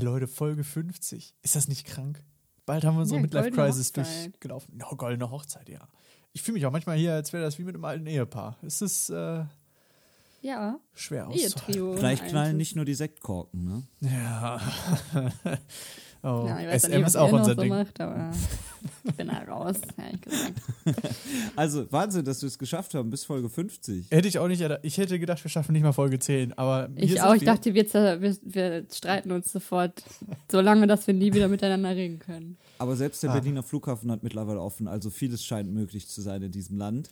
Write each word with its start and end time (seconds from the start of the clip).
Ey 0.00 0.06
Leute, 0.06 0.26
Folge 0.26 0.64
50. 0.64 1.34
Ist 1.42 1.56
das 1.56 1.68
nicht 1.68 1.86
krank? 1.86 2.22
Bald 2.64 2.84
haben 2.84 2.94
wir 2.96 3.02
unsere 3.02 3.18
Ja, 3.18 3.22
Midlife 3.22 3.50
Crisis 3.50 3.88
Hochzeit. 3.88 4.26
durchgelaufen. 4.28 4.78
No, 4.78 4.86
goldene 4.96 5.30
Hochzeit, 5.30 5.68
ja. 5.68 5.86
Ich 6.32 6.40
fühle 6.40 6.54
mich 6.54 6.64
auch 6.64 6.72
manchmal 6.72 6.96
hier, 6.96 7.12
als 7.12 7.34
wäre 7.34 7.42
das 7.44 7.58
wie 7.58 7.64
mit 7.64 7.74
einem 7.74 7.84
alten 7.84 8.06
Ehepaar. 8.06 8.56
Es 8.62 8.80
ist 8.80 9.10
äh, 9.10 9.44
Ja, 10.40 10.78
schwer 10.94 11.28
auszuhalten. 11.28 11.98
Vielleicht 11.98 12.28
knallen 12.28 12.56
nicht 12.56 12.76
nur 12.76 12.86
die 12.86 12.94
Sektkorken, 12.94 13.64
ne? 13.64 13.82
Ja. 14.00 14.58
oh, 16.22 16.44
Ja, 16.48 16.60
ich 16.60 16.66
weiß 16.68 16.82
SM 16.82 16.90
nicht, 16.90 17.02
was 17.02 17.08
ist 17.14 17.16
auch 17.16 17.32
unser 17.32 17.54
so 17.54 17.60
Ding. 17.60 17.68
macht, 17.70 18.00
aber 18.00 18.30
ich 19.04 19.14
bin 19.14 19.28
da 19.28 19.38
raus, 19.52 19.76
ehrlich 19.96 20.20
gesagt. 20.22 20.54
Also, 21.56 21.90
Wahnsinn, 21.92 22.24
dass 22.24 22.40
wir 22.42 22.46
es 22.46 22.58
geschafft 22.58 22.94
haben 22.94 23.10
bis 23.10 23.24
Folge 23.24 23.48
50. 23.48 24.10
Hätte 24.10 24.28
ich 24.28 24.38
auch 24.38 24.48
nicht, 24.48 24.62
ich 24.82 24.98
hätte 24.98 25.18
gedacht, 25.18 25.42
wir 25.44 25.50
schaffen 25.50 25.72
nicht 25.72 25.82
mal 25.82 25.92
Folge 25.92 26.18
10, 26.18 26.56
aber 26.56 26.88
Ich 26.96 27.20
auch, 27.22 27.34
ich 27.34 27.42
wir. 27.42 27.46
dachte, 27.46 27.74
wir, 27.74 27.84
wir, 27.92 28.36
wir 28.42 28.86
streiten 28.92 29.32
uns 29.32 29.52
sofort 29.52 30.02
so 30.50 30.60
lange, 30.60 30.86
dass 30.86 31.06
wir 31.06 31.14
nie 31.14 31.32
wieder 31.34 31.48
miteinander 31.48 31.90
reden 31.90 32.18
können. 32.18 32.56
Aber 32.78 32.96
selbst 32.96 33.22
der 33.22 33.30
Ah. 33.30 33.34
Berliner 33.34 33.62
Flughafen 33.62 34.10
hat 34.10 34.22
mittlerweile 34.22 34.60
offen, 34.60 34.88
also 34.88 35.10
vieles 35.10 35.44
scheint 35.44 35.70
möglich 35.72 36.08
zu 36.08 36.20
sein 36.22 36.42
in 36.42 36.52
diesem 36.52 36.78
Land. 36.78 37.10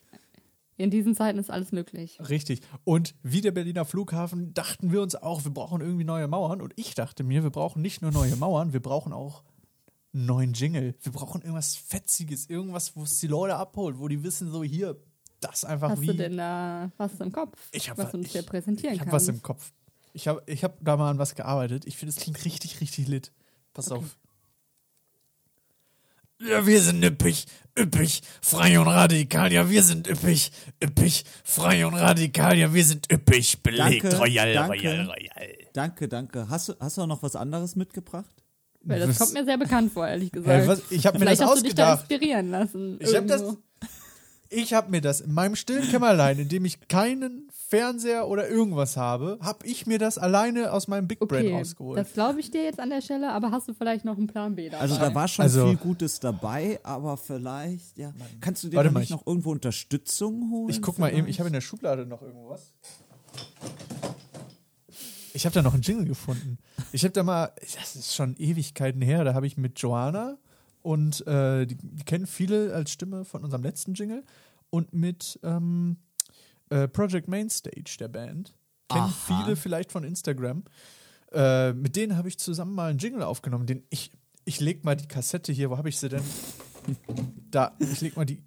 In 0.78 0.91
diesen 0.91 1.14
Zeiten 1.14 1.38
ist 1.38 1.50
alles 1.50 1.73
möglich. 1.73 2.18
Richtig. 2.28 2.60
Und 2.84 3.14
wie 3.23 3.41
der 3.42 3.50
Berliner 3.50 3.84
Flughafen 3.84 4.55
dachten 4.55 4.92
wir 4.92 5.02
uns 5.02 5.14
auch, 5.16 5.45
wir 5.45 5.50
brauchen 5.50 5.80
irgendwie 5.82 6.05
neue 6.05 6.28
Mauern. 6.28 6.62
Und 6.62 6.73
ich 6.77 6.95
dachte 6.95 7.24
mir, 7.24 7.42
wir 7.42 7.50
brauchen 7.50 7.82
nicht 7.82 8.00
nur 8.00 8.12
neue 8.12 8.36
Mauern, 8.36 8.73
wir 8.73 8.80
brauchen 8.80 9.12
auch 9.12 9.42
einen 10.14 10.24
neuen 10.27 10.52
Jingle. 10.55 10.95
Wir 11.02 11.12
brauchen 11.12 11.42
irgendwas 11.42 11.74
Fetziges, 11.74 12.48
irgendwas, 12.48 12.95
wo 12.96 13.02
es 13.02 13.19
die 13.19 13.27
Leute 13.27 13.56
abholt, 13.56 13.98
wo 13.98 14.09
die 14.09 14.22
wissen, 14.22 14.50
so 14.50 14.62
hier, 14.64 14.96
das 15.41 15.64
einfach 15.64 15.91
Hast 15.91 16.00
wie. 16.00 16.06
du 16.06 16.14
denn 16.14 16.36
da 16.36 16.91
was 16.97 17.20
im 17.20 17.33
Kopf, 17.33 17.58
Ich 17.72 17.91
hab 17.91 17.98
was 17.98 18.06
wa- 18.06 18.10
du 18.12 18.16
uns 18.19 18.27
ich- 18.28 18.33
hier 18.33 18.42
präsentieren 18.42 18.95
ich 18.95 19.00
habe 19.00 19.10
kannst? 19.10 19.27
was 19.28 19.34
im 19.34 19.42
Kopf. 19.42 19.72
Ich 20.12 20.27
habe 20.28 20.42
ich 20.47 20.64
hab 20.64 20.78
da 20.83 20.97
mal 20.97 21.10
an 21.10 21.19
was 21.19 21.34
gearbeitet. 21.34 21.86
Ich 21.86 21.97
finde, 21.97 22.14
es 22.16 22.22
klingt 22.22 22.45
richtig, 22.45 22.80
richtig 22.80 23.06
lit. 23.08 23.33
Pass 23.74 23.91
auf. 23.92 24.16
Ja, 26.41 26.67
wir 26.67 26.81
sind 26.81 27.05
üppig, 27.05 27.47
üppig, 27.78 28.22
frei 28.41 28.78
und 28.78 28.86
radikal. 28.89 29.53
Ja, 29.53 29.69
wir 29.70 29.83
sind 29.83 30.06
üppig, 30.08 30.50
üppig, 30.83 31.25
frei 31.42 31.84
und 31.86 31.94
radikal. 31.94 32.56
Ja, 32.56 32.72
wir 32.72 32.84
sind 32.84 33.11
üppig, 33.12 33.62
belegt, 33.62 34.05
Danke, 34.05 34.17
royal, 34.19 34.53
danke. 34.55 34.70
royal, 34.89 35.06
royal. 35.06 35.55
Danke, 35.72 36.09
danke. 36.09 36.48
Hast 36.48 36.69
du, 36.69 36.75
hast 36.78 36.97
du 36.97 37.03
auch 37.03 37.06
noch 37.06 37.22
was 37.22 37.34
anderes 37.34 37.75
mitgebracht? 37.77 38.34
Weil 38.83 39.00
das 39.00 39.09
Was- 39.11 39.19
kommt 39.19 39.33
mir 39.34 39.44
sehr 39.44 39.59
bekannt 39.59 39.92
vor, 39.92 40.06
ehrlich 40.06 40.31
gesagt. 40.31 40.48
Hey, 40.61 40.69
was, 40.69 40.83
ich 40.91 41.05
habe 41.06 41.19
mir 41.19 41.25
das 41.25 41.39
Vielleicht 41.39 41.50
hast 41.50 41.61
du 41.61 41.64
dich 41.66 41.75
da 41.75 41.92
ausgedacht. 41.94 42.11
inspirieren 42.12 42.50
lassen. 42.50 42.98
Ich 43.00 43.14
habe 43.16 43.27
das. 43.27 43.42
Ich 44.50 44.72
habe 44.74 44.91
mir 44.91 45.00
das 45.00 45.20
in 45.20 45.32
meinem 45.34 45.56
stillen 45.56 45.88
Kämmerlein, 45.88 46.38
in 46.38 46.48
dem 46.48 46.64
ich 46.64 46.88
keinen 46.88 47.48
Fernseher 47.68 48.28
oder 48.28 48.48
irgendwas 48.48 48.96
habe, 48.96 49.38
habe 49.42 49.66
ich 49.66 49.86
mir 49.86 49.98
das 49.98 50.16
alleine 50.16 50.72
aus 50.72 50.88
meinem 50.88 51.06
Big 51.06 51.18
Brain 51.20 51.46
Okay, 51.46 51.54
rausgeholt. 51.54 51.98
das 51.98 52.12
glaube 52.14 52.41
ich 52.41 52.50
dir 52.50 52.64
jetzt 52.64 52.80
an 52.80 52.88
der 52.88 53.02
Stelle, 53.02 53.30
aber 53.32 53.50
hast 53.50 53.69
du 53.69 53.74
vielleicht 53.74 54.06
noch 54.06 54.16
einen 54.16 54.26
Plan 54.26 54.54
B 54.54 54.70
dabei? 54.70 54.80
Also 54.80 54.96
da 54.96 55.14
war 55.14 55.28
schon 55.28 55.42
Also- 55.42 55.66
viel 55.66 55.76
Gutes 55.76 56.19
dabei, 56.20 56.80
aber 56.82 57.16
vielleicht, 57.19 57.98
ja. 57.98 58.12
Kannst 58.41 58.64
du 58.64 58.69
dir 58.69 58.82
nicht 58.82 59.02
ich- 59.04 59.10
noch 59.10 59.26
irgendwo 59.26 59.50
Unterstützung 59.50 60.50
holen? 60.50 60.70
Ich 60.70 60.80
guck 60.80 60.98
mal 60.98 61.12
eben, 61.12 61.26
ich 61.28 61.41
habe 61.41 61.48
in 61.48 61.52
der 61.52 61.60
Schublade 61.60 62.06
noch 62.06 62.22
irgendwo 62.22 62.48
was. 62.48 62.72
Ich 65.34 65.44
habe 65.44 65.54
da 65.54 65.62
noch 65.62 65.74
einen 65.74 65.82
Jingle 65.82 66.06
gefunden. 66.06 66.58
Ich 66.91 67.04
habe 67.04 67.12
da 67.12 67.22
mal, 67.22 67.52
das 67.60 67.94
ist 67.96 68.14
schon 68.14 68.34
Ewigkeiten 68.38 69.02
her, 69.02 69.24
da 69.24 69.34
habe 69.34 69.46
ich 69.46 69.56
mit 69.56 69.78
Joanna 69.78 70.38
und 70.89 71.27
äh, 71.27 71.67
die, 71.67 71.77
die 71.77 72.05
kennen 72.05 72.27
viele 72.27 72.72
als 72.72 72.91
Stimme 72.91 73.27
von 73.27 73.44
unserem 73.44 73.62
letzten 73.62 73.92
Jingle 73.92 74.25
und 74.70 74.94
mit 74.94 75.39
ähm, 75.42 75.98
äh, 76.70 76.89
Project 76.89 77.28
Mainstage 77.28 77.98
der 78.00 78.08
Band. 78.08 78.55
Kennen 78.89 79.05
Aha. 79.05 79.42
viele 79.44 79.55
vielleicht 79.56 79.92
von 79.92 80.03
Instagram. 80.03 80.64
Äh, 81.31 81.75
mit 81.75 81.94
denen 81.94 82.16
habe 82.16 82.28
ich 82.28 82.39
zusammen 82.39 82.75
mal 82.75 82.89
einen 82.89 82.98
Jingle 82.98 83.22
aufgenommen. 83.22 83.66
Den 83.66 83.83
ich, 83.91 84.12
ich 84.47 84.61
leg 84.61 84.83
mal 84.83 84.97
die 84.97 85.06
Kassette 85.06 85.53
hier, 85.53 85.69
wo 85.69 85.77
habe 85.77 85.91
ich 85.91 85.98
sie 85.98 86.09
denn? 86.09 86.22
Da, 87.50 87.75
ich 87.81 88.00
leg 88.00 88.16
mal 88.16 88.25
die 88.25 88.42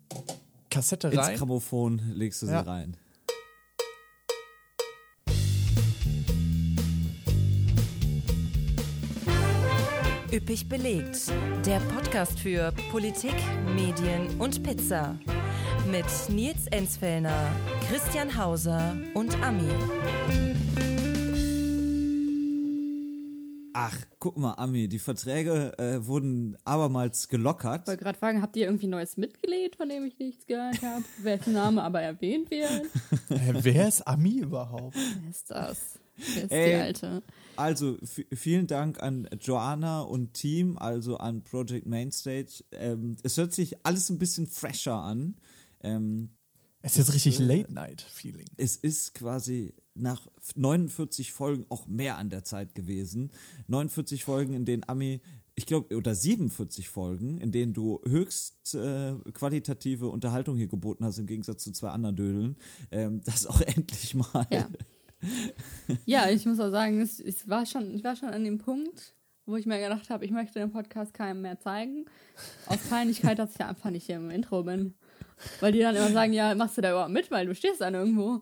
Kassette 0.72 1.09
Ins 1.09 1.17
rein. 1.17 1.38
Grammophon 1.38 2.02
legst 2.16 2.41
du 2.41 2.47
sie 2.47 2.53
Ja. 2.53 2.62
rein. 2.62 2.97
Üppig 10.34 10.69
belegt. 10.69 11.30
Der 11.66 11.80
Podcast 11.80 12.40
für 12.40 12.72
Politik, 12.90 13.36
Medien 13.75 14.40
und 14.40 14.64
Pizza. 14.64 15.19
Mit 15.92 16.06
Nils 16.30 16.68
Enzfellner, 16.68 17.52
Christian 17.90 18.38
Hauser 18.38 18.96
und 19.14 19.36
Ami. 19.44 19.68
Ach, 23.74 23.97
guck 24.20 24.38
mal, 24.38 24.53
Ami, 24.53 24.88
die 24.88 25.00
Verträge 25.00 25.78
äh, 25.78 26.06
wurden 26.08 26.58
abermals 26.64 27.28
gelockert. 27.28 27.81
Ich 27.81 27.88
wollte 27.88 28.03
gerade 28.03 28.18
fragen, 28.18 28.41
habt 28.41 28.56
ihr 28.56 28.68
irgendwie 28.68 28.88
neues 28.88 29.18
Mitglied, 29.18 29.75
von 29.75 29.90
dem 29.90 30.06
ich 30.06 30.18
nichts 30.18 30.46
gehört 30.46 30.81
habe? 30.81 31.03
Wessen 31.24 31.52
Name 31.53 31.84
aber 31.84 32.02
erwähnt 32.02 32.50
wird? 32.52 32.86
Hä, 33.28 33.53
wer 33.59 33.88
ist 33.90 34.08
Ami 34.08 34.40
überhaupt? 34.40 34.96
Wer 34.96 35.30
ist 35.30 35.52
das? 35.52 36.00
Ist 36.17 36.51
Ey. 36.51 36.69
die 36.69 36.75
Alte? 36.75 37.23
Also 37.55 37.97
vielen 38.33 38.67
Dank 38.67 39.01
an 39.01 39.27
Joanna 39.39 40.01
und 40.01 40.33
Team, 40.33 40.77
also 40.77 41.17
an 41.17 41.44
Project 41.44 41.85
Mainstage. 41.85 42.63
Ähm, 42.72 43.17
es 43.23 43.38
hört 43.38 43.53
sich 43.53 43.85
alles 43.85 44.09
ein 44.09 44.19
bisschen 44.19 44.47
fresher 44.47 44.95
an. 44.95 45.35
Ähm, 45.81 46.29
Es 46.81 46.94
ist 46.94 46.97
jetzt 47.07 47.13
richtig 47.13 47.39
Late-Night-Feeling. 47.39 48.45
es 48.57 48.75
ist 48.75 49.13
quasi 49.13 49.73
nach 49.94 50.27
49 50.55 51.31
Folgen 51.33 51.66
auch 51.69 51.85
mehr 51.88 52.17
an 52.17 52.29
der 52.29 52.43
Zeit 52.43 52.75
gewesen. 52.75 53.31
49 53.67 54.23
Folgen, 54.23 54.53
in 54.53 54.63
denen 54.66 54.83
Ami, 54.88 55.22
ich 55.55 55.66
glaube, 55.66 55.95
oder 55.95 56.16
47 56.16 56.88
Folgen, 56.88 57.38
in 57.39 57.51
denen 57.51 57.73
du 57.73 57.99
höchst 58.07 58.73
äh, 58.73 59.16
qualitative 59.33 60.07
Unterhaltung 60.07 60.55
hier 60.55 60.67
geboten 60.67 61.03
hast, 61.03 61.17
im 61.17 61.28
Gegensatz 61.28 61.63
zu 61.63 61.72
zwei 61.73 61.89
anderen 61.89 62.16
Dödeln. 62.16 62.55
Ähm, 62.89 63.22
das 63.25 63.45
auch 63.45 63.59
endlich 63.75 64.16
mal. 64.16 64.47
Ja. 64.51 64.69
Ja, 66.06 66.30
ich 66.30 66.46
muss 66.46 66.59
auch 66.59 66.72
sagen, 66.72 67.02
es, 67.02 67.20
es 67.20 67.48
war 67.48 67.66
schon, 67.66 67.94
ich 67.94 68.04
war 68.04 68.16
schon 68.16 68.30
an 68.30 68.44
dem 68.44 68.58
Punkt, 68.58 69.14
wo 69.46 69.56
ich 69.56 69.66
mir 69.66 69.80
gedacht 69.80 70.09
habe, 70.09 70.26
ich 70.26 70.32
möchte 70.32 70.59
den 70.59 70.72
Podcast 70.72 71.14
keinem 71.14 71.42
mehr 71.42 71.59
zeigen. 71.59 72.06
Aus 72.68 72.78
Peinlichkeit, 72.90 73.40
dass 73.40 73.52
ich 73.52 73.59
ja 73.59 73.68
einfach 73.68 73.90
nicht 73.90 74.06
hier 74.06 74.16
im 74.18 74.30
Intro 74.30 74.64
bin. 74.64 74.96
Weil 75.59 75.72
die 75.72 75.80
dann 75.80 75.96
immer 75.96 76.12
sagen, 76.12 76.34
ja, 76.34 76.54
machst 76.56 76.78
du 76.78 76.82
da 76.82 76.92
überhaupt 76.92 77.12
mit, 77.12 77.32
weil 77.32 77.48
du 77.48 77.56
stehst 77.56 77.82
dann 77.82 77.96
irgendwo. 77.96 78.42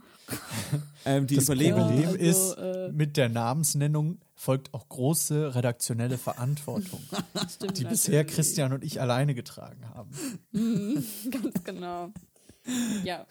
Ähm, 1.05 1.27
die 1.27 1.35
Das 1.37 1.45
Problem 1.45 1.75
also, 1.75 2.15
ist, 2.15 2.53
äh, 2.57 2.91
mit 2.91 3.15
der 3.15 3.29
Namensnennung 3.29 4.19
folgt 4.35 4.73
auch 4.73 4.87
große 4.89 5.55
redaktionelle 5.55 6.17
Verantwortung, 6.17 7.01
Stimmt 7.49 7.77
die 7.77 7.85
bisher. 7.85 8.25
Christian 8.25 8.73
und 8.73 8.83
ich 8.83 9.01
alleine 9.01 9.33
getragen 9.33 9.87
haben. 9.89 10.09
Mhm, 10.51 11.03
ganz 11.31 11.63
genau. 11.63 12.11
Ja, 13.03 13.25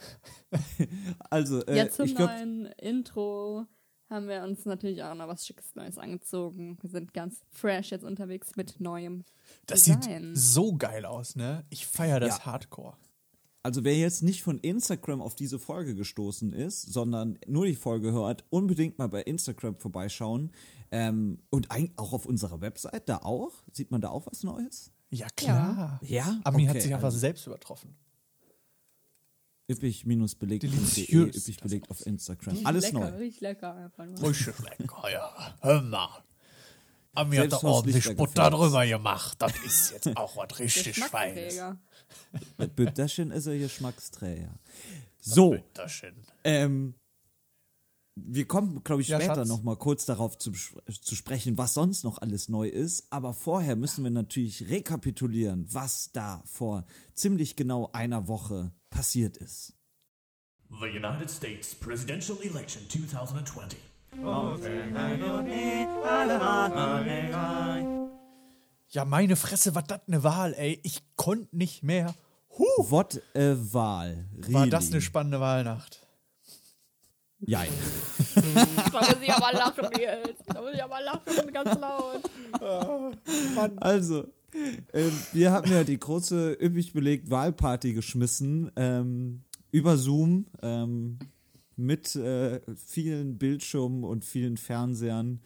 also 1.31 1.65
äh, 1.66 1.76
jetzt 1.76 1.97
zum 1.97 2.06
ich 2.06 2.15
glaube, 2.15 2.32
neuen 2.32 2.66
Intro 2.78 3.66
haben 4.10 4.28
wir 4.28 4.43
uns 4.43 4.65
natürlich 4.65 5.03
auch 5.03 5.15
noch 5.15 5.28
was 5.28 5.47
Schickes 5.47 5.75
Neues 5.75 5.99
angezogen. 5.99 6.78
Wir 6.81 6.88
sind 6.91 7.12
ganz 7.12 7.43
fresh 7.50 7.91
jetzt 7.91 8.04
unterwegs 8.04 8.56
mit 8.56 8.81
neuem 8.81 9.25
Das 9.66 9.82
Design. 9.82 10.34
sieht 10.34 10.43
so 10.43 10.75
geil 10.76 11.04
aus, 11.04 11.37
ne? 11.37 11.65
Ich 11.69 11.87
feiere 11.87 12.21
das 12.21 12.38
Ja. 12.38 12.47
Hardcore. 12.47 12.97
Also 13.62 13.84
wer 13.84 13.94
jetzt 13.97 14.22
nicht 14.22 14.43
von 14.43 14.59
Instagram 14.60 15.21
auf 15.21 15.34
diese 15.34 15.59
Folge 15.59 15.94
gestoßen 15.94 16.55
ist, 16.55 16.91
sondern 16.91 17.38
nur 17.47 17.66
die 17.66 17.75
Folge 17.75 18.12
hört, 18.12 18.44
unbedingt 18.49 18.97
mal 18.99 19.09
bei 19.09 19.20
Instagram 19.22 19.76
vorbeischauen. 19.76 20.53
Ähm, 20.91 21.41
und 21.50 21.70
eigentlich 21.70 21.99
auch 21.99 22.15
auf 22.15 22.25
unserer 22.25 22.62
Website, 22.62 23.09
da 23.10 23.19
auch. 23.19 23.53
Sieht 23.72 23.91
man 23.91 24.00
da 24.00 24.09
auch 24.09 24.26
was 24.26 24.43
Neues? 24.43 24.91
Ja, 25.10 25.26
klar. 25.37 26.00
Ja? 26.03 26.38
Hat 26.44 26.55
Okay, 26.55 26.81
sich 26.81 26.94
einfach 26.94 27.06
also 27.06 27.19
selbst 27.19 27.47
übertroffen. 27.47 27.94
Üppig-belegt.de, 29.71 30.59
Deliziös. 30.59 31.37
üppig 31.37 31.61
belegt 31.61 31.91
auf 31.91 32.05
Instagram. 32.06 32.55
Riecht 32.55 32.67
Alles 32.67 32.84
lecker, 32.84 32.99
neu. 33.11 33.17
Riecht 33.17 33.41
lecker 33.41 33.75
einfach 33.75 34.06
nur. 34.06 34.29
Richtig 34.31 34.55
lecker, 34.59 35.11
ja. 35.12 35.56
Hör 35.61 35.83
mal. 35.83 36.25
Ami 37.15 37.37
hat 37.37 37.53
da 37.53 37.62
ordentlich 37.62 38.17
Butter 38.17 38.50
drüber 38.50 38.87
gemacht. 38.87 39.37
Das 39.41 39.53
ist 39.65 39.93
jetzt 39.93 40.17
auch 40.17 40.37
was 40.37 40.59
richtig 40.59 40.99
Feines. 41.05 41.61
Bütterchen 42.76 43.31
ist 43.31 43.47
er 43.47 43.59
Geschmacksträger. 43.59 44.55
So, 45.20 45.56
ähm, 46.44 46.94
wir 48.15 48.47
kommen, 48.47 48.82
glaube 48.85 49.03
ich, 49.03 49.09
Ja, 49.09 49.19
später 49.20 49.35
Schatz. 49.37 49.49
noch 49.49 49.62
mal 49.62 49.76
kurz 49.76 50.06
darauf 50.06 50.38
zu, 50.38 50.53
zu 50.53 51.15
sprechen, 51.15 51.59
was 51.59 51.75
sonst 51.75 52.05
noch 52.05 52.19
alles 52.19 52.49
neu 52.49 52.69
ist. 52.69 53.06
Aber 53.11 53.35
vorher 53.35 53.76
müssen 53.76 54.05
wir 54.05 54.11
natürlich 54.11 54.69
rekapitulieren, 54.70 55.67
was 55.73 56.11
da 56.12 56.43
vor 56.47 56.85
ziemlich 57.15 57.56
genau 57.56 57.91
einer 57.93 58.26
Woche 58.29 58.73
passiert 58.90 59.37
ist. 59.37 59.75
The 60.70 60.87
United 60.87 61.31
States 61.31 61.75
presidential 61.75 62.38
election 62.43 62.82
2020. 62.88 63.79
Ja, 68.90 69.05
meine 69.05 69.37
Fresse, 69.37 69.75
war 69.75 69.82
das 69.82 70.00
eine 70.06 70.23
Wahl, 70.25 70.55
ey. 70.55 70.81
Ich 70.82 71.02
konnte 71.17 71.56
nicht 71.56 71.82
mehr. 71.82 72.14
Huh. 72.50 72.90
What 72.90 73.23
a 73.35 73.56
Wahl. 73.73 74.29
War 74.49 74.67
das 74.67 74.85
really. 74.85 74.94
eine 74.94 75.02
spannende 75.02 75.41
Wahlnacht? 75.41 76.06
Jein. 77.41 77.70
da 78.34 79.00
muss 79.00 79.17
ich 79.23 79.32
aber 79.32 79.52
lachen 79.52 79.88
jetzt. 79.99 80.43
Da 80.46 80.61
muss 80.61 80.75
ich 80.75 80.82
aber 80.82 81.00
lachen, 81.00 81.52
ganz 81.52 81.79
laut. 81.79 82.23
Also, 83.76 84.26
ähm, 84.93 85.12
wir 85.33 85.53
haben 85.53 85.71
ja 85.71 85.85
die 85.85 85.99
große, 85.99 86.59
üppig 86.61 86.93
belegt 86.93 87.31
Wahlparty 87.31 87.93
geschmissen 87.93 88.71
ähm, 88.77 89.43
über 89.71 89.97
Zoom 89.97 90.47
ähm, 90.62 91.19
mit 91.77 92.17
äh, 92.17 92.61
vielen 92.77 93.39
Bildschirmen 93.39 94.05
und 94.05 94.25
vielen 94.25 94.56
Fernsehern. 94.56 95.41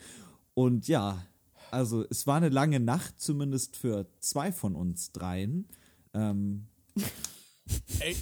Und 0.55 0.89
ja, 0.89 1.27
also 1.71 2.05
es 2.11 2.27
war 2.27 2.37
eine 2.37 2.49
lange 2.49 2.81
Nacht, 2.81 3.21
zumindest 3.21 3.77
für 3.77 4.07
zwei 4.21 4.53
von 4.53 4.75
uns 4.75 5.13
dreien. 5.13 5.69
Ähm, 6.15 6.67
Ey, 8.01 8.17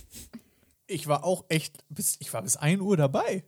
ich 0.86 1.06
war 1.06 1.24
auch 1.24 1.44
echt 1.48 1.84
bis, 1.88 2.16
ich 2.20 2.32
war 2.32 2.42
bis 2.42 2.56
1 2.56 2.80
Uhr 2.80 2.96
dabei. 2.96 3.44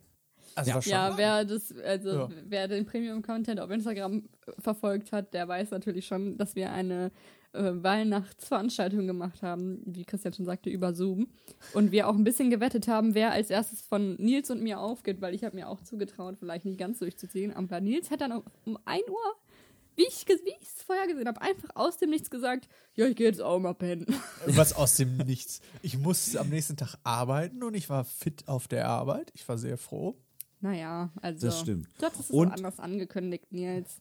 Also 0.55 0.71
Ja. 0.71 0.79
Ja, 1.09 1.17
wer 1.17 1.45
das, 1.45 1.73
also 1.77 2.09
Ja. 2.09 2.29
wer 2.45 2.67
den 2.67 2.85
Premium-Content 2.85 3.59
auf 3.59 3.69
Instagram 3.71 4.23
verfolgt 4.59 5.11
hat, 5.11 5.33
der 5.33 5.47
weiß 5.47 5.71
natürlich 5.71 6.05
schon, 6.05 6.37
dass 6.37 6.55
wir 6.55 6.71
eine 6.71 7.11
äh, 7.53 7.71
Weihnachtsveranstaltung 7.83 9.05
gemacht 9.07 9.41
haben, 9.43 9.81
wie 9.85 10.05
Christian 10.05 10.33
schon 10.33 10.45
sagte, 10.45 10.69
über 10.69 10.93
Zoom. 10.93 11.27
Und 11.73 11.91
wir 11.91 12.07
auch 12.07 12.15
ein 12.15 12.23
bisschen 12.23 12.49
gewettet 12.49 12.87
haben, 12.87 13.13
wer 13.13 13.31
als 13.31 13.49
erstes 13.49 13.81
von 13.81 14.15
Nils 14.15 14.49
und 14.49 14.61
mir 14.63 14.79
aufgeht, 14.79 15.21
weil 15.21 15.33
ich 15.35 15.43
habe 15.43 15.55
mir 15.55 15.69
auch 15.69 15.81
zugetraut, 15.81 16.37
vielleicht 16.39 16.65
nicht 16.65 16.79
ganz 16.79 16.99
durchzuziehen. 16.99 17.53
Aber 17.53 17.79
Nils 17.79 18.09
hat 18.09 18.21
dann 18.21 18.31
um, 18.31 18.43
um 18.65 18.77
1 18.85 19.03
Uhr, 19.07 19.35
wie 19.95 20.05
ich 20.07 20.25
ge- 20.25 20.39
wie 20.43 20.53
ich 20.59 20.67
es 20.67 20.81
vorher 20.81 21.05
gesehen 21.05 21.27
habe, 21.27 21.41
einfach 21.41 21.69
aus 21.75 21.97
dem 21.97 22.09
Nichts 22.09 22.31
gesagt, 22.31 22.67
ja, 22.95 23.05
ich 23.05 23.15
gehe 23.15 23.27
jetzt 23.27 23.41
auch 23.41 23.59
mal 23.59 23.75
pennen. 23.75 24.07
Was 24.47 24.73
aus 24.73 24.95
dem 24.97 25.17
Nichts. 25.17 25.61
Ich 25.83 25.97
musste 25.99 26.39
am 26.39 26.49
nächsten 26.49 26.75
Tag 26.77 26.95
arbeiten 27.03 27.61
und 27.63 27.75
ich 27.75 27.87
war 27.89 28.03
fit 28.03 28.47
auf 28.47 28.67
der 28.67 28.87
Arbeit. 28.89 29.31
Ich 29.35 29.47
war 29.47 29.59
sehr 29.59 29.77
froh. 29.77 30.15
Naja, 30.63 31.11
also. 31.21 31.45
Das 31.47 31.59
stimmt. 31.59 31.89
Du 31.99 32.05
hattest 32.05 32.21
es 32.21 32.29
Und- 32.31 32.47
auch 32.47 32.53
anders 32.53 32.79
angekündigt, 32.79 33.51
Nils. 33.51 33.99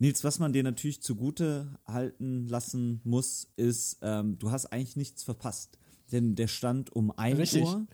Nils, 0.00 0.24
was 0.24 0.40
man 0.40 0.52
dir 0.52 0.64
natürlich 0.64 1.00
zugute 1.00 1.78
halten 1.86 2.48
lassen 2.48 3.00
muss, 3.04 3.48
ist, 3.56 3.98
ähm, 4.02 4.36
du 4.40 4.50
hast 4.50 4.66
eigentlich 4.66 4.96
nichts 4.96 5.22
verpasst. 5.22 5.78
Denn 6.10 6.34
der 6.34 6.48
Stand 6.48 6.90
um 6.94 7.12
1 7.12 7.38
Richtig. 7.38 7.62
Uhr 7.62 7.86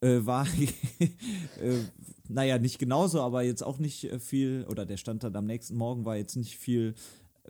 äh, 0.00 0.26
war, 0.26 0.46
äh, 0.98 1.78
naja, 2.28 2.58
nicht 2.58 2.80
genauso, 2.80 3.20
aber 3.20 3.42
jetzt 3.42 3.62
auch 3.62 3.78
nicht 3.78 4.04
äh, 4.04 4.18
viel, 4.18 4.66
oder 4.68 4.86
der 4.86 4.96
Stand 4.96 5.22
dann 5.22 5.36
am 5.36 5.46
nächsten 5.46 5.76
Morgen 5.76 6.04
war 6.04 6.16
jetzt 6.16 6.34
nicht 6.34 6.56
viel 6.56 6.94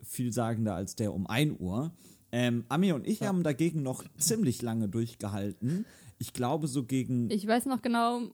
vielsagender 0.03 0.75
als 0.75 0.95
der 0.95 1.13
um 1.13 1.25
1 1.25 1.59
Uhr. 1.59 1.91
Ähm, 2.31 2.65
Ami 2.69 2.93
und 2.93 3.05
ich 3.05 3.23
haben 3.23 3.43
dagegen 3.43 3.83
noch 3.83 4.03
ziemlich 4.17 4.61
lange 4.61 4.87
durchgehalten. 4.87 5.85
Ich 6.17 6.33
glaube, 6.33 6.67
so 6.67 6.85
gegen 6.85 7.29
Ich 7.29 7.45
weiß 7.45 7.65
noch 7.65 7.81
genau, 7.81 8.29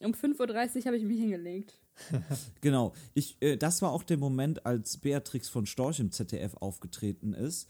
um 0.00 0.12
5.30 0.12 0.40
Uhr 0.78 0.84
habe 0.86 0.96
ich 0.96 1.04
mich 1.04 1.18
hingelegt. 1.18 1.80
Genau. 2.62 2.94
Ich, 3.14 3.36
äh, 3.40 3.56
das 3.56 3.82
war 3.82 3.92
auch 3.92 4.02
der 4.02 4.16
Moment, 4.16 4.64
als 4.64 4.96
Beatrix 4.96 5.48
von 5.48 5.66
Storch 5.66 6.00
im 6.00 6.10
ZDF 6.10 6.54
aufgetreten 6.54 7.34
ist. 7.34 7.68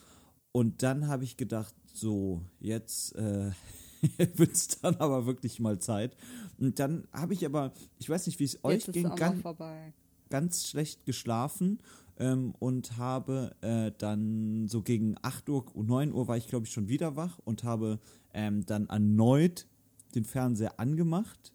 Und 0.53 0.83
dann 0.83 1.09
habe 1.09 1.25
ich 1.25 1.37
gedacht, 1.37 1.75
so, 1.93 2.43
jetzt 2.61 3.17
äh, 3.17 3.51
wird 4.35 4.53
es 4.53 4.69
dann 4.81 4.97
aber 4.97 5.27
wirklich 5.27 5.61
mal 5.61 5.79
Zeit. 5.79 6.17
Und 6.59 6.79
dann 6.79 7.09
habe 7.13 7.35
ich 7.35 7.45
aber, 7.45 7.73
ich 7.99 8.09
weiß 8.09 8.27
nicht, 8.27 8.39
wie 8.39 8.45
es 8.45 8.63
euch 8.65 8.87
ging, 8.87 9.15
ganz, 9.17 9.43
ganz 10.29 10.67
schlecht 10.69 11.07
geschlafen 11.07 11.79
ähm, 12.21 12.55
und 12.61 12.97
habe 12.99 13.57
äh, 13.63 13.91
dann 13.99 14.69
so 14.69 14.83
gegen 14.83 15.17
8 15.23 15.49
Uhr, 15.49 15.65
9 15.75 16.13
Uhr 16.13 16.29
war 16.29 16.37
ich 16.37 16.47
glaube 16.47 16.67
ich 16.67 16.73
schon 16.73 16.89
wieder 16.89 17.17
wach 17.17 17.41
und 17.45 17.65
habe 17.65 17.99
ähm, 18.33 18.65
dann 18.67 18.87
erneut 18.89 19.67
den 20.15 20.25
Fernseher 20.25 20.79
angemacht 20.79 21.53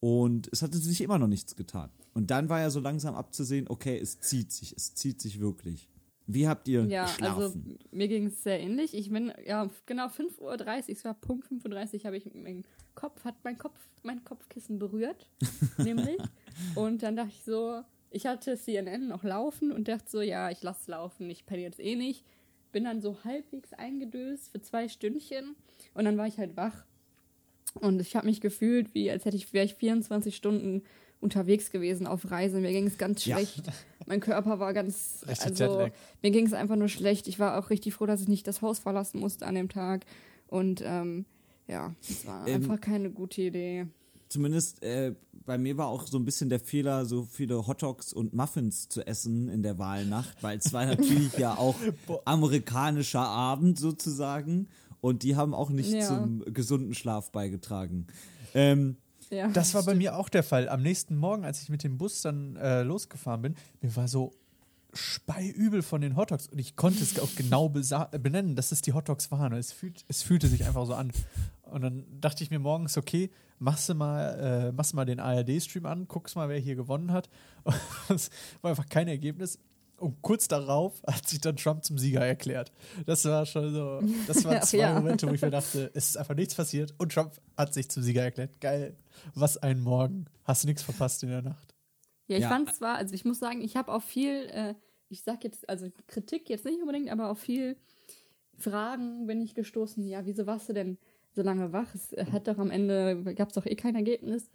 und 0.00 0.48
es 0.50 0.62
hatte 0.62 0.78
sich 0.78 1.00
immer 1.00 1.18
noch 1.18 1.28
nichts 1.28 1.54
getan. 1.54 1.90
Und 2.14 2.30
dann 2.30 2.48
war 2.48 2.60
ja 2.60 2.70
so 2.70 2.80
langsam 2.80 3.14
abzusehen, 3.14 3.68
okay, 3.68 3.98
es 3.98 4.18
zieht 4.20 4.50
sich, 4.52 4.74
es 4.76 4.94
zieht 4.94 5.20
sich 5.20 5.40
wirklich. 5.40 5.88
Wie 6.26 6.46
habt 6.46 6.68
ihr 6.68 6.84
Ja, 6.86 7.02
also 7.02 7.16
geschlafen? 7.16 7.78
mir 7.90 8.08
ging 8.08 8.26
es 8.26 8.42
sehr 8.42 8.60
ähnlich. 8.60 8.94
Ich 8.94 9.10
bin, 9.10 9.32
ja, 9.44 9.68
genau 9.86 10.06
5.30 10.06 10.40
Uhr, 10.40 10.88
es 10.88 11.04
war 11.04 11.14
Punkt 11.14 11.46
5.30 11.48 11.94
Uhr, 11.94 12.04
habe 12.04 12.16
ich 12.16 12.32
meinen 12.34 12.64
Kopf, 12.94 13.24
hat 13.24 13.36
mein 13.44 13.58
Kopf, 13.58 13.78
mein 14.02 14.24
Kopfkissen 14.24 14.78
berührt, 14.78 15.28
nämlich. 15.78 16.18
Und 16.74 17.02
dann 17.02 17.16
dachte 17.16 17.30
ich 17.30 17.44
so, 17.44 17.82
ich 18.12 18.26
hatte 18.26 18.56
CNN 18.56 19.08
noch 19.08 19.24
laufen 19.24 19.72
und 19.72 19.88
dachte 19.88 20.08
so, 20.08 20.20
ja, 20.20 20.50
ich 20.50 20.62
lasse 20.62 20.90
laufen, 20.90 21.28
ich 21.30 21.46
penne 21.46 21.62
jetzt 21.62 21.80
eh 21.80 21.96
nicht. 21.96 22.24
Bin 22.72 22.84
dann 22.84 23.00
so 23.02 23.18
halbwegs 23.24 23.72
eingedöst 23.74 24.50
für 24.50 24.60
zwei 24.62 24.88
Stündchen 24.88 25.56
und 25.94 26.04
dann 26.04 26.16
war 26.16 26.26
ich 26.26 26.38
halt 26.38 26.56
wach. 26.56 26.84
Und 27.74 28.00
ich 28.00 28.16
habe 28.16 28.26
mich 28.26 28.40
gefühlt, 28.40 28.94
wie 28.94 29.10
als 29.10 29.24
hätte 29.24 29.36
ich, 29.36 29.52
wäre 29.52 29.64
ich 29.64 29.74
24 29.74 30.34
Stunden 30.36 30.82
unterwegs 31.20 31.70
gewesen 31.70 32.06
auf 32.06 32.30
Reise. 32.30 32.60
Mir 32.60 32.72
ging 32.72 32.86
es 32.86 32.98
ganz 32.98 33.24
Ja. 33.24 33.36
schlecht. 33.36 33.62
Mein 34.06 34.20
Körper 34.20 34.58
war 34.58 34.72
ganz, 34.74 35.24
Richtig 35.28 35.46
also 35.46 35.64
Jetlag. 35.64 35.92
mir 36.22 36.30
ging 36.32 36.46
es 36.46 36.52
einfach 36.52 36.76
nur 36.76 36.88
schlecht. 36.88 37.28
Ich 37.28 37.38
war 37.38 37.58
auch 37.58 37.70
richtig 37.70 37.94
froh, 37.94 38.06
dass 38.06 38.20
ich 38.22 38.28
nicht 38.28 38.46
das 38.46 38.60
Haus 38.62 38.78
verlassen 38.80 39.20
musste 39.20 39.46
an 39.46 39.54
dem 39.54 39.68
Tag. 39.68 40.04
Und 40.48 40.82
ähm, 40.84 41.24
ja, 41.68 41.94
es 42.02 42.26
war 42.26 42.46
Ähm, 42.48 42.56
einfach 42.56 42.80
keine 42.80 43.10
gute 43.10 43.40
Idee. 43.42 43.86
Zumindest 44.32 44.82
äh, 44.82 45.14
bei 45.44 45.58
mir 45.58 45.76
war 45.76 45.88
auch 45.88 46.06
so 46.06 46.16
ein 46.18 46.24
bisschen 46.24 46.48
der 46.48 46.58
Fehler, 46.58 47.04
so 47.04 47.24
viele 47.24 47.66
Hotdogs 47.66 48.14
und 48.14 48.32
Muffins 48.32 48.88
zu 48.88 49.06
essen 49.06 49.50
in 49.50 49.62
der 49.62 49.78
Wahlnacht, 49.78 50.42
weil 50.42 50.56
es 50.56 50.72
war 50.72 50.86
natürlich 50.86 51.36
ja 51.36 51.54
auch 51.58 51.74
amerikanischer 52.24 53.20
Abend 53.20 53.78
sozusagen 53.78 54.68
und 55.02 55.22
die 55.22 55.36
haben 55.36 55.52
auch 55.52 55.68
nicht 55.68 55.92
Ja. 55.92 56.06
zum 56.06 56.42
gesunden 56.46 56.94
Schlaf 56.94 57.30
beigetragen. 57.30 58.06
Ähm, 58.54 58.96
Ja, 59.30 59.48
Das 59.48 59.74
war 59.74 59.82
bei 59.82 59.94
mir 59.94 60.16
auch 60.16 60.30
der 60.30 60.42
Fall. 60.42 60.68
Am 60.70 60.80
nächsten 60.82 61.16
Morgen, 61.16 61.44
als 61.44 61.60
ich 61.62 61.68
mit 61.68 61.84
dem 61.84 61.98
Bus 61.98 62.22
dann 62.22 62.56
äh, 62.56 62.82
losgefahren 62.82 63.42
bin, 63.42 63.54
mir 63.82 63.94
war 63.96 64.08
so 64.08 64.32
speiübel 64.94 65.82
von 65.82 66.00
den 66.00 66.16
Hotdogs 66.16 66.48
und 66.48 66.58
ich 66.58 66.76
konnte 66.76 67.02
es 67.02 67.18
auch 67.18 67.34
genau 67.36 67.68
benennen, 67.68 68.56
dass 68.56 68.72
es 68.72 68.82
die 68.82 68.92
Hotdogs 68.92 69.30
waren. 69.30 69.52
Es, 69.54 69.72
fühlt, 69.72 70.04
es 70.08 70.22
fühlte 70.22 70.48
sich 70.48 70.64
einfach 70.64 70.86
so 70.86 70.94
an. 70.94 71.12
Und 71.72 71.82
dann 71.82 72.04
dachte 72.20 72.44
ich 72.44 72.50
mir 72.50 72.58
morgens, 72.58 72.96
okay, 72.96 73.30
machst 73.58 73.88
du 73.88 73.94
mal, 73.94 74.68
äh, 74.68 74.72
machst 74.72 74.92
du 74.92 74.96
mal 74.96 75.04
den 75.04 75.20
ARD-Stream 75.20 75.86
an, 75.86 76.06
guckst 76.08 76.36
mal, 76.36 76.48
wer 76.48 76.58
hier 76.58 76.74
gewonnen 76.76 77.12
hat. 77.12 77.28
Und 78.08 78.16
es 78.16 78.30
war 78.60 78.70
einfach 78.70 78.88
kein 78.88 79.08
Ergebnis. 79.08 79.58
Und 79.96 80.20
kurz 80.20 80.48
darauf 80.48 81.00
hat 81.06 81.28
sich 81.28 81.40
dann 81.40 81.56
Trump 81.56 81.84
zum 81.84 81.96
Sieger 81.96 82.26
erklärt. 82.26 82.72
Das 83.06 83.24
war 83.24 83.46
schon 83.46 83.72
so, 83.72 84.00
das 84.26 84.44
waren 84.44 84.60
zwei 84.62 84.78
ja. 84.78 84.94
Momente, 84.94 85.28
wo 85.28 85.32
ich 85.32 85.42
mir 85.42 85.50
dachte, 85.50 85.92
es 85.94 86.08
ist 86.10 86.16
einfach 86.16 86.34
nichts 86.34 86.56
passiert 86.56 86.92
und 86.98 87.12
Trump 87.12 87.34
hat 87.56 87.72
sich 87.72 87.88
zum 87.88 88.02
Sieger 88.02 88.22
erklärt. 88.22 88.60
Geil. 88.60 88.96
Was 89.34 89.58
ein 89.58 89.80
Morgen. 89.80 90.26
Hast 90.42 90.64
du 90.64 90.66
nichts 90.66 90.82
verpasst 90.82 91.22
in 91.22 91.28
der 91.28 91.42
Nacht? 91.42 91.74
Ja, 92.26 92.36
ich 92.36 92.42
Ja. 92.42 92.48
fand 92.48 92.74
zwar, 92.74 92.96
also 92.96 93.14
ich 93.14 93.24
muss 93.24 93.38
sagen, 93.38 93.60
ich 93.60 93.76
habe 93.76 93.92
auf 93.92 94.02
viel, 94.02 94.46
äh, 94.50 94.74
ich 95.08 95.22
sag 95.22 95.44
jetzt, 95.44 95.68
also 95.68 95.86
Kritik 96.08 96.48
jetzt 96.48 96.64
nicht 96.64 96.80
unbedingt, 96.80 97.08
aber 97.10 97.30
auf 97.30 97.38
viel 97.38 97.76
Fragen 98.58 99.26
bin 99.26 99.40
ich 99.40 99.54
gestoßen. 99.54 100.04
Ja, 100.06 100.26
wieso 100.26 100.46
warst 100.46 100.68
du 100.68 100.72
denn 100.72 100.98
so 101.34 101.42
lange 101.42 101.72
wach? 101.72 101.94
Es 101.94 102.12
hat 102.32 102.48
doch 102.48 102.58
am 102.58 102.70
Ende, 102.70 103.34
gab 103.34 103.48
es 103.48 103.54
doch 103.54 103.66
eh 103.66 103.74
kein 103.74 103.94
Ergebnis. 103.94 104.50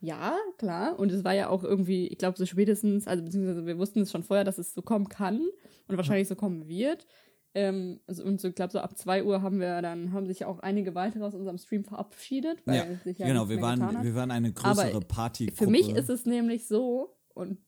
Ja, 0.00 0.36
klar. 0.58 0.98
Und 0.98 1.12
es 1.12 1.22
war 1.22 1.32
ja 1.32 1.48
auch 1.48 1.62
irgendwie, 1.62 2.08
ich 2.08 2.18
glaube, 2.18 2.36
so 2.36 2.44
spätestens, 2.44 3.06
also 3.06 3.22
beziehungsweise 3.22 3.66
wir 3.66 3.78
wussten 3.78 4.00
es 4.00 4.10
schon 4.10 4.24
vorher, 4.24 4.44
dass 4.44 4.58
es 4.58 4.74
so 4.74 4.82
kommen 4.82 5.08
kann 5.08 5.40
und 5.86 5.96
wahrscheinlich 5.96 6.26
so 6.26 6.34
kommen 6.34 6.66
wird. 6.66 7.06
Ähm, 7.54 8.00
also, 8.06 8.24
und 8.24 8.40
so, 8.40 8.48
ich 8.48 8.54
glaube, 8.54 8.72
so 8.72 8.80
ab 8.80 8.96
2 8.96 9.24
Uhr 9.24 9.42
haben 9.42 9.60
wir 9.60 9.82
dann, 9.82 10.12
haben 10.12 10.26
sich 10.26 10.44
auch 10.44 10.58
einige 10.60 10.94
weitere 10.94 11.22
aus 11.22 11.34
unserem 11.34 11.58
Stream 11.58 11.84
verabschiedet, 11.84 12.66
weil 12.66 12.76
ja, 12.76 12.84
sich 13.04 13.18
ja 13.18 13.26
genau, 13.26 13.48
wir 13.48 13.60
waren, 13.60 14.02
wir 14.02 14.14
waren 14.14 14.30
eine 14.30 14.52
größere 14.52 14.96
Aber 14.96 15.00
Party. 15.06 15.52
Für 15.52 15.66
mich 15.66 15.90
ist 15.90 16.08
es 16.08 16.24
nämlich 16.24 16.66
so, 16.66 17.14
und 17.34 17.58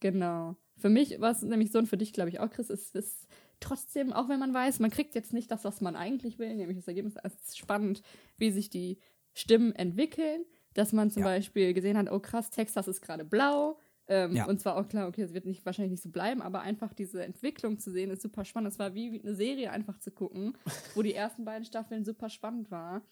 genau, 0.00 0.56
für 0.76 0.90
mich 0.90 1.20
war 1.20 1.32
es 1.32 1.42
nämlich 1.42 1.72
so, 1.72 1.78
und 1.78 1.86
für 1.86 1.96
dich 1.96 2.12
glaube 2.12 2.28
ich 2.28 2.38
auch, 2.38 2.50
Chris, 2.50 2.68
ist 2.70 2.94
es 2.94 3.26
trotzdem, 3.60 4.12
auch 4.12 4.28
wenn 4.28 4.38
man 4.40 4.52
weiß, 4.54 4.78
man 4.80 4.90
kriegt 4.90 5.14
jetzt 5.14 5.32
nicht 5.32 5.50
das, 5.50 5.64
was 5.64 5.80
man 5.80 5.96
eigentlich 5.96 6.38
will, 6.38 6.54
nämlich 6.54 6.76
das 6.76 6.88
Ergebnis, 6.88 7.14
es 7.22 7.34
ist 7.34 7.58
spannend, 7.58 8.02
wie 8.36 8.50
sich 8.50 8.70
die 8.70 8.98
Stimmen 9.34 9.72
entwickeln, 9.74 10.44
dass 10.74 10.92
man 10.92 11.10
zum 11.10 11.22
Ja. 11.22 11.28
Beispiel 11.28 11.74
gesehen 11.74 11.96
hat, 11.96 12.10
oh 12.10 12.20
krass, 12.20 12.50
Texas 12.50 12.88
ist 12.88 13.00
gerade 13.00 13.24
blau, 13.24 13.78
ähm, 14.06 14.34
Ja. 14.36 14.46
und 14.46 14.60
zwar 14.60 14.76
auch 14.76 14.88
klar, 14.88 15.06
okay, 15.08 15.22
es 15.22 15.34
wird 15.34 15.44
nicht, 15.44 15.66
wahrscheinlich 15.66 15.90
nicht 15.92 16.02
so 16.02 16.10
bleiben, 16.10 16.40
aber 16.42 16.60
einfach 16.62 16.94
diese 16.94 17.22
Entwicklung 17.22 17.78
zu 17.78 17.90
sehen, 17.90 18.10
ist 18.10 18.22
super 18.22 18.44
spannend. 18.44 18.72
Es 18.72 18.78
war 18.78 18.94
wie, 18.94 19.12
wie 19.12 19.20
eine 19.20 19.34
Serie 19.34 19.70
einfach 19.70 19.98
zu 19.98 20.10
gucken, 20.10 20.56
wo 20.94 21.02
die 21.02 21.14
ersten 21.14 21.44
beiden 21.44 21.64
Staffeln 21.64 22.04
super 22.04 22.30
spannend 22.30 22.70
war 22.70 23.02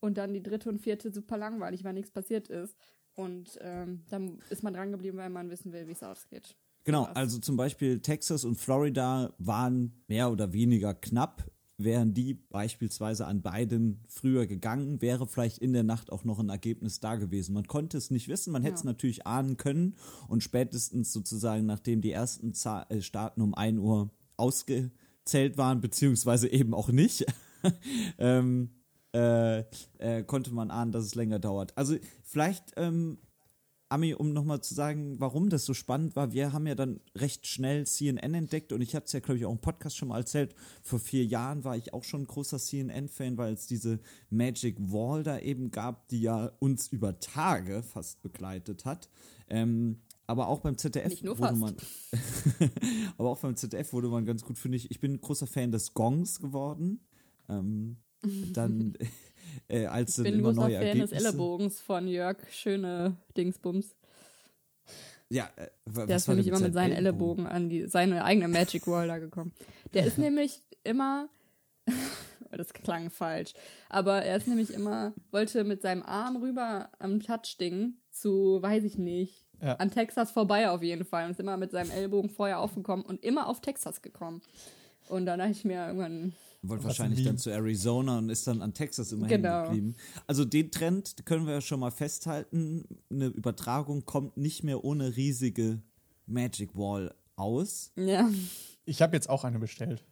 und 0.00 0.16
dann 0.18 0.32
die 0.32 0.42
dritte 0.42 0.68
und 0.68 0.78
vierte 0.80 1.10
super 1.12 1.36
langweilig, 1.36 1.82
weil 1.82 1.94
nichts 1.94 2.10
passiert 2.12 2.48
ist. 2.48 2.76
Und 3.16 3.58
ähm, 3.62 4.04
dann 4.10 4.40
ist 4.50 4.62
man 4.64 4.74
dran 4.74 4.90
geblieben, 4.92 5.18
weil 5.18 5.30
man 5.30 5.48
wissen 5.50 5.72
will, 5.72 5.86
wie 5.86 5.92
es 5.92 6.02
ausgeht. 6.02 6.56
Genau, 6.84 7.04
also 7.14 7.38
zum 7.38 7.56
Beispiel 7.56 8.00
Texas 8.00 8.44
und 8.44 8.56
Florida 8.56 9.32
waren 9.38 9.92
mehr 10.06 10.30
oder 10.30 10.52
weniger 10.52 10.94
knapp. 10.94 11.50
Wären 11.76 12.14
die 12.14 12.34
beispielsweise 12.34 13.26
an 13.26 13.42
beiden 13.42 14.04
früher 14.06 14.46
gegangen, 14.46 15.02
wäre 15.02 15.26
vielleicht 15.26 15.58
in 15.58 15.72
der 15.72 15.82
Nacht 15.82 16.12
auch 16.12 16.22
noch 16.22 16.38
ein 16.38 16.48
Ergebnis 16.48 17.00
da 17.00 17.16
gewesen. 17.16 17.52
Man 17.52 17.66
konnte 17.66 17.96
es 17.98 18.12
nicht 18.12 18.28
wissen, 18.28 18.52
man 18.52 18.62
hätte 18.62 18.76
es 18.76 18.82
Ja. 18.82 18.90
natürlich 18.90 19.26
ahnen 19.26 19.56
können 19.56 19.96
und 20.28 20.44
spätestens 20.44 21.12
sozusagen, 21.12 21.66
nachdem 21.66 22.00
die 22.00 22.12
ersten 22.12 22.52
äh, 22.90 23.00
Staaten 23.00 23.40
um 23.40 23.54
1 23.54 23.78
Uhr 23.80 24.10
ausgezählt 24.36 25.58
waren, 25.58 25.80
beziehungsweise 25.80 26.48
eben 26.48 26.74
auch 26.74 26.90
nicht, 26.90 27.26
ähm, 28.18 28.70
äh, 29.12 29.64
äh, 29.98 30.22
konnte 30.24 30.54
man 30.54 30.70
ahnen, 30.70 30.92
dass 30.92 31.04
es 31.04 31.14
länger 31.16 31.40
dauert. 31.40 31.76
Also 31.76 31.96
vielleicht 32.22 32.72
ähm, 32.76 33.18
Ami, 33.88 34.14
um 34.14 34.32
nochmal 34.32 34.60
zu 34.60 34.74
sagen, 34.74 35.20
warum 35.20 35.50
das 35.50 35.64
so 35.64 35.74
spannend 35.74 36.16
war, 36.16 36.32
wir 36.32 36.52
haben 36.52 36.66
ja 36.66 36.74
dann 36.74 37.00
recht 37.14 37.46
schnell 37.46 37.86
CNN 37.86 38.34
entdeckt 38.34 38.72
und 38.72 38.80
ich 38.80 38.94
hatte 38.94 39.06
es 39.06 39.12
ja, 39.12 39.20
glaube 39.20 39.38
ich, 39.38 39.46
auch 39.46 39.52
im 39.52 39.60
Podcast 39.60 39.96
schon 39.96 40.08
mal 40.08 40.18
erzählt. 40.18 40.54
Vor 40.82 40.98
vier 40.98 41.24
Jahren 41.24 41.64
war 41.64 41.76
ich 41.76 41.92
auch 41.92 42.02
schon 42.02 42.22
ein 42.22 42.26
großer 42.26 42.58
CNN-Fan, 42.58 43.36
weil 43.36 43.52
es 43.52 43.66
diese 43.66 44.00
Magic 44.30 44.76
Wall 44.80 45.22
da 45.22 45.38
eben 45.38 45.70
gab, 45.70 46.08
die 46.08 46.22
ja 46.22 46.50
uns 46.58 46.88
über 46.88 47.20
Tage 47.20 47.82
fast 47.82 48.22
begleitet 48.22 48.84
hat. 48.84 49.10
Ähm, 49.48 50.00
aber 50.26 50.48
auch 50.48 50.60
beim 50.60 50.78
ZDF 50.78 51.22
wurde 51.22 51.36
fast. 51.36 51.60
man, 51.60 51.76
aber 53.18 53.30
auch 53.30 53.40
beim 53.40 53.56
ZDF 53.56 53.92
wurde 53.92 54.08
man 54.08 54.24
ganz 54.24 54.42
gut, 54.42 54.58
finde 54.58 54.76
ich. 54.76 54.90
Ich 54.90 55.00
bin 55.00 55.12
ein 55.12 55.20
großer 55.20 55.46
Fan 55.46 55.70
des 55.70 55.92
Gongs 55.92 56.40
geworden. 56.40 57.00
Ähm, 57.48 57.98
dann, 58.52 58.94
äh, 59.68 59.86
als 59.86 60.10
Ich 60.10 60.16
dann 60.16 60.24
bin 60.24 60.34
immer 60.40 60.48
großer 60.50 60.60
neue 60.62 60.72
Fan 60.78 60.82
des 60.82 60.92
Ergebnisse. 61.12 61.14
Ellenbogens 61.16 61.80
von 61.80 62.08
Jörg 62.08 62.36
Schöne 62.50 63.16
Dingsbums. 63.36 63.94
Ja, 65.30 65.48
äh, 65.56 65.68
wa- 65.86 66.06
Der 66.06 66.16
was 66.16 66.22
ist 66.22 66.28
nämlich 66.28 66.46
immer 66.48 66.60
mit 66.60 66.74
seinen 66.74 66.92
Ellenbogen 66.92 67.46
an 67.46 67.68
die, 67.68 67.86
seine 67.86 68.24
eigene 68.24 68.48
Magic 68.48 68.86
Wall 68.86 69.08
da 69.08 69.18
gekommen. 69.18 69.52
Der 69.94 70.06
ist 70.06 70.18
nämlich 70.18 70.60
immer, 70.84 71.28
das 72.50 72.72
klang 72.72 73.10
falsch, 73.10 73.54
aber 73.88 74.22
er 74.22 74.36
ist 74.36 74.46
nämlich 74.46 74.72
immer, 74.72 75.12
wollte 75.30 75.64
mit 75.64 75.82
seinem 75.82 76.02
Arm 76.02 76.36
rüber 76.36 76.90
am 76.98 77.20
Touch-Ding 77.20 77.94
zu, 78.10 78.60
weiß 78.62 78.84
ich 78.84 78.96
nicht, 78.98 79.44
Ja. 79.62 79.74
an 79.76 79.90
Texas 79.90 80.30
vorbei 80.30 80.68
auf 80.70 80.82
jeden 80.82 81.04
Fall 81.04 81.24
und 81.24 81.32
ist 81.32 81.40
immer 81.40 81.56
mit 81.56 81.70
seinem 81.72 81.90
Ellbogen 81.90 82.30
vorher 82.30 82.60
aufgekommen 82.60 83.04
und 83.04 83.24
immer 83.24 83.48
auf 83.48 83.60
Texas 83.60 84.02
gekommen. 84.02 84.42
Und 85.08 85.26
dann 85.26 85.38
dachte 85.38 85.52
ich 85.52 85.64
mir 85.64 85.86
irgendwann, 85.86 86.34
Wollte 86.68 86.84
wahrscheinlich 86.84 87.20
ein 87.20 87.24
dann 87.26 87.38
zu 87.38 87.50
Arizona 87.50 88.18
und 88.18 88.30
ist 88.30 88.46
dann 88.46 88.62
an 88.62 88.72
Texas 88.74 89.12
immer 89.12 89.26
hängen 89.26 89.42
Genau. 89.42 89.64
geblieben. 89.64 89.94
Also 90.26 90.44
den 90.44 90.70
Trend 90.70 91.24
können 91.26 91.46
wir 91.46 91.54
ja 91.54 91.60
schon 91.60 91.80
mal 91.80 91.90
festhalten. 91.90 92.84
Eine 93.10 93.26
Übertragung 93.26 94.04
kommt 94.06 94.36
nicht 94.36 94.64
mehr 94.64 94.82
ohne 94.84 95.16
riesige 95.16 95.82
Magic 96.26 96.74
Wall 96.76 97.14
aus. 97.36 97.92
ja, 97.96 98.30
Ich 98.86 99.02
habe 99.02 99.14
jetzt 99.16 99.28
auch 99.28 99.44
eine 99.44 99.58
bestellt. 99.58 100.04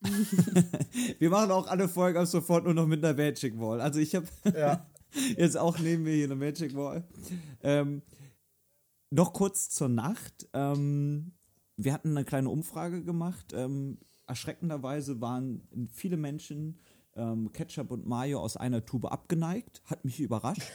Wir 1.18 1.30
machen 1.30 1.50
auch 1.50 1.66
alle 1.66 1.88
Folgen 1.88 2.18
ab 2.18 2.26
sofort 2.26 2.64
nur 2.64 2.74
noch 2.74 2.86
mit 2.86 3.04
einer 3.04 3.16
Magic 3.16 3.58
Wall. 3.58 3.80
Also 3.80 3.98
ich 4.00 4.14
habe 4.14 4.26
Ja. 4.56 4.86
jetzt 5.36 5.56
auch 5.56 5.78
neben 5.78 6.04
mir 6.04 6.14
hier 6.14 6.24
eine 6.26 6.36
Magic 6.36 6.74
Wall. 6.76 7.04
Ähm, 7.62 8.02
noch 9.10 9.32
kurz 9.32 9.70
zur 9.70 9.88
Nacht. 9.88 10.48
Ähm, 10.52 11.32
wir 11.76 11.92
hatten 11.92 12.10
eine 12.10 12.24
kleine 12.24 12.48
Umfrage 12.50 13.02
gemacht. 13.02 13.52
Ähm, 13.54 13.98
erschreckenderweise 14.28 15.20
waren 15.20 15.62
viele 15.92 16.16
Menschen 16.16 16.78
ähm, 17.16 17.50
Ketchup 17.52 17.90
und 17.90 18.06
Mayo 18.06 18.40
aus 18.40 18.56
einer 18.56 18.84
Tube 18.84 19.06
abgeneigt. 19.06 19.82
Hat 19.84 20.04
mich 20.04 20.20
überrascht. 20.20 20.70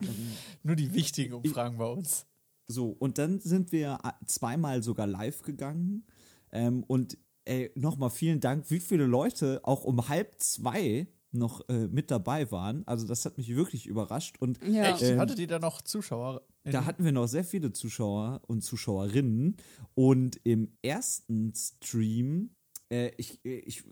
Nur 0.62 0.76
die 0.76 0.92
wichtigen 0.92 1.34
Umfragen 1.34 1.78
bei 1.78 1.86
uns. 1.86 2.26
So, 2.68 2.90
und 2.90 3.18
dann 3.18 3.40
sind 3.40 3.72
wir 3.72 3.98
äh, 4.04 4.24
zweimal 4.26 4.82
sogar 4.82 5.06
live 5.06 5.42
gegangen. 5.42 6.04
Ähm, 6.52 6.84
und 6.84 7.16
ey, 7.44 7.70
nochmal 7.74 8.10
vielen 8.10 8.40
Dank, 8.40 8.70
wie 8.70 8.80
viele 8.80 9.06
Leute 9.06 9.60
auch 9.64 9.84
um 9.84 10.08
halb 10.08 10.34
zwei 10.40 11.08
noch 11.32 11.68
äh, 11.68 11.86
mit 11.88 12.10
dabei 12.10 12.50
waren. 12.50 12.86
Also 12.86 13.06
das 13.06 13.24
hat 13.24 13.38
mich 13.38 13.54
wirklich 13.54 13.86
überrascht. 13.86 14.36
Und 14.40 14.58
ja. 14.64 14.94
Echt? 14.94 15.02
Ähm, 15.02 15.18
Hattet 15.18 15.38
ihr 15.38 15.46
da 15.46 15.58
noch 15.58 15.82
Zuschauer? 15.82 16.42
da 16.64 16.84
hatten 16.84 17.04
wir 17.04 17.12
noch 17.12 17.28
sehr 17.28 17.44
viele 17.44 17.72
Zuschauer 17.72 18.40
und 18.46 18.62
Zuschauerinnen. 18.62 19.56
Und 19.94 20.40
im 20.42 20.72
ersten 20.82 21.52
Stream, 21.54 22.55
äh, 22.90 23.10
ich, 23.16 23.44
äh, 23.44 23.58
ich 23.58 23.84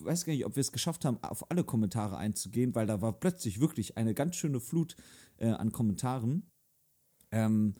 weiß 0.00 0.24
gar 0.24 0.32
nicht, 0.32 0.46
ob 0.46 0.56
wir 0.56 0.60
es 0.60 0.72
geschafft 0.72 1.04
haben, 1.04 1.22
auf 1.22 1.50
alle 1.50 1.64
Kommentare 1.64 2.16
einzugehen, 2.16 2.74
weil 2.74 2.86
da 2.86 3.00
war 3.00 3.18
plötzlich 3.18 3.60
wirklich 3.60 3.96
eine 3.96 4.14
ganz 4.14 4.36
schöne 4.36 4.60
Flut 4.60 4.96
äh, 5.38 5.48
an 5.48 5.72
Kommentaren. 5.72 6.50
Ähm, 7.30 7.74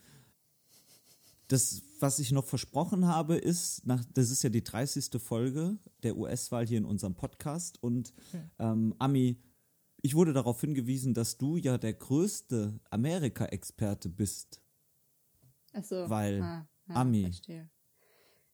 das, 1.48 1.82
was 2.00 2.18
ich 2.18 2.32
noch 2.32 2.46
versprochen 2.46 3.06
habe, 3.06 3.36
ist, 3.36 3.86
nach, 3.86 4.02
das 4.14 4.30
ist 4.30 4.42
ja 4.42 4.48
die 4.48 4.64
30. 4.64 5.20
Folge 5.20 5.78
der 6.02 6.16
US-Wahl 6.16 6.66
hier 6.66 6.78
in 6.78 6.86
unserem 6.86 7.14
Podcast. 7.14 7.82
Und 7.82 8.14
ähm, 8.58 8.94
Ami, 8.98 9.38
ich 10.00 10.14
wurde 10.14 10.32
darauf 10.32 10.60
hingewiesen, 10.60 11.12
dass 11.12 11.36
du 11.36 11.56
ja 11.58 11.76
der 11.76 11.92
größte 11.92 12.80
Amerika-Experte 12.90 14.08
bist. 14.08 14.62
Achso. 15.74 16.08
weil 16.08 16.42
ah, 16.42 16.66
ah, 16.88 17.00
Ami. 17.00 17.24
Verstehe. 17.24 17.70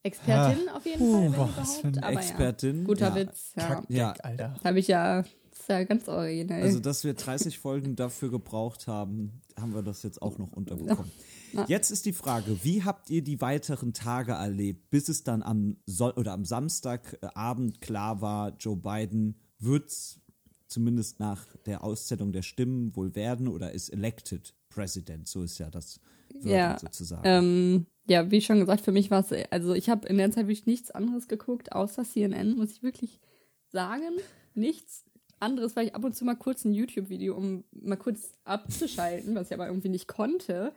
Expertin 0.02 0.68
auf 0.68 0.84
jeden 0.86 0.98
Puh, 0.98 1.12
Fall, 1.12 1.30
boah, 1.30 1.50
was 1.56 1.76
für 1.76 1.88
überhaupt. 1.88 1.98
ein 1.98 2.04
Aber 2.04 2.20
Expertin. 2.20 2.78
Ja. 2.80 2.84
Guter 2.84 3.08
ja. 3.08 3.14
Witz, 3.16 3.52
ja. 3.56 3.66
Kackdeck, 3.66 3.96
Ja. 3.96 4.12
Alter. 4.22 4.54
Habe 4.64 4.78
ich 4.78 4.88
ja, 4.88 5.20
ist 5.20 5.68
ja 5.68 5.84
ganz 5.84 6.08
originell. 6.08 6.62
Also, 6.62 6.80
dass 6.80 7.04
wir 7.04 7.14
30 7.14 7.58
Folgen 7.58 7.96
dafür 7.96 8.30
gebraucht 8.30 8.86
haben, 8.86 9.42
haben 9.58 9.74
wir 9.74 9.82
das 9.82 10.02
jetzt 10.02 10.22
auch 10.22 10.38
noch 10.38 10.52
unterbekommen. 10.52 11.10
Jetzt 11.66 11.90
ist 11.90 12.04
die 12.04 12.12
Frage, 12.12 12.62
wie 12.62 12.84
habt 12.84 13.08
ihr 13.08 13.24
die 13.24 13.40
weiteren 13.40 13.94
Tage 13.94 14.32
erlebt, 14.32 14.90
bis 14.90 15.08
es 15.08 15.24
dann 15.24 15.42
am 15.42 15.78
Son 15.86 16.12
oder 16.12 16.32
am 16.34 16.44
Samstagabend 16.44 17.80
klar 17.80 18.20
war, 18.20 18.54
Joe 18.58 18.76
Biden 18.76 19.34
wird's 19.58 20.20
zumindest 20.66 21.20
nach 21.20 21.46
der 21.64 21.82
Auszählung 21.84 22.32
der 22.32 22.42
Stimmen 22.42 22.94
wohl 22.94 23.14
werden 23.14 23.48
oder 23.48 23.72
ist 23.72 23.88
elected 23.88 24.54
President, 24.68 25.26
so 25.26 25.42
ist 25.42 25.56
ja 25.56 25.70
das 25.70 26.00
Ja, 26.40 26.78
sozusagen. 26.78 27.22
Ähm, 27.24 27.86
ja, 28.06 28.30
wie 28.30 28.40
schon 28.40 28.60
gesagt, 28.60 28.80
für 28.80 28.92
mich 28.92 29.10
war 29.10 29.20
es, 29.20 29.32
also 29.50 29.74
ich 29.74 29.90
habe 29.90 30.08
in 30.08 30.16
der 30.16 30.30
Zeit 30.30 30.46
wirklich 30.46 30.66
nichts 30.66 30.90
anderes 30.90 31.28
geguckt, 31.28 31.72
außer 31.72 32.04
CNN, 32.04 32.56
muss 32.56 32.72
ich 32.72 32.82
wirklich 32.82 33.20
sagen. 33.68 34.14
Nichts 34.54 35.04
anderes, 35.40 35.76
weil 35.76 35.86
ich 35.86 35.94
ab 35.94 36.04
und 36.04 36.16
zu 36.16 36.24
mal 36.24 36.34
kurz 36.34 36.64
ein 36.64 36.72
YouTube-Video, 36.72 37.36
um 37.36 37.64
mal 37.70 37.96
kurz 37.96 38.32
abzuschalten, 38.44 39.34
was 39.34 39.48
ich 39.48 39.54
aber 39.54 39.66
irgendwie 39.66 39.90
nicht 39.90 40.08
konnte. 40.08 40.72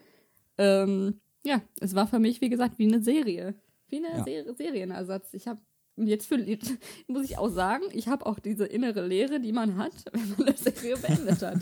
Ähm, 0.58 1.22
ja, 1.46 1.62
es 1.80 1.96
war 1.96 2.08
für 2.08 2.20
mich, 2.20 2.42
wie 2.42 2.50
gesagt, 2.50 2.78
wie 2.78 2.88
eine 2.88 3.02
Serie. 3.02 3.56
Wie 3.88 3.98
eine 3.98 4.18
Ja. 4.18 4.24
Ser 4.24 4.54
Serienersatz. 4.54 5.34
Ich 5.34 5.48
habe 5.48 5.62
jetzt 6.08 6.28
für, 6.28 6.36
jetzt 6.40 6.74
muss 7.08 7.24
ich 7.26 7.38
auch 7.38 7.50
sagen, 7.50 7.84
ich 7.94 8.08
habe 8.08 8.26
auch 8.26 8.40
diese 8.40 8.66
innere 8.66 9.06
Leere, 9.06 9.40
die 9.40 9.52
man 9.52 9.78
hat, 9.78 9.92
wenn 10.12 10.30
man 10.38 10.48
eine 10.48 10.58
Serie 10.58 10.98
beendet 10.98 11.42
hat. 11.42 11.60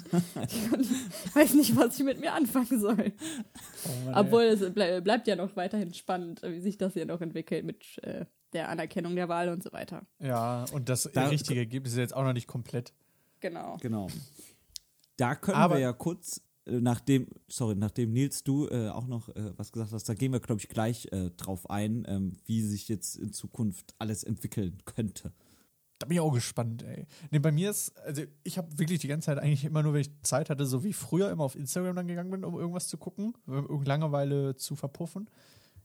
Ich 0.49 1.35
weiß 1.35 1.53
nicht, 1.55 1.75
was 1.75 1.97
ich 1.99 2.05
mit 2.05 2.19
mir 2.19 2.33
anfangen 2.33 2.79
soll. 2.79 3.11
Oh 3.85 4.05
Mann, 4.05 4.15
Obwohl 4.25 4.43
es 4.43 4.73
ble 4.73 5.01
bleibt 5.01 5.27
ja 5.27 5.35
noch 5.35 5.55
weiterhin 5.55 5.93
spannend, 5.93 6.41
wie 6.43 6.59
sich 6.59 6.77
das 6.77 6.93
hier 6.93 7.05
noch 7.05 7.21
entwickelt 7.21 7.65
mit 7.65 7.83
äh, 8.03 8.25
der 8.53 8.69
Anerkennung 8.69 9.15
der 9.15 9.29
Wahl 9.29 9.49
und 9.49 9.61
so 9.63 9.71
weiter. 9.71 10.05
Ja, 10.19 10.65
und 10.73 10.89
das 10.89 11.09
Da- 11.13 11.27
richtige 11.27 11.59
Ergebnis 11.59 11.93
ist 11.93 11.99
jetzt 11.99 12.15
auch 12.15 12.23
noch 12.23 12.33
nicht 12.33 12.47
komplett. 12.47 12.93
Genau. 13.41 13.77
Genau. 13.81 14.07
Da 15.17 15.35
können 15.35 15.57
Aber- 15.57 15.75
wir 15.75 15.81
ja 15.81 15.93
kurz, 15.93 16.41
nachdem, 16.71 17.27
sorry, 17.47 17.75
nachdem 17.75 18.11
Nils, 18.11 18.43
du 18.43 18.67
äh, 18.67 18.89
auch 18.89 19.07
noch 19.07 19.29
äh, 19.29 19.53
was 19.57 19.71
gesagt 19.71 19.91
hast, 19.91 20.07
da 20.07 20.13
gehen 20.13 20.31
wir, 20.31 20.39
glaube 20.39 20.61
ich, 20.61 20.69
gleich 20.69 21.07
äh, 21.11 21.29
drauf 21.37 21.69
ein, 21.69 22.05
ähm, 22.07 22.37
wie 22.45 22.61
sich 22.61 22.87
jetzt 22.89 23.15
in 23.15 23.33
Zukunft 23.33 23.93
alles 23.97 24.23
entwickeln 24.23 24.77
könnte. 24.85 25.33
Da 25.99 26.07
bin 26.07 26.15
ich 26.15 26.21
auch 26.21 26.33
gespannt, 26.33 26.83
ey. 26.83 27.07
Nee, 27.29 27.39
bei 27.39 27.51
mir 27.51 27.69
ist, 27.69 27.97
also 27.99 28.23
ich 28.43 28.57
habe 28.57 28.79
wirklich 28.79 28.99
die 28.99 29.09
ganze 29.09 29.25
Zeit 29.27 29.37
eigentlich 29.37 29.65
immer 29.65 29.83
nur, 29.83 29.93
wenn 29.93 30.01
ich 30.01 30.11
Zeit 30.23 30.49
hatte, 30.49 30.65
so 30.65 30.83
wie 30.83 30.93
früher 30.93 31.29
immer 31.29 31.43
auf 31.43 31.55
Instagram 31.55 31.95
dann 31.95 32.07
gegangen 32.07 32.31
bin, 32.31 32.45
um 32.45 32.57
irgendwas 32.57 32.87
zu 32.87 32.97
gucken, 32.97 33.33
um 33.47 33.53
irgendeine 33.53 33.83
Langeweile 33.85 34.55
zu 34.55 34.77
verpuffen. 34.77 35.29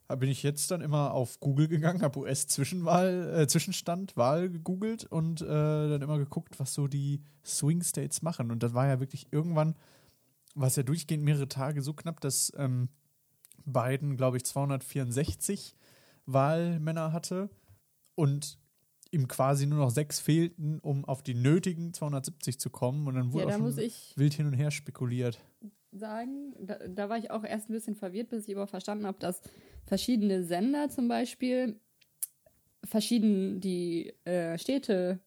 Bin 0.06 0.28
ich 0.28 0.42
jetzt 0.42 0.70
dann 0.70 0.82
immer 0.82 1.12
auf 1.12 1.40
Google 1.40 1.66
gegangen, 1.66 2.02
habe 2.02 2.20
US-Zwischenwahl, 2.20 3.40
äh, 3.40 3.46
Zwischenstand, 3.48 4.16
Wahl 4.16 4.50
gegoogelt 4.50 5.04
und 5.04 5.40
äh, 5.40 5.46
dann 5.46 6.02
immer 6.02 6.18
geguckt, 6.18 6.60
was 6.60 6.74
so 6.74 6.86
die 6.86 7.22
Swing 7.44 7.82
States 7.82 8.22
machen. 8.22 8.52
Und 8.52 8.62
das 8.62 8.74
war 8.74 8.86
ja 8.86 9.00
wirklich 9.00 9.26
irgendwann, 9.32 9.74
war 10.54 10.68
es 10.68 10.76
ja 10.76 10.82
durchgehend 10.82 11.24
mehrere 11.24 11.48
Tage 11.48 11.82
so 11.82 11.94
knapp, 11.94 12.20
dass 12.20 12.52
ähm, 12.56 12.88
Biden, 13.64 14.16
glaube 14.16 14.36
ich, 14.36 14.44
264 14.44 15.76
Wahlmänner 16.26 17.12
hatte 17.12 17.50
und 18.14 18.58
ihm 19.10 19.28
quasi 19.28 19.66
nur 19.66 19.78
noch 19.78 19.90
sechs 19.90 20.18
fehlten, 20.20 20.80
um 20.80 21.04
auf 21.04 21.22
die 21.22 21.34
nötigen 21.34 21.92
270 21.92 22.58
zu 22.58 22.70
kommen. 22.70 23.06
Und 23.06 23.14
dann 23.14 23.32
wurde 23.32 23.50
Ja, 23.50 23.58
da 23.58 23.64
auch 23.64 23.76
wild 24.16 24.34
hin 24.34 24.46
und 24.46 24.54
her 24.54 24.70
spekuliert. 24.70 25.40
sagen, 25.92 26.54
da, 26.60 26.78
da 26.88 27.08
war 27.08 27.18
ich 27.18 27.30
auch 27.30 27.44
erst 27.44 27.70
ein 27.70 27.74
bisschen 27.74 27.94
verwirrt, 27.94 28.30
bis 28.30 28.48
ich 28.48 28.56
aber 28.56 28.66
verstanden 28.66 29.06
habe, 29.06 29.18
dass 29.20 29.40
verschiedene 29.86 30.42
Sender 30.42 30.88
zum 30.88 31.06
Beispiel 31.08 31.78
verschieden 32.84 33.60
die 33.60 34.12
äh, 34.24 34.58
Städte, 34.58 35.20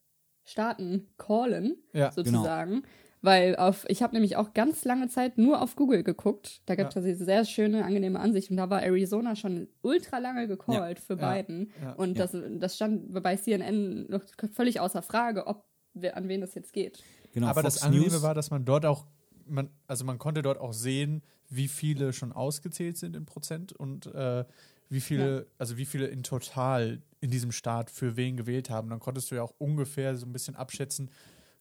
Staaten 0.44 1.08
callen, 1.18 1.78
Ja, 1.94 2.12
sozusagen. 2.12 2.84
Weil 3.28 3.58
auf, 3.58 3.84
ich 3.90 4.02
habe 4.02 4.14
nämlich 4.16 4.38
auch 4.38 4.54
ganz 4.54 4.86
lange 4.86 5.10
Zeit 5.10 5.38
nur 5.38 5.62
auf 5.62 5.76
Google 5.76 6.02
geguckt. 6.04 6.62
Da 6.66 6.76
gab 6.76 6.88
es 6.88 6.96
Ja. 6.96 7.02
diese 7.02 7.26
sehr 7.26 7.44
schöne, 7.44 7.84
angenehme 7.84 8.22
Ansicht. 8.22 8.50
Und 8.52 8.56
da 8.56 8.70
war 8.70 8.82
Arizona 8.84 9.36
schon 9.36 9.68
ultra 9.82 10.20
lange 10.20 10.48
gecallt 10.48 10.98
für 11.02 11.18
Ja. 11.18 11.34
Biden. 11.34 11.72
Ja. 11.82 11.92
Und 11.94 12.18
Ja. 12.18 12.26
das, 12.26 12.38
das 12.60 12.76
stand 12.78 13.12
bei 13.22 13.36
CNN 13.36 14.10
noch 14.10 14.22
völlig 14.54 14.80
außer 14.80 15.02
Frage, 15.02 15.46
ob 15.46 15.66
wer, 15.94 16.16
an 16.16 16.30
wen 16.30 16.40
das 16.40 16.56
jetzt 16.56 16.72
geht. 16.72 17.04
Genau, 17.34 17.48
Aber 17.48 17.62
Fox 17.64 17.74
das 17.76 17.84
Angenehme 17.84 18.12
News, 18.14 18.22
war, 18.22 18.34
dass 18.34 18.50
man 18.50 18.64
dort 18.64 18.86
auch, 18.86 19.06
man, 19.46 19.70
also 19.88 20.06
man 20.06 20.20
konnte 20.20 20.42
dort 20.42 20.58
auch 20.60 20.72
sehen, 20.74 21.22
wie 21.50 21.68
viele 21.68 22.14
schon 22.14 22.32
ausgezählt 22.32 22.98
sind 22.98 23.14
in 23.16 23.26
Prozent 23.26 23.74
und 23.74 24.06
äh, 24.08 24.46
wie 24.90 25.02
viele, 25.02 25.48
also 25.58 25.76
wie 25.78 25.86
viele 25.86 26.08
in 26.08 26.24
total 26.24 27.02
in 27.20 27.30
diesem 27.30 27.52
Staat 27.52 27.90
für 27.92 28.16
wen 28.16 28.38
gewählt 28.38 28.70
haben. 28.70 28.90
Dann 28.90 29.00
konntest 29.00 29.32
du 29.32 29.36
ja 29.36 29.44
auch 29.44 29.54
ungefähr 29.58 30.16
so 30.16 30.26
ein 30.26 30.32
bisschen 30.32 30.56
abschätzen, 30.56 31.10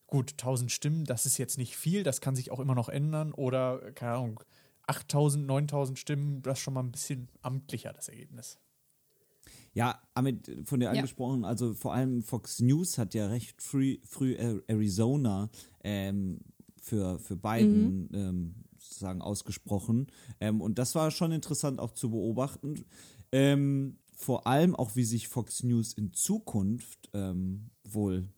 gut, 0.06 0.32
1000 0.32 0.70
Stimmen, 0.70 1.04
das 1.04 1.26
ist 1.26 1.38
jetzt 1.38 1.58
nicht 1.58 1.76
viel, 1.76 2.02
das 2.02 2.20
kann 2.20 2.36
sich 2.36 2.50
auch 2.50 2.60
immer 2.60 2.75
noch 2.75 2.88
ändern 2.88 3.32
oder, 3.32 3.92
keine 3.92 4.12
Ahnung, 4.12 4.40
8000, 4.86 5.46
9000 5.46 5.98
Stimmen, 5.98 6.42
das 6.42 6.58
ist 6.58 6.62
schon 6.64 6.75
mal 6.75 6.82
ein 6.82 6.92
bisschen 6.92 7.28
amtlicher, 7.42 7.92
das 7.92 8.08
Ergebnis. 8.08 8.58
Ja, 9.72 10.00
Amit, 10.14 10.50
von 10.64 10.80
dir 10.80 10.86
Ja. 10.86 10.92
angesprochen, 10.92 11.44
also 11.44 11.75
vor 11.75 11.92
allem 11.92 12.22
Fox 12.22 12.60
News 12.60 12.96
hat 12.98 13.14
ja 13.14 13.26
recht 13.26 13.60
früh, 13.60 13.98
früh 14.04 14.36
Ar- 14.38 14.62
Arizona 14.68 15.50
ähm, 15.84 16.40
für, 16.80 17.18
für 17.18 17.36
Biden 17.36 18.08
ähm, 18.14 18.54
sozusagen 18.78 19.20
ausgesprochen. 19.20 20.06
Ähm, 20.40 20.60
und 20.60 20.78
das 20.78 20.94
war 20.94 21.10
schon 21.10 21.32
interessant 21.32 21.78
auch 21.78 21.92
zu 21.92 22.10
beobachten. 22.10 22.86
Ähm, 23.32 23.98
vor 24.14 24.46
allem 24.46 24.75
auch, 24.75 24.96
wie 24.96 25.04
sich 25.04 25.28
Fox 25.28 25.62
News 25.62 25.92
in 25.92 26.14
Zukunft 26.14 27.10
ähm, 27.12 27.70
wohl 27.84 28.28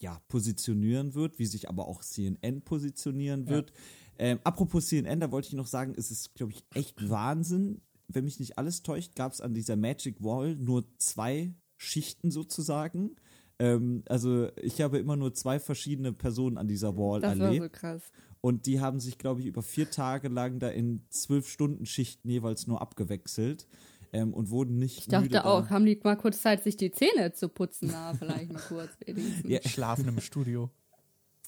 ja, 0.00 0.20
positionieren 0.28 1.14
wird, 1.14 1.38
wie 1.38 1.46
sich 1.46 1.68
aber 1.68 1.86
auch 1.86 2.02
CNN 2.02 2.62
positionieren 2.62 3.48
wird. 3.48 3.72
Ähm, 4.18 4.38
apropos 4.44 4.86
CNN, 4.86 5.20
da 5.20 5.30
wollte 5.30 5.48
ich 5.48 5.54
noch 5.54 5.66
sagen, 5.66 5.94
es 5.96 6.10
ist, 6.10 6.34
glaube 6.34 6.52
ich, 6.52 6.64
echt 6.74 7.08
Wahnsinn. 7.08 7.80
Wenn 8.08 8.24
mich 8.24 8.40
nicht 8.40 8.58
alles 8.58 8.82
täuscht, 8.82 9.14
gab 9.14 9.32
es 9.32 9.40
an 9.40 9.54
dieser 9.54 9.76
Magic 9.76 10.22
Wall 10.22 10.56
nur 10.56 10.84
zwei 10.98 11.54
Schichten 11.76 12.30
sozusagen. 12.30 13.16
Ähm, 13.58 14.02
also 14.08 14.48
ich 14.56 14.80
habe 14.80 14.98
immer 14.98 15.16
nur 15.16 15.32
zwei 15.34 15.60
verschiedene 15.60 16.12
Personen 16.12 16.58
an 16.58 16.68
dieser 16.68 16.96
Wall 16.96 17.20
Das 17.20 17.38
war 17.38 17.46
erlebt. 17.46 17.64
so 17.64 17.80
krass. 17.80 18.02
Und 18.42 18.66
die 18.66 18.80
haben 18.80 19.00
sich, 19.00 19.18
glaube 19.18 19.40
ich, 19.40 19.46
über 19.46 19.62
vier 19.62 19.90
Tage 19.90 20.28
lang 20.28 20.58
da 20.58 20.68
in 20.68 21.04
zwölf 21.10 21.48
Stunden 21.48 21.84
Schichten 21.84 22.28
jeweils 22.28 22.66
nur 22.66 22.80
abgewechselt 22.80 23.66
ähm, 24.12 24.32
und 24.34 24.50
wurden 24.50 24.78
nicht 24.78 24.98
Ich 24.98 25.08
dachte 25.08 25.24
müde 25.24 25.44
auch, 25.44 25.64
da. 25.64 25.70
haben 25.70 25.84
die 25.84 25.98
mal 26.02 26.16
kurz 26.16 26.42
Zeit, 26.42 26.62
sich 26.62 26.76
die 26.76 26.90
Zähne 26.90 27.32
zu 27.32 27.48
putzen? 27.48 27.90
Na, 27.92 28.14
vielleicht 28.14 28.52
mal 28.52 28.60
kurz 28.60 28.90
wenigstens. 29.04 29.48
Ja. 29.50 29.60
Schlafen 29.62 30.08
im 30.08 30.20
Studio. 30.20 30.70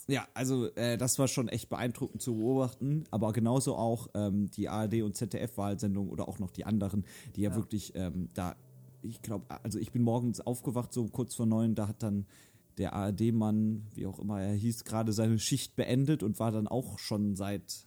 Ja, 0.08 0.26
also 0.34 0.66
äh, 0.74 0.98
das 0.98 1.18
war 1.18 1.28
schon 1.28 1.48
echt 1.48 1.68
beeindruckend 1.68 2.22
zu 2.22 2.34
beobachten, 2.34 3.04
aber 3.10 3.32
genauso 3.32 3.76
auch 3.76 4.08
ähm, 4.14 4.50
die 4.50 4.68
ARD 4.68 5.02
und 5.02 5.16
ZDF-Wahlsendung 5.16 6.08
oder 6.08 6.28
auch 6.28 6.38
noch 6.38 6.50
die 6.50 6.64
anderen, 6.64 7.04
die 7.36 7.42
ja, 7.42 7.54
wirklich 7.54 7.94
ähm, 7.94 8.28
da, 8.34 8.56
ich 9.02 9.22
glaube, 9.22 9.46
also 9.62 9.78
ich 9.78 9.92
bin 9.92 10.02
morgens 10.02 10.40
aufgewacht, 10.40 10.92
so 10.92 11.06
kurz 11.06 11.34
vor 11.34 11.46
neun, 11.46 11.74
da 11.74 11.88
hat 11.88 12.02
dann 12.02 12.26
der 12.78 12.94
ARD-Mann, 12.94 13.86
wie 13.94 14.06
auch 14.06 14.18
immer 14.18 14.40
er 14.40 14.54
hieß, 14.54 14.84
gerade 14.84 15.12
seine 15.12 15.38
Schicht 15.38 15.76
beendet 15.76 16.22
und 16.22 16.40
war 16.40 16.50
dann 16.50 16.66
auch 16.66 16.98
schon 16.98 17.36
seit 17.36 17.84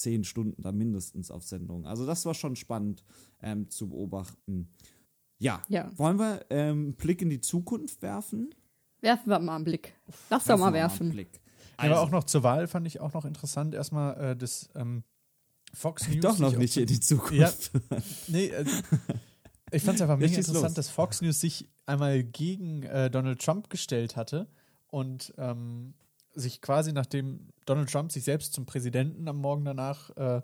zehn 0.00 0.24
Stunden 0.24 0.60
da 0.62 0.72
mindestens 0.72 1.30
auf 1.30 1.44
Sendung. 1.44 1.86
Also 1.86 2.06
das 2.06 2.24
war 2.26 2.34
schon 2.34 2.56
spannend 2.56 3.04
ähm, 3.42 3.68
zu 3.70 3.88
beobachten. 3.88 4.68
Ja, 5.38 5.62
Ja. 5.68 5.90
wollen 5.96 6.18
wir 6.18 6.44
ähm, 6.50 6.78
einen 6.78 6.94
Blick 6.94 7.22
in 7.22 7.30
die 7.30 7.40
Zukunft 7.40 8.02
werfen? 8.02 8.54
Werfen 9.00 9.30
wir 9.30 9.38
mal 9.38 9.56
einen 9.56 9.64
Blick. 9.64 9.94
Lass 10.28 10.44
doch 10.44 10.58
mal 10.58 10.72
werfen. 10.74 11.10
Blick. 11.10 11.40
Ja, 11.78 11.86
aber 11.86 12.00
auch 12.00 12.10
noch 12.10 12.24
zur 12.24 12.42
Wahl 12.42 12.68
fand 12.68 12.86
ich 12.86 13.00
auch 13.00 13.14
noch 13.14 13.24
interessant. 13.24 13.74
Erstmal 13.74 14.32
äh, 14.32 14.36
das 14.36 14.68
ähm, 14.74 15.02
Fox 15.72 16.06
News. 16.08 16.20
Doch 16.20 16.38
noch 16.38 16.50
sich 16.50 16.58
nicht 16.58 16.76
in 16.76 16.86
die 16.86 17.00
Zukunft. 17.00 17.32
Ja, 17.34 17.50
nee, 18.28 18.46
äh, 18.48 18.66
ich 19.72 19.82
fand 19.82 19.96
es 19.96 20.02
einfach 20.02 20.16
mega 20.18 20.36
interessant, 20.36 20.62
los. 20.64 20.74
dass 20.74 20.88
Fox 20.90 21.22
News 21.22 21.40
sich 21.40 21.68
einmal 21.86 22.22
gegen 22.22 22.82
äh, 22.82 23.10
Donald 23.10 23.40
Trump 23.40 23.70
gestellt 23.70 24.16
hatte 24.16 24.46
und 24.88 25.32
ähm, 25.38 25.94
sich 26.34 26.60
quasi, 26.60 26.92
nachdem 26.92 27.48
Donald 27.66 27.90
Trump 27.90 28.12
sich 28.12 28.24
selbst 28.24 28.52
zum 28.52 28.66
Präsidenten 28.66 29.28
am 29.28 29.38
Morgen 29.38 29.64
danach 29.64 30.10
äh, 30.16 30.42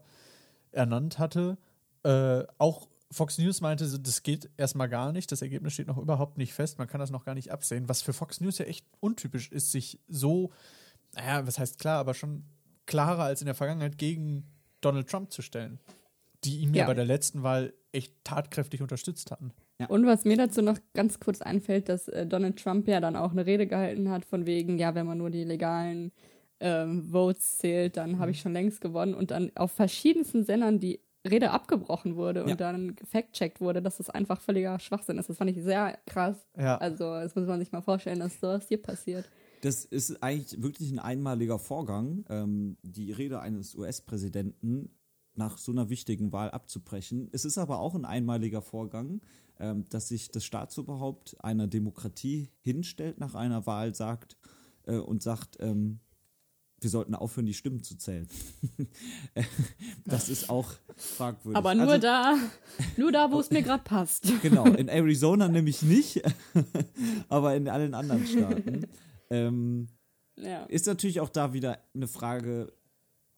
ernannt 0.72 1.18
hatte, 1.18 1.58
äh, 2.02 2.44
auch 2.58 2.88
Fox 3.10 3.38
News 3.38 3.60
meinte, 3.60 3.86
das 4.00 4.22
geht 4.22 4.50
erstmal 4.56 4.88
gar 4.88 5.12
nicht, 5.12 5.30
das 5.30 5.40
Ergebnis 5.42 5.74
steht 5.74 5.86
noch 5.86 5.98
überhaupt 5.98 6.38
nicht 6.38 6.52
fest, 6.52 6.78
man 6.78 6.88
kann 6.88 6.98
das 7.00 7.10
noch 7.10 7.24
gar 7.24 7.34
nicht 7.34 7.52
absehen, 7.52 7.88
was 7.88 8.02
für 8.02 8.12
Fox 8.12 8.40
News 8.40 8.58
ja 8.58 8.64
echt 8.66 8.84
untypisch 9.00 9.50
ist, 9.52 9.70
sich 9.70 10.00
so, 10.08 10.50
naja, 11.14 11.46
was 11.46 11.58
heißt 11.58 11.78
klar, 11.78 11.98
aber 11.98 12.14
schon 12.14 12.44
klarer 12.84 13.22
als 13.24 13.40
in 13.40 13.46
der 13.46 13.54
Vergangenheit 13.54 13.96
gegen 13.96 14.44
Donald 14.80 15.08
Trump 15.08 15.32
zu 15.32 15.40
stellen, 15.42 15.78
die 16.44 16.58
ihn 16.58 16.74
ja 16.74 16.82
Ja. 16.82 16.86
bei 16.88 16.94
der 16.94 17.04
letzten 17.04 17.42
Wahl 17.42 17.72
echt 17.92 18.12
tatkräftig 18.24 18.82
unterstützt 18.82 19.30
hatten. 19.30 19.52
Und 19.88 20.06
was 20.06 20.24
mir 20.24 20.36
dazu 20.36 20.62
noch 20.62 20.78
ganz 20.94 21.20
kurz 21.20 21.42
einfällt, 21.42 21.88
dass 21.88 22.08
äh, 22.08 22.26
Donald 22.26 22.56
Trump 22.62 22.88
ja 22.88 23.00
dann 23.00 23.14
auch 23.16 23.32
eine 23.32 23.44
Rede 23.44 23.66
gehalten 23.66 24.08
hat, 24.10 24.24
von 24.24 24.46
wegen, 24.46 24.78
ja, 24.78 24.94
wenn 24.94 25.06
man 25.06 25.18
nur 25.18 25.30
die 25.30 25.44
legalen 25.44 26.12
ähm, 26.60 27.02
Votes 27.12 27.58
zählt, 27.58 27.98
dann 27.98 28.12
Mhm. 28.12 28.18
habe 28.18 28.30
ich 28.30 28.40
schon 28.40 28.54
längst 28.54 28.80
gewonnen. 28.80 29.12
Und 29.14 29.30
dann 29.30 29.52
auf 29.56 29.72
verschiedensten 29.72 30.44
Sendern 30.44 30.80
die 30.80 31.00
Rede 31.28 31.50
abgebrochen 31.50 32.16
wurde 32.16 32.42
und 32.44 32.50
Ja. 32.50 32.56
dann 32.56 32.96
gefact-checkt 32.96 33.60
wurde, 33.60 33.82
dass 33.82 33.98
das 33.98 34.08
einfach 34.08 34.40
völliger 34.40 34.78
Schwachsinn 34.78 35.18
ist. 35.18 35.28
Das 35.28 35.36
fand 35.36 35.50
ich 35.50 35.62
sehr 35.62 35.98
krass. 36.06 36.36
Ja. 36.56 36.78
Also, 36.78 37.04
das 37.04 37.34
muss 37.34 37.46
man 37.46 37.58
sich 37.58 37.72
mal 37.72 37.82
vorstellen, 37.82 38.20
dass 38.20 38.40
sowas 38.40 38.66
hier 38.68 38.80
passiert. 38.80 39.28
Das 39.62 39.84
ist 39.84 40.22
eigentlich 40.22 40.62
wirklich 40.62 40.90
ein 40.92 40.98
einmaliger 41.00 41.58
Vorgang, 41.58 42.24
ähm, 42.30 42.76
die 42.82 43.10
Rede 43.12 43.40
eines 43.40 43.74
US-Präsidenten 43.74 44.90
nach 45.34 45.58
so 45.58 45.72
einer 45.72 45.90
wichtigen 45.90 46.32
Wahl 46.32 46.50
abzubrechen. 46.50 47.28
Es 47.32 47.44
ist 47.44 47.58
aber 47.58 47.80
auch 47.80 47.94
ein 47.94 48.04
einmaliger 48.06 48.62
Vorgang, 48.62 49.20
ähm, 49.58 49.84
dass 49.90 50.08
sich 50.08 50.30
das 50.30 50.44
Staatsoberhaupt 50.44 51.36
einer 51.44 51.66
Demokratie 51.66 52.48
hinstellt 52.60 53.18
nach 53.18 53.34
einer 53.34 53.66
Wahl, 53.66 53.94
sagt 53.94 54.36
äh, 54.84 54.96
und 54.96 55.22
sagt, 55.22 55.56
ähm, 55.60 56.00
wir 56.80 56.90
sollten 56.90 57.14
aufhören, 57.14 57.46
die 57.46 57.54
Stimmen 57.54 57.82
zu 57.82 57.96
zählen. 57.96 58.28
das 60.04 60.28
ist 60.28 60.50
auch 60.50 60.72
fragwürdig. 60.96 61.56
Aber 61.56 61.74
nur 61.74 61.88
Also- 61.88 62.02
da, 62.02 62.36
nur 62.96 63.12
da, 63.12 63.32
wo 63.32 63.40
es 63.40 63.50
mir 63.50 63.62
gerade 63.62 63.82
passt. 63.82 64.30
Genau, 64.42 64.66
in 64.66 64.88
Arizona 64.88 65.48
nämlich 65.48 65.82
nicht, 65.82 66.20
aber 67.28 67.56
in 67.56 67.68
allen 67.68 67.94
anderen 67.94 68.26
Staaten. 68.26 68.86
Ähm, 69.30 69.88
Ja. 70.36 70.64
ist 70.66 70.86
natürlich 70.86 71.20
auch 71.20 71.30
da 71.30 71.52
wieder 71.54 71.78
eine 71.94 72.06
Frage, 72.08 72.72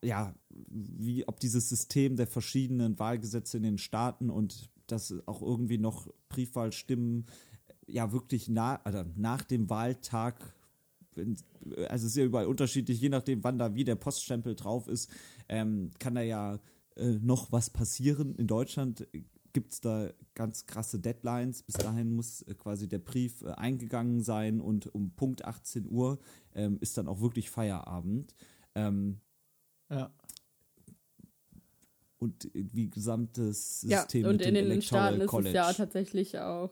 ja, 0.02 0.35
wie, 0.50 1.26
ob 1.28 1.38
dieses 1.40 1.68
System 1.68 2.16
der 2.16 2.26
verschiedenen 2.26 2.98
Wahlgesetze 2.98 3.57
in 3.57 3.62
den 3.62 3.78
Staaten 3.78 4.31
und 4.31 4.68
dass 4.92 5.14
auch 5.27 5.42
irgendwie 5.42 5.79
noch 5.79 6.09
Briefwahlstimmen 6.29 7.27
ja 7.87 8.12
wirklich 8.12 8.48
na, 8.48 8.77
also 8.85 9.05
nach 9.16 9.42
dem 9.42 9.70
Wahltag, 9.70 10.55
wenn- 11.14 11.37
also 11.88 12.07
es 12.07 12.12
ist 12.12 12.16
ja 12.16 12.24
überall 12.24 12.46
unterschiedlich, 12.46 13.01
je 13.01 13.09
nachdem, 13.09 13.42
wann 13.44 13.59
da 13.59 13.74
wie 13.74 13.85
der 13.85 13.96
Poststempel 13.96 14.55
drauf 14.55 14.88
ist, 14.88 15.11
ähm, 15.48 15.90
kann 15.98 16.14
da 16.14 16.22
ja 16.22 16.59
äh, 16.96 17.18
noch 17.20 17.53
was 17.53 17.70
passieren. 17.70 18.35
In 18.37 18.46
Deutschland 18.48 19.07
gibt 19.53 19.72
es 19.72 19.81
da 19.81 20.11
ganz 20.35 20.66
krasse 20.66 20.98
Deadlines. 20.98 21.62
Bis 21.62 21.77
dahin 21.77 22.12
muss 22.14 22.42
äh, 22.42 22.55
quasi 22.55 22.88
der 22.88 22.98
Brief 22.98 23.42
äh, 23.42 23.53
eingegangen 23.53 24.20
sein 24.22 24.61
und 24.61 24.92
um 24.94 25.11
Punkt 25.12 25.44
18 25.44 25.87
Uhr 25.88 26.18
ähm, 26.55 26.77
ist 26.81 26.98
dann 26.98 27.09
auch 27.09 27.20
wirklich 27.20 27.51
Feierabend. 27.51 28.35
Ähm, 28.74 29.20
Ja. 29.90 30.12
Und 32.18 32.48
wie 32.52 32.90
gesamtes 32.90 33.83
Ja, 33.87 33.98
System 34.00 34.26
und 34.26 34.37
mit 34.38 34.46
in 34.46 34.54
dem 34.54 34.64
den 34.64 34.72
Electoral 34.72 35.02
Staaten 35.09 35.20
ist 35.22 35.28
College. 35.28 35.48
es 35.50 35.54
ja 35.54 35.72
tatsächlich 35.72 36.38
auch. 36.38 36.70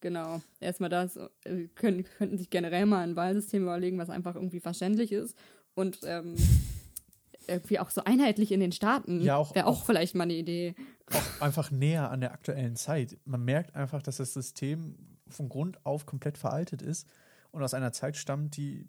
Genau. 0.00 0.40
Erstmal 0.60 0.90
das, 0.90 1.16
äh, 1.44 1.66
können, 1.74 2.04
könnten 2.04 2.38
sich 2.38 2.50
generell 2.50 2.86
mal 2.86 3.02
ein 3.02 3.16
Wahlsystem 3.16 3.62
überlegen, 3.64 3.98
was 3.98 4.10
einfach 4.10 4.36
irgendwie 4.36 4.60
verständlich 4.60 5.10
ist 5.10 5.36
und 5.74 5.98
ähm, 6.04 6.36
irgendwie 7.48 7.78
auch 7.80 7.90
so 7.90 8.04
einheitlich 8.04 8.52
in 8.52 8.60
den 8.60 8.72
Staaten. 8.72 9.20
Ja, 9.20 9.36
auch- 9.36 9.54
Wäre 9.54 9.66
auch, 9.66 9.80
auch- 9.80 9.86
vielleicht 9.86 10.14
mal 10.14 10.24
eine 10.24 10.34
Idee. 10.34 10.74
auch 11.10 11.40
einfach 11.42 11.70
näher 11.70 12.10
an 12.10 12.20
der 12.20 12.32
aktuellen 12.32 12.76
Zeit. 12.76 13.18
Man 13.24 13.44
merkt 13.44 13.74
einfach, 13.74 14.02
dass 14.02 14.18
das 14.18 14.34
System 14.34 14.94
von 15.28 15.48
Grund 15.48 15.84
auf 15.84 16.06
komplett 16.06 16.38
veraltet 16.38 16.80
ist 16.80 17.06
und 17.50 17.62
aus 17.62 17.74
einer 17.74 17.92
Zeit 17.92 18.16
stammt, 18.16 18.56
die, 18.56 18.86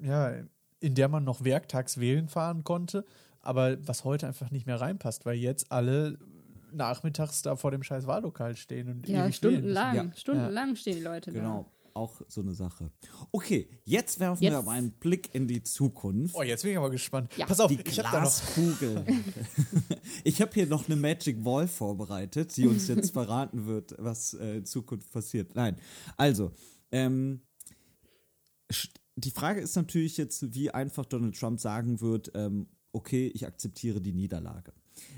ja, 0.00 0.32
in 0.80 0.94
der 0.94 1.08
man 1.08 1.24
noch 1.24 1.42
werktags 1.44 1.98
wählen 1.98 2.28
fahren 2.28 2.62
konnte, 2.64 3.04
aber 3.42 3.76
was 3.86 4.04
heute 4.04 4.26
einfach 4.26 4.50
nicht 4.50 4.66
mehr 4.66 4.80
reinpasst, 4.80 5.26
weil 5.26 5.36
jetzt 5.36 5.70
alle 5.72 6.18
nachmittags 6.72 7.42
da 7.42 7.56
vor 7.56 7.70
dem 7.70 7.82
scheiß 7.82 8.06
Wahllokal 8.06 8.56
stehen 8.56 8.88
und 8.88 9.08
Ja, 9.08 9.30
stundenlang. 9.30 9.94
Ja. 9.94 10.10
Stundenlang 10.16 10.74
stehen 10.76 10.96
die 10.96 11.02
Leute 11.02 11.30
Genau, 11.32 11.70
auch 11.92 12.22
so 12.28 12.40
eine 12.40 12.54
Sache. 12.54 12.90
Okay, 13.30 13.68
jetzt 13.84 14.18
werfen 14.20 14.40
wir 14.40 14.48
Jetzt- 14.50 14.58
aber 14.58 14.70
einen 14.70 14.92
Blick 14.92 15.34
in 15.34 15.46
die 15.46 15.62
Zukunft. 15.62 16.34
Oh, 16.34 16.42
jetzt 16.42 16.62
bin 16.62 16.72
ich 16.72 16.78
aber 16.78 16.90
gespannt. 16.90 17.30
Ja. 17.36 17.44
Pass 17.44 17.60
auf, 17.60 17.68
die 17.70 17.78
ich 17.84 17.96
da. 17.96 18.08
Glaskugel. 18.08 19.04
ich 20.24 20.40
habe 20.40 20.50
hier 20.54 20.66
noch 20.66 20.86
eine 20.86 20.96
Magic 20.96 21.44
Wall 21.44 21.68
vorbereitet, 21.68 22.56
die 22.56 22.66
uns 22.66 22.88
jetzt 22.88 23.10
verraten 23.12 23.66
wird, 23.66 23.94
was 23.98 24.32
äh, 24.34 24.56
in 24.58 24.64
Zukunft 24.64 25.12
passiert. 25.12 25.54
Nein, 25.54 25.76
also, 26.16 26.52
ähm, 26.90 27.42
die 29.16 29.30
Frage 29.30 29.60
ist 29.60 29.76
natürlich 29.76 30.16
jetzt, 30.16 30.54
wie 30.54 30.70
einfach 30.70 31.04
Donald 31.04 31.38
Trump 31.38 31.60
sagen 31.60 32.00
wird, 32.00 32.32
ähm, 32.34 32.66
okay, 32.92 33.30
ich 33.34 33.46
akzeptiere 33.46 34.00
die 34.00 34.12
Niederlage. 34.12 34.72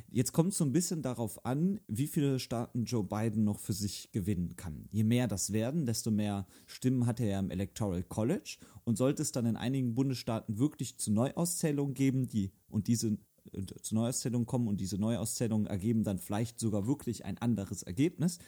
Jetzt 0.09 0.33
kommt 0.33 0.53
es 0.53 0.59
so 0.59 0.65
ein 0.65 0.73
bisschen 0.73 1.03
darauf 1.03 1.45
an, 1.45 1.81
wie 1.89 2.07
viele 2.07 2.39
Staaten 2.39 2.85
Joe 2.85 3.03
Biden 3.03 3.45
noch 3.45 3.59
für 3.59 3.73
sich 3.73 4.13
gewinnen 4.13 4.55
kann. 4.57 4.89
Je 4.93 5.03
mehr 5.03 5.27
das 5.27 5.53
werden, 5.53 5.87
desto 5.87 6.11
mehr 6.11 6.47
Stimmen 6.67 7.07
hat 7.07 7.19
er 7.21 7.27
ja 7.27 7.39
im 7.41 7.51
Electoral 7.51 8.05
College. 8.05 8.59
Und 8.85 8.97
sollte 8.97 9.23
es 9.23 9.33
dann 9.33 9.47
in 9.47 9.57
einigen 9.57 9.95
Bundesstaaten 9.95 10.59
wirklich 10.59 10.99
zu 10.99 11.11
Neuauszählungen 11.11 11.95
geben, 11.95 12.29
die 12.29 12.53
und 12.69 12.87
diese 12.87 13.19
äh, 13.53 13.65
zu 13.83 13.95
Neuauszählungen 13.95 14.47
kommen 14.47 14.69
und 14.69 14.81
diese 14.81 14.99
Neuauszählungen 14.99 15.67
ergeben 15.67 16.05
dann 16.05 16.19
vielleicht 16.19 16.61
sogar 16.61 16.87
wirklich 16.87 17.25
ein 17.25 17.39
anderes 17.39 17.83
Ergebnis, 17.83 18.39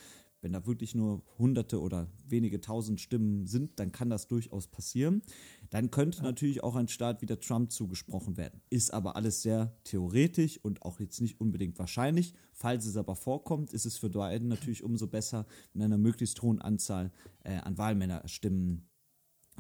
wenn 0.43 0.53
da 0.53 0.67
wirklich 0.67 0.95
nur 0.95 1.23
hunderte 1.39 1.81
oder 1.81 2.09
wenige 2.29 2.61
tausend 2.61 3.01
Stimmen 3.01 3.47
sind, 3.47 3.79
dann 3.81 3.93
kann 3.93 4.11
das 4.11 4.29
durchaus 4.29 4.69
passieren. 4.69 5.23
Dann 5.71 5.91
könnte 5.91 6.23
natürlich 6.23 6.63
auch 6.63 6.77
ein 6.77 6.89
Staat 6.89 7.23
wie 7.23 7.27
der 7.27 7.41
Trump 7.41 7.73
zugesprochen 7.73 8.37
werden. 8.37 8.61
Ist 8.71 8.93
aber 8.93 9.17
alles 9.17 9.43
sehr 9.43 9.77
theoretisch 9.85 10.59
und 10.63 10.83
auch 10.83 11.01
jetzt 11.01 11.21
nicht 11.21 11.41
unbedingt 11.41 11.79
wahrscheinlich. 11.79 12.35
Falls 12.53 12.87
es 12.87 12.97
aber 12.97 13.17
vorkommt, 13.17 13.73
ist 13.73 13.87
es 13.87 13.99
für 13.99 14.11
Biden 14.11 14.49
natürlich 14.49 14.85
umso 14.85 15.07
besser, 15.07 15.47
mit 15.73 15.85
einer 15.85 15.99
möglichst 15.99 16.41
hohen 16.43 16.61
Anzahl 16.61 17.13
äh, 17.43 17.57
an 17.57 17.79
Wahlmännerstimmen 17.79 18.89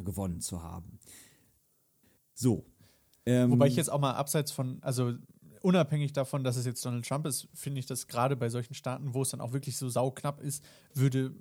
gewonnen 0.05 0.41
zu 0.41 0.62
haben. 0.62 0.99
So. 2.35 2.67
Ähm, 3.25 3.51
Wobei 3.51 3.67
ich 3.67 3.77
jetzt 3.77 3.91
auch 3.91 4.01
mal 4.01 4.12
abseits 4.12 4.53
von, 4.53 4.81
also 4.83 5.15
unabhängig 5.66 6.12
davon, 6.12 6.44
dass 6.44 6.57
es 6.57 6.64
jetzt 6.64 6.85
Donald 6.87 7.09
Trump 7.09 7.26
ist, 7.26 7.48
finde 7.52 7.81
ich, 7.81 7.87
dass 7.87 8.07
gerade 8.07 8.37
bei 8.37 8.48
solchen 8.48 8.74
Staaten, 8.74 9.14
wo 9.14 9.22
es 9.22 9.31
dann 9.31 9.40
auch 9.40 9.52
wirklich 9.52 9.76
so 9.76 9.88
sauknapp 9.88 10.40
ist, 10.40 10.64
würde 10.94 11.35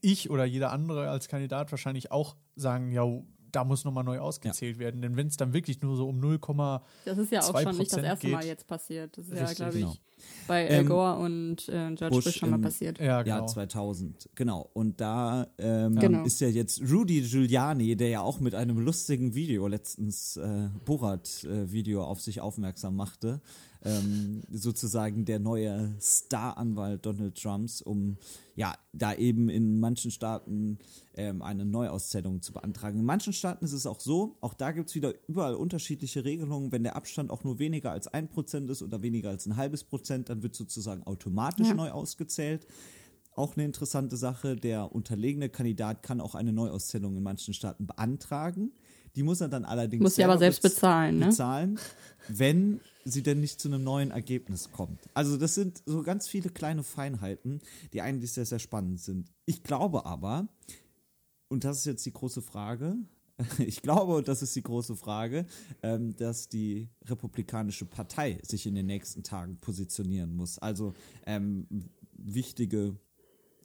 ich 0.00 0.30
oder 0.30 0.44
jeder 0.44 0.70
andere 0.70 1.10
als 1.10 1.26
Kandidat 1.26 1.72
wahrscheinlich 1.72 2.12
auch 2.12 2.36
sagen, 2.54 2.92
ja, 2.92 3.02
da 3.52 3.64
muss 3.64 3.84
nochmal 3.84 4.04
neu 4.04 4.18
ausgezählt 4.18 4.78
werden. 4.78 5.02
Denn 5.02 5.16
wenn 5.16 5.26
es 5.26 5.36
dann 5.36 5.52
wirklich 5.52 5.80
nur 5.82 5.96
so 5.96 6.08
um 6.08 6.18
0, 6.20 6.38
Das 7.04 7.18
ist 7.18 7.32
ja 7.32 7.40
auch 7.40 7.60
schon 7.60 7.76
nicht 7.76 7.92
das 7.92 7.98
2% 8.00 8.04
erste 8.04 8.28
Mal 8.28 8.38
geht. 8.40 8.48
jetzt 8.48 8.66
passiert. 8.66 9.16
Das 9.18 9.26
ist 9.26 9.34
ja, 9.34 9.40
Richtig, 9.40 9.56
glaube 9.56 9.74
ich, 9.78 9.80
genau. 9.84 9.96
bei 10.46 10.68
Al 10.68 10.72
Ähm, 10.80 10.86
Gore 10.88 11.16
und 11.18 11.68
äh, 11.68 11.94
George 11.94 12.08
Bush, 12.10 12.24
Bush 12.24 12.36
schon 12.36 12.50
mal 12.50 12.56
im- 12.56 12.62
passiert. 12.62 12.98
ja, 13.00 13.22
genau. 13.22 13.36
Jahr 13.38 13.46
2000, 13.46 14.28
genau. 14.34 14.68
Und 14.72 15.00
da 15.00 15.46
ähm, 15.58 15.96
Genau. 15.98 16.24
ist 16.24 16.40
ja 16.40 16.48
jetzt 16.48 16.80
Rudy 16.90 17.22
Giuliani, 17.22 17.96
der 17.96 18.08
ja 18.08 18.20
auch 18.20 18.40
mit 18.40 18.54
einem 18.54 18.78
lustigen 18.78 19.34
Video 19.34 19.66
letztens 19.66 20.36
äh, 20.36 20.68
Borat-Video 20.84 22.04
auf 22.04 22.20
sich 22.20 22.40
aufmerksam 22.40 22.96
machte, 22.96 23.40
ähm, 23.84 24.42
sozusagen 24.50 25.24
der 25.24 25.38
neue 25.38 25.94
Staranwalt 26.00 27.04
Donald 27.06 27.40
Trumps, 27.40 27.80
um 27.80 28.16
ja 28.54 28.74
da 28.92 29.14
eben 29.14 29.48
in 29.48 29.80
manchen 29.80 30.10
Staaten 30.10 30.78
ähm, 31.14 31.40
eine 31.42 31.64
Neuauszählung 31.64 32.42
zu 32.42 32.52
beantragen. 32.52 32.98
In 32.98 33.04
manchen 33.04 33.32
Staaten 33.32 33.64
ist 33.64 33.72
es 33.72 33.86
auch 33.86 34.00
so, 34.00 34.36
auch 34.40 34.54
da 34.54 34.72
gibt 34.72 34.90
es 34.90 34.94
wieder 34.94 35.14
überall 35.28 35.54
unterschiedliche 35.54 36.24
Regelungen. 36.24 36.72
Wenn 36.72 36.82
der 36.82 36.96
Abstand 36.96 37.30
auch 37.30 37.44
nur 37.44 37.58
weniger 37.58 37.90
als 37.92 38.06
ein 38.08 38.28
Prozent 38.28 38.70
ist 38.70 38.82
oder 38.82 39.02
weniger 39.02 39.30
als 39.30 39.46
ein 39.46 39.56
halbes 39.56 39.84
Prozent, 39.84 40.28
dann 40.28 40.42
wird 40.42 40.54
sozusagen 40.54 41.02
automatisch 41.04 41.68
Ja. 41.68 41.74
neu 41.74 41.90
ausgezählt. 41.90 42.66
Auch 43.34 43.56
eine 43.56 43.64
interessante 43.64 44.16
Sache, 44.16 44.56
der 44.56 44.92
unterlegene 44.94 45.48
Kandidat 45.48 46.02
kann 46.02 46.20
auch 46.20 46.34
eine 46.34 46.52
Neuauszählung 46.52 47.16
in 47.16 47.22
manchen 47.22 47.54
Staaten 47.54 47.86
beantragen. 47.86 48.72
Die 49.16 49.22
muss 49.22 49.40
er 49.40 49.48
dann 49.48 49.64
allerdings 49.64 50.02
Muss 50.02 50.14
sie 50.14 50.24
aber 50.24 50.38
selbst 50.38 50.62
bez- 50.62 50.74
bezahlen, 50.74 51.18
ne? 51.18 51.26
bezahlen, 51.26 51.78
wenn 52.28 52.80
sie 53.04 53.22
denn 53.22 53.40
nicht 53.40 53.60
zu 53.60 53.68
einem 53.68 53.82
neuen 53.82 54.10
Ergebnis 54.10 54.70
kommt. 54.70 55.00
Also 55.14 55.36
das 55.36 55.54
sind 55.54 55.82
so 55.86 56.02
ganz 56.02 56.28
viele 56.28 56.50
kleine 56.50 56.82
Feinheiten, 56.84 57.60
die 57.92 58.02
eigentlich 58.02 58.32
sehr, 58.32 58.46
sehr 58.46 58.58
spannend 58.58 59.00
sind. 59.00 59.32
Ich 59.46 59.62
glaube 59.62 60.06
aber, 60.06 60.46
und 61.48 61.64
das 61.64 61.78
ist 61.78 61.86
jetzt 61.86 62.06
die 62.06 62.12
große 62.12 62.42
Frage, 62.42 62.96
ich 63.58 63.80
glaube, 63.82 64.14
und 64.16 64.28
das 64.28 64.42
ist 64.42 64.54
die 64.54 64.62
große 64.62 64.94
Frage, 64.96 65.46
ähm, 65.82 66.14
dass 66.16 66.48
die 66.48 66.88
Republikanische 67.06 67.86
Partei 67.86 68.38
sich 68.42 68.66
in 68.66 68.74
den 68.74 68.86
nächsten 68.86 69.22
Tagen 69.22 69.56
positionieren 69.56 70.36
muss. 70.36 70.58
Also 70.58 70.92
ähm, 71.26 71.66
wichtige 72.12 72.96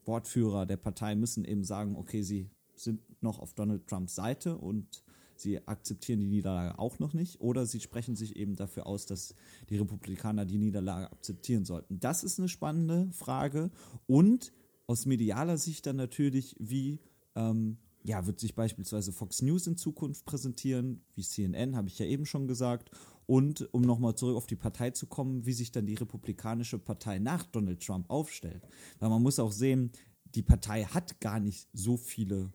Wortführer 0.06 0.66
der 0.66 0.78
Partei 0.78 1.16
müssen 1.16 1.44
eben 1.46 1.64
sagen, 1.66 1.96
okay, 1.98 2.22
sie 2.24 2.50
sind 2.76 3.02
noch 3.22 3.40
auf 3.40 3.54
Donald 3.54 3.88
Trumps 3.88 4.16
Seite 4.16 4.58
und 4.58 5.04
sie 5.40 5.68
akzeptieren 5.68 6.20
die 6.20 6.28
Niederlage 6.28 6.80
auch 6.80 7.00
noch 7.00 7.14
nicht 7.14 7.42
oder 7.42 7.66
sie 7.66 7.80
sprechen 7.80 8.16
sich 8.16 8.36
eben 8.36 8.56
dafür 8.56 8.88
aus, 8.88 9.06
dass 9.06 9.36
die 9.70 9.78
Republikaner 9.78 10.46
die 10.46 10.58
Niederlage 10.58 11.12
akzeptieren 11.12 11.66
sollten. 11.66 12.00
Das 12.00 12.24
ist 12.24 12.40
eine 12.40 12.50
spannende 12.50 13.10
Frage 13.12 13.72
und 14.08 14.54
aus 14.88 15.06
medialer 15.06 15.58
Sicht 15.58 15.86
dann 15.86 15.96
natürlich, 15.96 16.56
wie 16.60 17.00
ähm, 17.36 17.78
ja, 18.04 18.28
wird 18.28 18.40
sich 18.40 18.54
beispielsweise 18.54 19.12
Fox 19.12 19.42
News 19.42 19.66
in 19.66 19.78
Zukunft 19.78 20.26
präsentieren, 20.26 21.02
wie 21.16 21.24
CNN, 21.24 21.76
habe 21.76 21.88
ich 21.88 21.98
ja 21.98 22.06
eben 22.06 22.26
schon 22.26 22.48
gesagt. 22.48 22.92
Und 23.26 23.68
um 23.74 23.82
nochmal 23.82 24.14
zurück 24.14 24.38
auf 24.38 24.46
die 24.46 24.56
Partei 24.56 24.92
zu 24.92 25.08
kommen, 25.08 25.48
wie 25.48 25.54
sich 25.54 25.72
dann 25.72 25.88
die 25.88 25.96
Republikanische 25.96 26.78
Partei 26.78 27.18
nach 27.18 27.44
Donald 27.48 27.84
Trump 27.84 28.08
aufstellt. 28.12 28.68
Weil 29.00 29.10
man 29.10 29.24
muss 29.24 29.40
auch 29.40 29.52
sehen, 29.52 29.92
die 30.36 30.44
Partei 30.44 30.84
hat 30.84 31.20
gar 31.20 31.40
nicht 31.40 31.68
so 31.74 31.98
viele 31.98 32.54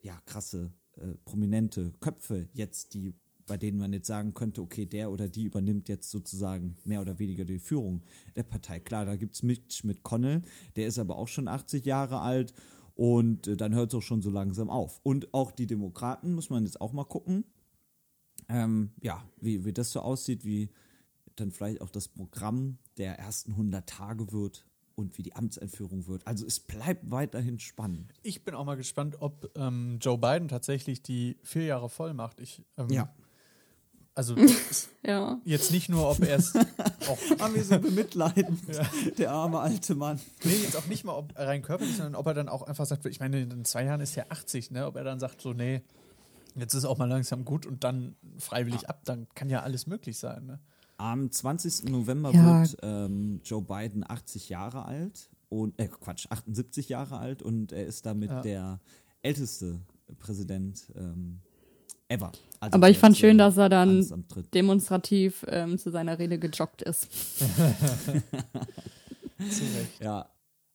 ja, 0.00 0.18
krasse, 0.24 0.72
äh, 0.96 1.14
prominente 1.24 1.92
Köpfe 2.00 2.48
jetzt, 2.52 2.94
die, 2.94 3.14
bei 3.46 3.56
denen 3.56 3.78
man 3.78 3.92
jetzt 3.92 4.06
sagen 4.06 4.34
könnte, 4.34 4.62
okay, 4.62 4.86
der 4.86 5.10
oder 5.10 5.28
die 5.28 5.44
übernimmt 5.44 5.88
jetzt 5.88 6.10
sozusagen 6.10 6.76
mehr 6.84 7.00
oder 7.00 7.18
weniger 7.18 7.44
die 7.44 7.58
Führung 7.58 8.02
der 8.36 8.42
Partei. 8.44 8.80
Klar, 8.80 9.04
da 9.04 9.16
gibt 9.16 9.34
es 9.34 9.42
Mitch 9.42 9.86
McConnell, 9.86 10.42
der 10.76 10.86
ist 10.86 10.98
aber 10.98 11.16
auch 11.16 11.28
schon 11.28 11.48
80 11.48 11.84
Jahre 11.84 12.20
alt 12.20 12.54
und 12.94 13.46
äh, 13.46 13.56
dann 13.56 13.74
hört 13.74 13.92
es 13.92 13.98
auch 13.98 14.02
schon 14.02 14.22
so 14.22 14.30
langsam 14.30 14.70
auf. 14.70 15.00
Und 15.02 15.32
auch 15.34 15.50
die 15.50 15.66
Demokraten 15.66 16.34
muss 16.34 16.50
man 16.50 16.64
jetzt 16.64 16.80
auch 16.80 16.92
mal 16.92 17.04
gucken, 17.04 17.44
ähm, 18.48 18.92
ja, 19.00 19.24
wie, 19.40 19.64
wie 19.64 19.72
das 19.72 19.92
so 19.92 20.00
aussieht, 20.00 20.44
wie 20.44 20.70
dann 21.36 21.50
vielleicht 21.50 21.80
auch 21.80 21.90
das 21.90 22.08
Programm 22.08 22.78
der 22.98 23.18
ersten 23.18 23.52
100 23.52 23.88
Tage 23.88 24.32
wird 24.32 24.66
und 24.94 25.18
wie 25.18 25.22
die 25.22 25.34
Amtseinführung 25.34 26.06
wird. 26.06 26.26
Also 26.26 26.46
es 26.46 26.60
bleibt 26.60 27.10
weiterhin 27.10 27.58
spannend. 27.58 28.12
Ich 28.22 28.44
bin 28.44 28.54
auch 28.54 28.64
mal 28.64 28.76
gespannt, 28.76 29.16
ob 29.20 29.50
ähm, 29.56 29.98
Joe 30.00 30.18
Biden 30.18 30.48
tatsächlich 30.48 31.02
die 31.02 31.36
vier 31.42 31.64
Jahre 31.64 31.88
voll 31.88 32.14
macht. 32.14 32.40
Ich, 32.40 32.62
ähm, 32.76 32.88
Ja. 32.90 33.12
Also 34.14 34.36
Ja. 35.06 35.40
jetzt 35.44 35.70
nicht 35.70 35.88
nur, 35.88 36.10
ob 36.10 36.20
er 36.20 36.36
es 36.36 36.54
auch 37.08 37.18
Haben 37.40 37.54
wir 37.54 37.64
so 37.64 37.78
bemitleidend, 37.78 38.60
der 39.18 39.30
arme 39.32 39.60
alte 39.60 39.94
Mann. 39.94 40.20
Nee, 40.44 40.54
jetzt 40.62 40.76
auch 40.76 40.86
nicht 40.86 41.04
mal 41.04 41.14
ob 41.14 41.32
rein 41.36 41.62
körperlich, 41.62 41.96
sondern 41.96 42.14
ob 42.16 42.26
er 42.26 42.34
dann 42.34 42.48
auch 42.50 42.62
einfach 42.62 42.84
sagt, 42.84 43.06
ich 43.06 43.20
meine, 43.20 43.40
in 43.40 43.64
zwei 43.64 43.84
Jahren 43.84 44.02
ist 44.02 44.16
er 44.16 44.30
80, 44.30 44.70
ne? 44.70 44.86
Ob 44.86 44.96
er 44.96 45.04
dann 45.04 45.18
sagt, 45.18 45.40
so, 45.40 45.54
nee, 45.54 45.80
jetzt 46.56 46.74
ist 46.74 46.84
auch 46.84 46.98
mal 46.98 47.08
langsam 47.08 47.46
gut 47.46 47.64
und 47.64 47.84
dann 47.84 48.14
freiwillig 48.38 48.88
ab, 48.90 49.00
dann 49.06 49.26
kann 49.34 49.48
ja 49.48 49.62
alles 49.62 49.86
möglich 49.86 50.18
sein, 50.18 50.44
ne? 50.44 50.60
Am 50.98 51.30
20. 51.30 51.90
November 51.90 52.30
Ja. 52.32 52.60
wird 52.62 52.76
ähm, 52.82 53.40
Joe 53.44 53.62
Biden 53.62 54.04
80 54.08 54.48
Jahre 54.48 54.84
alt 54.84 55.28
und 55.48 55.78
äh, 55.80 55.88
Quatsch, 55.88 56.26
78 56.30 56.88
Jahre 56.88 57.18
alt 57.18 57.42
und 57.42 57.72
er 57.72 57.86
ist 57.86 58.06
damit 58.06 58.30
Ja. 58.30 58.40
der 58.42 58.80
älteste 59.22 59.80
Präsident 60.18 60.84
ähm, 60.96 61.40
ever. 62.08 62.32
Also 62.60 62.74
Aber 62.76 62.90
ich 62.90 62.98
fand 62.98 63.16
schön, 63.16 63.38
dass 63.38 63.56
er 63.56 63.68
dann 63.68 64.06
demonstrativ 64.54 65.44
ähm, 65.48 65.78
zu 65.78 65.90
seiner 65.90 66.18
Rede 66.18 66.38
gejoggt 66.38 66.82
ist. 66.82 67.08
Zu 69.38 69.64
Recht. 69.74 70.00
Ja. 70.00 70.28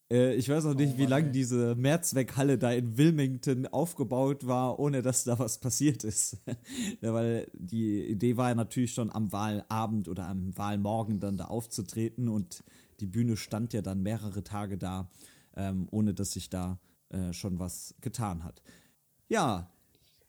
Äh, 0.09 0.35
ich 0.35 0.47
weiß 0.47 0.65
auch 0.65 0.73
nicht, 0.73 0.93
Oh 0.95 0.97
wie 0.99 1.05
lange 1.05 1.31
diese 1.31 1.75
Mehrzweckhalle 1.75 2.57
da 2.57 2.71
in 2.71 2.97
Wilmington 2.97 3.67
aufgebaut 3.67 4.47
war, 4.47 4.79
ohne 4.79 5.01
dass 5.01 5.23
da 5.25 5.37
was 5.39 5.59
passiert 5.59 6.03
ist. 6.03 6.37
ja, 7.01 7.13
weil 7.13 7.47
die 7.53 8.03
Idee 8.05 8.37
war 8.37 8.49
ja 8.49 8.55
natürlich 8.55 8.93
schon 8.93 9.11
am 9.11 9.31
Wahlabend 9.31 10.07
oder 10.07 10.27
am 10.27 10.57
Wahlmorgen 10.57 11.19
dann 11.19 11.37
da 11.37 11.45
aufzutreten 11.45 12.29
und 12.29 12.63
die 12.99 13.05
Bühne 13.07 13.35
stand 13.37 13.73
ja 13.73 13.81
dann 13.81 14.01
mehrere 14.01 14.43
Tage 14.43 14.77
da, 14.77 15.09
ähm, 15.55 15.87
ohne 15.91 16.13
dass 16.13 16.31
sich 16.31 16.49
da 16.49 16.79
äh, 17.09 17.33
schon 17.33 17.59
was 17.59 17.93
getan 18.01 18.43
hat. 18.43 18.61
Ja, 19.27 19.69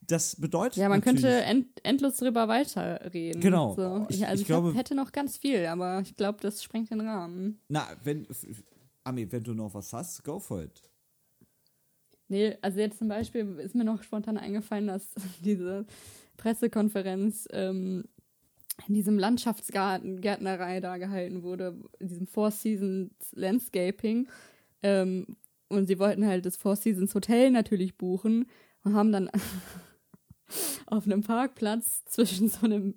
das 0.00 0.36
bedeutet. 0.36 0.76
Ja, 0.78 0.88
man 0.88 1.00
könnte 1.02 1.28
end 1.42 1.66
endlos 1.82 2.16
drüber 2.16 2.48
weiterreden. 2.48 3.40
Genau. 3.40 3.74
So. 3.74 4.06
Ich- 4.08 4.26
also 4.26 4.34
ich 4.34 4.40
ich, 4.42 4.46
glaub, 4.46 4.64
glaube- 4.64 4.78
hätte 4.78 4.94
noch 4.94 5.12
ganz 5.12 5.36
viel, 5.36 5.66
aber 5.66 6.00
ich 6.00 6.16
glaube, 6.16 6.38
das 6.40 6.62
sprengt 6.62 6.90
den 6.90 7.00
Rahmen. 7.00 7.60
Na, 7.68 7.86
wenn. 8.04 8.26
Ami, 9.08 9.32
wenn 9.32 9.42
du 9.42 9.54
noch 9.54 9.72
was 9.72 9.92
hast, 9.94 10.22
go 10.22 10.38
for 10.38 10.62
it. 10.62 10.82
Nee, 12.28 12.58
also 12.60 12.78
jetzt 12.78 12.98
zum 12.98 13.08
Beispiel 13.08 13.58
ist 13.58 13.74
mir 13.74 13.84
noch 13.84 14.02
spontan 14.02 14.36
eingefallen, 14.36 14.86
dass 14.86 15.14
diese 15.42 15.86
Pressekonferenz 16.36 17.48
ähm, 17.52 18.04
in 18.86 18.94
diesem 18.94 19.18
Landschaftsgarten, 19.18 20.20
Gärtnerei 20.20 20.80
da 20.80 20.98
gehalten 20.98 21.42
wurde, 21.42 21.74
in 21.98 22.08
diesem 22.08 22.26
Four 22.26 22.50
Seasons 22.50 23.10
Landscaping. 23.32 24.28
Ähm, 24.82 25.38
und 25.68 25.86
sie 25.86 25.98
wollten 25.98 26.26
halt 26.26 26.44
das 26.44 26.58
Four 26.58 26.76
Seasons 26.76 27.14
Hotel 27.14 27.50
natürlich 27.50 27.96
buchen 27.96 28.46
und 28.84 28.94
haben 28.94 29.10
dann 29.10 29.30
auf 30.86 31.06
einem 31.06 31.22
Parkplatz 31.22 32.04
zwischen 32.04 32.50
so 32.50 32.66
einem 32.66 32.94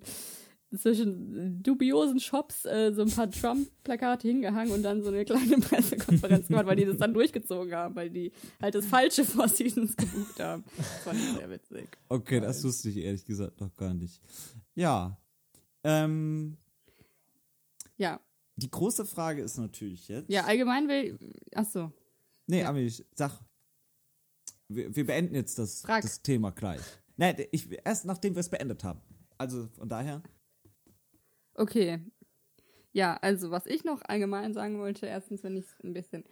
zwischen 0.78 1.62
dubiosen 1.62 2.18
Shops 2.20 2.64
äh, 2.64 2.92
so 2.94 3.02
ein 3.02 3.10
paar 3.10 3.30
Trump-Plakate 3.30 4.26
hingehangen 4.28 4.72
und 4.72 4.82
dann 4.82 5.02
so 5.02 5.08
eine 5.08 5.24
kleine 5.24 5.56
Pressekonferenz 5.60 6.48
gemacht, 6.48 6.66
weil 6.66 6.76
die 6.76 6.84
das 6.86 6.96
dann 6.98 7.12
durchgezogen 7.14 7.74
haben, 7.74 7.94
weil 7.94 8.10
die 8.10 8.32
halt 8.60 8.74
das 8.74 8.86
falsche 8.86 9.24
Four 9.24 9.48
Seasons 9.48 9.96
gebucht 9.96 10.40
haben. 10.40 10.64
Das 10.76 10.86
fand 11.04 11.18
ich 11.18 11.32
sehr 11.32 11.50
witzig. 11.50 11.88
Okay, 12.08 12.40
das 12.40 12.62
wusste 12.64 12.88
ich 12.88 12.96
ehrlich 12.98 13.24
gesagt 13.24 13.60
noch 13.60 13.74
gar 13.76 13.92
nicht. 13.94 14.20
Ja. 14.74 15.18
Ähm, 15.84 16.56
Ja, 17.98 18.20
die 18.56 18.70
große 18.70 19.04
Frage 19.06 19.42
ist 19.42 19.56
natürlich 19.58 20.08
jetzt. 20.08 20.30
ja, 20.30 20.44
allgemein 20.44 20.86
will. 20.88 21.18
Achso. 21.54 21.92
Nee, 22.46 22.60
ja. 22.60 22.68
Ami, 22.68 22.80
ich 22.82 23.04
sag. 23.14 23.32
Wir, 24.68 24.94
wir 24.94 25.06
beenden 25.06 25.34
jetzt 25.34 25.58
das, 25.58 25.82
Frag. 25.82 26.02
das 26.02 26.22
Thema 26.22 26.50
gleich. 26.50 26.80
Nein, 27.16 27.36
ich, 27.50 27.68
erst 27.84 28.04
nachdem 28.04 28.34
wir 28.34 28.40
es 28.40 28.48
beendet 28.48 28.84
haben. 28.84 29.00
Also 29.38 29.68
von 29.76 29.88
daher. 29.88 30.22
Okay. 31.54 32.00
Ja, 32.92 33.16
also 33.22 33.50
was 33.50 33.66
ich 33.66 33.84
noch 33.84 34.02
allgemein 34.02 34.54
sagen 34.54 34.78
wollte, 34.78 35.06
erstens, 35.06 35.42
wenn 35.42 35.56
ich 35.56 35.64
es 35.66 35.76
ein 35.82 35.94
bisschen 35.94 36.24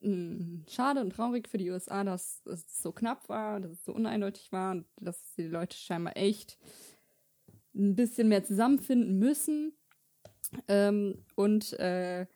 mh, 0.00 0.64
schade 0.68 1.00
und 1.00 1.10
traurig 1.10 1.48
für 1.48 1.58
die 1.58 1.70
USA, 1.70 2.04
dass 2.04 2.42
es 2.46 2.82
so 2.82 2.92
knapp 2.92 3.28
war, 3.28 3.60
dass 3.60 3.72
es 3.72 3.84
so 3.84 3.92
uneindeutig 3.92 4.50
war 4.52 4.72
und 4.72 4.86
dass 5.00 5.34
die 5.34 5.44
Leute 5.44 5.76
scheinbar 5.76 6.16
echt 6.16 6.58
ein 7.74 7.94
bisschen 7.94 8.28
mehr 8.28 8.44
zusammenfinden 8.44 9.18
müssen. 9.18 9.72
Ähm, 10.68 11.24
und 11.36 11.72
äh, 11.74 12.26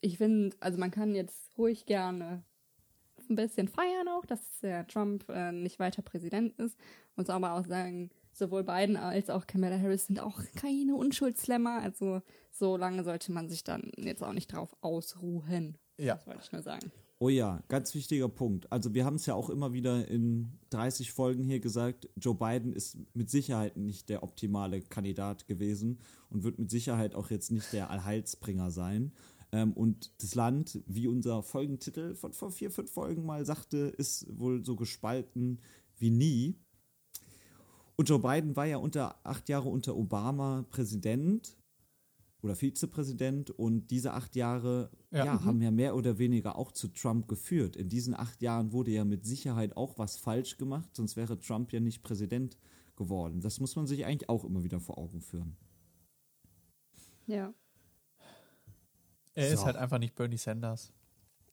ich 0.00 0.18
finde, 0.18 0.56
also 0.60 0.78
man 0.78 0.90
kann 0.90 1.14
jetzt 1.14 1.56
ruhig 1.58 1.86
gerne 1.86 2.44
ein 3.28 3.36
bisschen 3.36 3.68
feiern 3.68 4.08
auch, 4.08 4.26
dass 4.26 4.60
der 4.60 4.86
Trump 4.86 5.28
äh, 5.28 5.52
nicht 5.52 5.78
weiter 5.78 6.02
Präsident 6.02 6.58
ist. 6.58 6.78
Muss 7.16 7.30
aber 7.30 7.52
auch 7.52 7.66
sagen, 7.66 8.10
sowohl 8.32 8.64
Biden 8.64 8.96
als 8.96 9.30
auch 9.30 9.46
Kamala 9.46 9.78
Harris 9.78 10.06
sind 10.06 10.20
auch 10.20 10.40
keine 10.56 10.96
Unschuldsslammer. 10.96 11.80
Also 11.82 12.22
so 12.50 12.76
lange 12.76 13.04
sollte 13.04 13.32
man 13.32 13.48
sich 13.48 13.64
dann 13.64 13.90
jetzt 13.96 14.22
auch 14.22 14.32
nicht 14.32 14.52
drauf 14.52 14.74
ausruhen. 14.80 15.78
Ja. 15.98 16.14
Das 16.14 16.26
wollte 16.26 16.40
ich 16.42 16.52
nur 16.52 16.62
sagen. 16.62 16.90
Oh 17.18 17.28
ja, 17.28 17.62
ganz 17.68 17.94
wichtiger 17.94 18.28
Punkt. 18.28 18.72
Also 18.72 18.94
wir 18.94 19.04
haben 19.04 19.14
es 19.14 19.26
ja 19.26 19.34
auch 19.34 19.48
immer 19.48 19.72
wieder 19.72 20.08
in 20.08 20.58
30 20.70 21.12
Folgen 21.12 21.44
hier 21.44 21.60
gesagt, 21.60 22.08
Joe 22.16 22.34
Biden 22.34 22.72
ist 22.72 22.98
mit 23.14 23.30
Sicherheit 23.30 23.76
nicht 23.76 24.08
der 24.08 24.24
optimale 24.24 24.80
Kandidat 24.80 25.46
gewesen 25.46 26.00
und 26.30 26.42
wird 26.42 26.58
mit 26.58 26.68
Sicherheit 26.68 27.14
auch 27.14 27.30
jetzt 27.30 27.52
nicht 27.52 27.72
der 27.72 27.90
Allheilsbringer 27.90 28.72
sein. 28.72 29.12
Ähm, 29.52 29.72
und 29.72 30.10
das 30.20 30.34
Land, 30.34 30.80
wie 30.86 31.06
unser 31.06 31.44
Folgentitel 31.44 32.16
von 32.16 32.32
vor 32.32 32.50
vier, 32.50 32.72
fünf 32.72 32.90
Folgen 32.90 33.24
mal 33.24 33.46
sagte, 33.46 33.94
ist 33.96 34.26
wohl 34.36 34.64
so 34.64 34.74
gespalten 34.74 35.60
wie 35.98 36.10
nie. 36.10 36.56
Und 37.96 38.08
Joe 38.08 38.18
Biden 38.18 38.56
war 38.56 38.66
ja 38.66 38.78
unter 38.78 39.16
acht 39.24 39.48
Jahre 39.48 39.68
unter 39.68 39.96
Obama 39.96 40.64
Präsident 40.70 41.56
oder 42.42 42.56
Vizepräsident 42.56 43.50
und 43.50 43.88
diese 43.90 44.14
acht 44.14 44.34
Jahre 44.34 44.90
Ja. 45.10 45.26
ja, 45.26 45.44
haben 45.44 45.60
ja 45.62 45.70
mehr 45.70 45.94
oder 45.94 46.18
weniger 46.18 46.56
auch 46.56 46.72
zu 46.72 46.88
Trump 46.88 47.28
geführt. 47.28 47.76
In 47.76 47.88
diesen 47.88 48.14
acht 48.14 48.42
Jahren 48.42 48.72
wurde 48.72 48.90
ja 48.90 49.04
mit 49.04 49.24
Sicherheit 49.24 49.76
auch 49.76 49.98
was 49.98 50.16
falsch 50.16 50.56
gemacht, 50.56 50.88
sonst 50.96 51.16
wäre 51.16 51.38
Trump 51.38 51.72
ja 51.72 51.80
nicht 51.80 52.02
Präsident 52.02 52.58
geworden. 52.96 53.40
Das 53.40 53.60
muss 53.60 53.76
man 53.76 53.86
sich 53.86 54.04
eigentlich 54.04 54.28
auch 54.28 54.44
immer 54.44 54.64
wieder 54.64 54.80
vor 54.80 54.98
Augen 54.98 55.20
führen. 55.20 55.56
Ja, 57.26 57.54
Er 59.34 59.48
ist 59.52 59.60
So. 59.60 59.66
halt 59.66 59.76
einfach 59.76 59.98
nicht 59.98 60.14
Bernie 60.14 60.36
Sanders. 60.36 60.92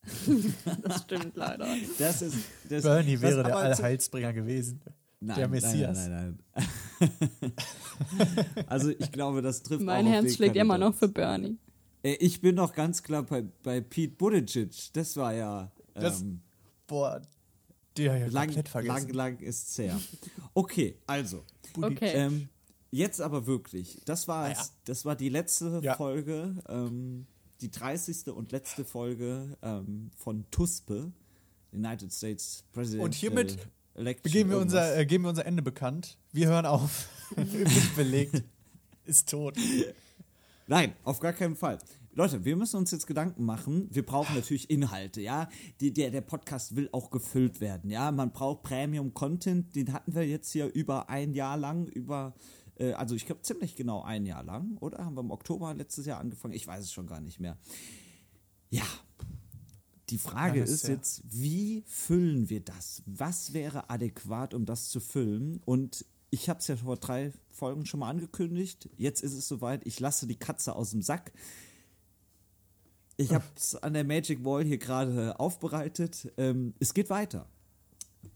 das 0.81 1.01
stimmt 1.03 1.35
leider. 1.35 1.67
Das 1.99 2.21
ist 2.21 2.37
das, 2.69 2.83
Bernie 2.83 3.13
das 3.13 3.21
wäre 3.21 3.43
der 3.43 3.55
Allheilsbringer 3.57 4.33
gewesen. 4.33 4.81
Nein, 5.21 5.35
der 5.37 5.47
Messias. 5.49 6.07
Nein, 6.07 6.37
nein, 6.55 6.67
nein, 6.99 7.11
nein. 7.41 8.65
also 8.67 8.89
ich 8.89 9.11
glaube, 9.11 9.41
das 9.41 9.63
trifft 9.63 9.83
Mein 9.83 10.05
auch 10.05 10.09
Herz 10.11 10.35
schlägt 10.35 10.55
immer 10.55 10.77
noch 10.77 10.95
für 10.95 11.07
Bernie. 11.09 11.57
Äh, 12.03 12.13
Ich 12.19 12.39
bin 12.41 12.55
noch 12.55 12.73
ganz 12.73 13.03
klar 13.03 13.23
bei, 13.23 13.43
bei 13.63 13.81
Pete 13.81 14.15
Buttigieg. 14.15 14.71
Das 14.93 15.17
war 15.17 15.33
ja 15.33 15.71
Das- 15.93 16.21
ähm, 16.21 16.41
Boah, 16.87 17.21
die 17.97 18.09
habe 18.09 18.25
ich 18.25 18.31
lang, 18.31 18.45
komplett 18.47 18.69
vergessen. 18.69 19.09
lang, 19.09 19.09
lang 19.13 19.39
ist's 19.39 19.77
her. 19.77 19.99
Okay, 20.53 20.97
also. 21.05 21.43
Okay. 21.79 22.11
Ähm, 22.15 22.49
jetzt 22.89 23.21
aber 23.21 23.45
wirklich. 23.45 23.99
Das 24.05 24.27
war, 24.27 24.45
Ah 24.45 24.51
ja. 24.51 24.65
das 24.85 25.05
war 25.05 25.15
die 25.15 25.29
letzte 25.29 25.81
Ja. 25.83 25.95
Folge, 25.95 26.55
ähm, 26.67 27.27
die 27.61 27.69
30. 27.69 28.29
und 28.33 28.51
letzte 28.53 28.85
Folge 28.85 29.57
ähm, 29.61 30.09
von 30.15 30.45
TUSPE, 30.49 31.11
United 31.73 32.11
States 32.13 32.63
President. 32.71 33.03
Und 33.03 33.13
hiermit 33.13 33.57
Election 33.99 34.31
Geben 34.31 34.49
wir, 34.49 34.57
irgendwas. 34.57 34.81
unser, 34.81 34.97
äh, 34.97 35.05
geben 35.05 35.25
wir 35.25 35.29
unser 35.29 35.45
Ende 35.45 35.61
bekannt. 35.61 36.17
Wir 36.31 36.47
hören 36.47 36.65
auf. 36.65 37.09
Belegt. 37.95 38.43
Ist 39.05 39.29
tot. 39.29 39.57
Nein, 40.67 40.93
auf 41.03 41.19
gar 41.19 41.33
keinen 41.33 41.55
Fall. 41.55 41.79
Leute, 42.13 42.43
wir 42.43 42.55
müssen 42.55 42.77
uns 42.77 42.91
jetzt 42.91 43.07
Gedanken 43.07 43.43
machen. 43.45 43.87
Wir 43.91 44.05
brauchen 44.05 44.35
natürlich 44.35 44.69
Inhalte, 44.69 45.21
ja. 45.21 45.49
Die, 45.79 45.93
der, 45.93 46.11
der 46.11 46.21
Podcast 46.21 46.75
will 46.75 46.89
auch 46.91 47.11
gefüllt 47.11 47.61
werden, 47.61 47.89
ja. 47.89 48.11
Man 48.11 48.31
braucht 48.31 48.63
Premium-Content. 48.63 49.75
Den 49.75 49.93
hatten 49.93 50.15
wir 50.15 50.27
jetzt 50.27 50.51
hier 50.51 50.67
über 50.73 51.09
ein 51.09 51.33
Jahr 51.33 51.57
lang, 51.57 51.87
über, 51.87 52.33
äh, 52.77 52.93
also 52.93 53.15
ich 53.15 53.25
glaube 53.25 53.41
ziemlich 53.41 53.75
genau 53.75 54.01
ein 54.03 54.25
Jahr 54.25 54.43
lang, 54.43 54.77
oder? 54.79 55.05
Haben 55.05 55.15
wir 55.15 55.21
im 55.21 55.31
Oktober 55.31 55.73
letztes 55.73 56.05
Jahr 56.05 56.19
angefangen? 56.19 56.53
Ich 56.53 56.65
weiß 56.65 56.85
es 56.85 56.93
schon 56.93 57.07
gar 57.07 57.21
nicht 57.21 57.39
mehr. 57.39 57.57
Ja. 58.69 58.83
Die 60.09 60.17
Frage 60.17 60.59
Langes 60.59 60.71
ist 60.71 60.87
her. 60.87 60.95
jetzt, 60.95 61.21
wie 61.25 61.83
füllen 61.87 62.49
wir 62.49 62.61
das? 62.61 63.03
Was 63.05 63.53
wäre 63.53 63.89
adäquat, 63.89 64.53
um 64.53 64.65
das 64.65 64.89
zu 64.89 64.99
füllen? 64.99 65.61
Und 65.65 66.05
ich 66.31 66.49
habe 66.49 66.59
es 66.59 66.67
ja 66.67 66.75
vor 66.75 66.97
drei 66.97 67.33
Folgen 67.49 67.85
schon 67.85 68.01
mal 68.01 68.09
angekündigt. 68.09 68.89
Jetzt 68.97 69.21
ist 69.21 69.33
es 69.33 69.47
soweit. 69.47 69.85
Ich 69.85 69.99
lasse 69.99 70.27
die 70.27 70.37
Katze 70.37 70.75
aus 70.75 70.91
dem 70.91 71.01
Sack. 71.01 71.31
Ich 73.17 73.33
habe 73.33 73.43
es 73.55 73.75
an 73.75 73.93
der 73.93 74.03
Magic 74.03 74.45
Wall 74.45 74.63
hier 74.63 74.77
gerade 74.77 75.39
aufbereitet. 75.39 76.31
Ähm, 76.37 76.73
es 76.79 76.93
geht 76.93 77.09
weiter. 77.09 77.49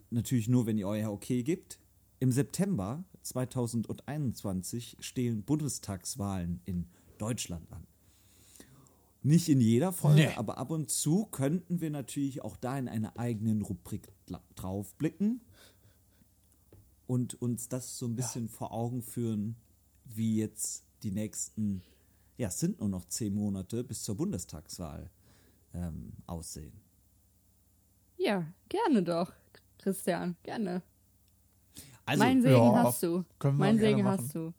Natürlich 0.10 0.48
nur, 0.48 0.66
wenn 0.66 0.78
ihr 0.78 0.88
euer 0.88 1.12
Okay 1.12 1.44
gibt. 1.44 1.80
Im 2.20 2.32
September 2.32 3.04
2021 3.22 4.98
stehen 5.00 5.44
Bundestagswahlen 5.44 6.62
in 6.66 6.88
Deutschland 7.18 7.72
an. 7.72 7.88
Nicht 9.26 9.48
in 9.48 9.62
jeder 9.62 9.94
Folge, 9.94 10.28
Nee. 10.28 10.36
aber 10.36 10.58
ab 10.58 10.70
und 10.70 10.92
zu 10.92 11.26
könnten 11.28 11.80
wir 11.80 11.90
natürlich 11.90 12.42
auch 12.44 12.58
da 12.58 12.78
in 12.78 12.90
einer 12.90 13.18
eigenen 13.18 13.62
Rubrik 13.62 14.12
draufblicken 14.56 15.40
und 17.08 17.42
uns 17.42 17.70
das 17.70 17.98
so 17.98 18.06
ein 18.06 18.16
bisschen 18.16 18.50
vor 18.50 18.74
Augen 18.74 19.02
führen, 19.02 19.56
wie 20.04 20.38
jetzt 20.38 20.84
die 21.04 21.12
nächsten, 21.12 21.82
ja, 22.38 22.50
es 22.50 22.60
sind 22.60 22.80
nur 22.80 22.90
noch 22.90 23.06
zehn 23.06 23.34
Monate 23.34 23.84
bis 23.86 24.04
zur 24.04 24.16
Bundestagswahl 24.18 25.10
ähm, 25.74 26.12
aussehen. 26.28 26.74
Ja, 28.18 28.46
gerne 28.68 29.04
doch, 29.04 29.32
Christian, 29.78 30.36
gerne. 30.44 30.82
Also, 32.06 32.24
mein 32.24 32.42
Segen 32.42 32.56
ja, 32.56 32.84
hast 32.84 33.04
du. 33.04 33.24
Mein 33.54 33.80
Segen 33.80 34.04
machen. 34.04 34.20
hast 34.20 34.36
du. 34.36 34.54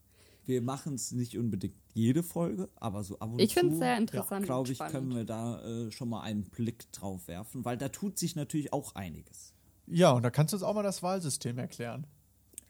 wir 0.45 0.61
machen 0.63 0.95
es 0.95 1.11
nicht 1.11 1.37
unbedingt 1.37 1.75
jede 1.95 2.21
Folge, 2.23 2.69
aber 2.75 3.03
so 3.03 3.17
ab 3.19 3.31
und 3.31 3.39
Ich 3.41 3.53
zu. 3.53 3.59
finde 3.61 3.73
es 3.73 3.79
sehr 3.79 3.97
interessant. 3.97 4.41
und 4.41 4.45
glaube 4.45 4.69
ich, 4.71 4.77
spannend. 4.77 4.93
können 4.93 5.15
wir 5.15 5.23
da 5.25 5.61
äh, 5.63 5.91
schon 5.91 6.09
mal 6.09 6.21
einen 6.21 6.43
Blick 6.43 6.91
drauf 6.91 7.27
werfen, 7.27 7.65
weil 7.65 7.77
da 7.77 7.89
tut 7.89 8.19
sich 8.19 8.35
natürlich 8.35 8.71
auch 8.73 8.93
einiges. 8.95 9.53
Ja, 9.87 10.11
und 10.11 10.21
da 10.23 10.29
kannst 10.29 10.53
du 10.53 10.57
uns 10.57 10.63
auch 10.63 10.75
mal 10.75 10.83
das 10.83 11.01
Wahlsystem 11.01 11.57
erklären. 11.57 12.05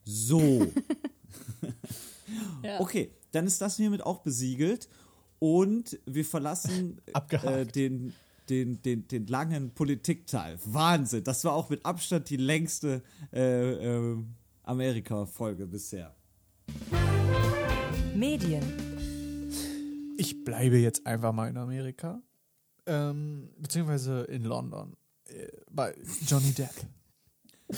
So, 0.04 0.68
Ja. 2.64 2.80
okay, 2.80 3.12
dann 3.32 3.46
ist 3.48 3.62
das 3.62 3.78
hiermit 3.78 4.02
auch 4.04 4.20
besiegelt 4.22 4.88
und 5.40 6.00
wir 6.06 6.24
verlassen 6.26 7.02
äh, 7.32 7.66
den, 7.66 8.14
den, 8.50 8.82
den, 8.84 9.08
den 9.08 9.28
langen 9.28 9.72
Politikteil. 9.72 10.60
Wahnsinn, 10.66 11.24
das 11.24 11.44
war 11.46 11.54
auch 11.54 11.70
mit 11.70 11.84
Abstand 11.86 12.30
die 12.30 12.38
längste 12.38 13.02
äh, 13.34 13.72
äh, 14.12 14.18
Amerika-Folge 14.64 15.66
bisher. 15.68 16.16
Medien, 18.16 18.64
Ich 20.18 20.44
bleibe 20.44 20.78
jetzt 20.78 21.06
einfach 21.06 21.34
mal 21.34 21.50
in 21.50 21.58
Amerika. 21.58 22.22
Ähm, 22.86 23.50
beziehungsweise 23.58 24.22
in 24.24 24.44
London. 24.44 24.96
Äh, 25.28 25.48
bei 25.70 25.96
Johnny 26.28 26.52
Depp. 26.52 26.72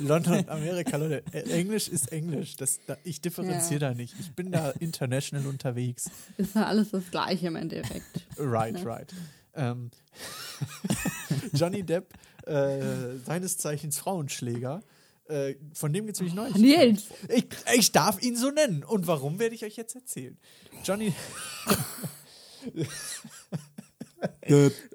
London 0.00 0.48
Amerika, 0.48 0.96
Leute. 0.96 1.24
Äh, 1.32 1.42
Englisch 1.50 1.88
ist 1.88 2.12
Englisch. 2.12 2.56
Das, 2.56 2.78
da, 2.86 2.96
ich 3.02 3.20
differenziere 3.20 3.80
da 3.80 3.94
nicht. 3.94 4.14
Ich 4.20 4.32
bin 4.32 4.52
da 4.52 4.70
international 4.70 5.46
unterwegs. 5.46 6.08
Ist 6.36 6.54
ja 6.54 6.66
alles 6.66 6.90
das 6.90 7.10
Gleiche 7.10 7.48
im 7.48 7.56
Endeffekt. 7.56 8.26
Right, 8.38 8.84
right. 8.84 9.12
Ähm, 9.54 9.90
Johnny 11.52 11.82
Depp, 11.82 12.14
äh, 12.46 13.16
seines 13.24 13.58
Zeichens 13.58 13.98
Frauenschläger, 13.98 14.82
äh, 15.28 15.54
von 15.72 15.92
dem 15.92 16.06
gibt 16.06 16.16
es 16.16 16.20
nämlich 16.20 16.34
Neuigkeiten. 16.34 16.62
Nils. 16.62 17.04
Ich, 17.28 17.46
ich 17.74 17.92
darf 17.92 18.22
ihn 18.22 18.36
so 18.36 18.50
nennen. 18.50 18.84
Und 18.84 19.06
warum, 19.06 19.38
werde 19.38 19.54
ich 19.54 19.64
euch 19.64 19.76
jetzt 19.76 19.94
erzählen. 19.94 20.38
Johnny, 20.84 21.12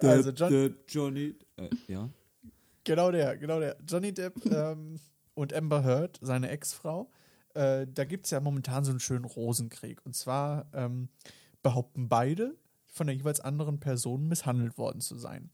Also 0.02 0.32
John- 0.32 0.76
Johnny, 0.88 1.36
äh, 1.58 1.70
ja. 1.88 2.10
genau 2.84 3.12
der, 3.12 3.38
genau 3.38 3.60
der. 3.60 3.78
Johnny 3.88 4.14
Depp 4.14 4.46
ähm, 4.46 5.00
und 5.34 5.54
Amber 5.54 5.84
Heard, 5.84 6.18
seine 6.22 6.50
Ex-Frau, 6.50 7.10
äh, 7.54 7.86
da 7.88 8.06
gibt 8.06 8.26
es 8.26 8.32
ja 8.32 8.40
momentan 8.40 8.84
so 8.84 8.92
einen 8.92 9.00
schönen 9.00 9.26
Rosenkrieg. 9.26 10.06
Und 10.06 10.16
zwar 10.16 10.68
ähm, 10.74 11.10
behaupten 11.64 12.10
beide, 12.10 12.56
von 12.88 13.08
der 13.08 13.16
jeweils 13.16 13.40
anderen 13.40 13.80
Person 13.80 14.28
misshandelt 14.28 14.78
worden 14.78 15.00
zu 15.02 15.18
sein. 15.18 15.50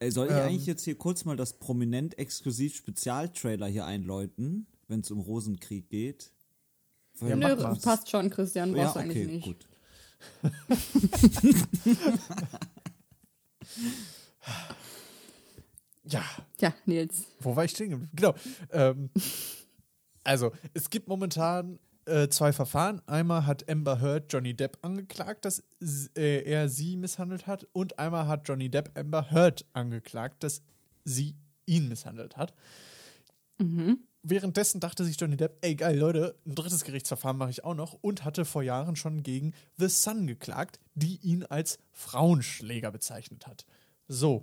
Äh, 0.00 0.10
soll 0.10 0.26
ich 0.26 0.32
Ähm. 0.32 0.38
eigentlich 0.42 0.66
jetzt 0.66 0.84
hier 0.84 0.96
kurz 0.96 1.24
mal 1.24 1.36
das 1.36 1.58
prominent 1.58 2.18
exklusiv 2.18 2.74
Spezialtrailer 2.76 3.66
hier 3.66 3.84
einläuten, 3.86 4.66
wenn 4.88 5.00
es 5.00 5.10
um 5.10 5.20
Rosenkrieg 5.20 5.88
geht? 5.88 6.30
Ja, 7.20 7.36
Nö, 7.36 7.54
mal. 7.56 7.76
passt 7.76 8.10
schon, 8.10 8.28
Christian. 8.30 8.74
ja, 8.74 8.84
Brauchst 8.84 8.96
du 8.96 9.00
okay, 9.00 9.22
eigentlich 9.22 9.46
nicht. 9.46 9.46
gut. 9.46 9.68
Ja, 16.06 16.22
Tja, 16.58 16.74
Nils. 16.84 17.24
wo 17.40 17.56
war 17.56 17.64
ich 17.64 17.70
stehen 17.70 17.90
geblieben? 17.90 18.10
Genau. 18.14 18.34
Ähm, 18.72 19.10
also, 20.22 20.52
es 20.74 20.90
gibt 20.90 21.08
momentan 21.08 21.78
äh, 22.06 22.28
zwei 22.28 22.52
Verfahren. 22.52 23.00
Einmal 23.06 23.46
hat 23.46 23.68
Amber 23.68 24.00
Heard 24.00 24.32
Johnny 24.32 24.54
Depp 24.54 24.78
angeklagt, 24.82 25.44
dass 25.44 25.62
äh, 26.16 26.42
er 26.42 26.68
sie 26.68 26.96
misshandelt 26.96 27.46
hat. 27.46 27.66
Und 27.72 27.98
einmal 27.98 28.26
hat 28.26 28.48
Johnny 28.48 28.68
Depp 28.68 28.98
Amber 28.98 29.30
Heard 29.30 29.64
angeklagt, 29.72 30.42
dass 30.42 30.62
sie 31.04 31.34
ihn 31.66 31.88
misshandelt 31.88 32.36
hat. 32.36 32.54
Währenddessen 34.22 34.80
dachte 34.80 35.04
sich 35.04 35.20
Johnny 35.20 35.36
Depp, 35.36 35.58
ey 35.60 35.74
geil, 35.74 35.98
Leute, 35.98 36.34
ein 36.46 36.54
drittes 36.54 36.84
Gerichtsverfahren 36.84 37.36
mache 37.36 37.50
ich 37.50 37.62
auch 37.64 37.74
noch 37.74 37.92
und 38.00 38.24
hatte 38.24 38.44
vor 38.46 38.62
Jahren 38.62 38.96
schon 38.96 39.22
gegen 39.22 39.52
The 39.76 39.88
Sun 39.88 40.26
geklagt, 40.26 40.80
die 40.94 41.18
ihn 41.22 41.44
als 41.44 41.78
Frauenschläger 41.92 42.90
bezeichnet 42.90 43.46
hat. 43.46 43.66
So, 44.08 44.42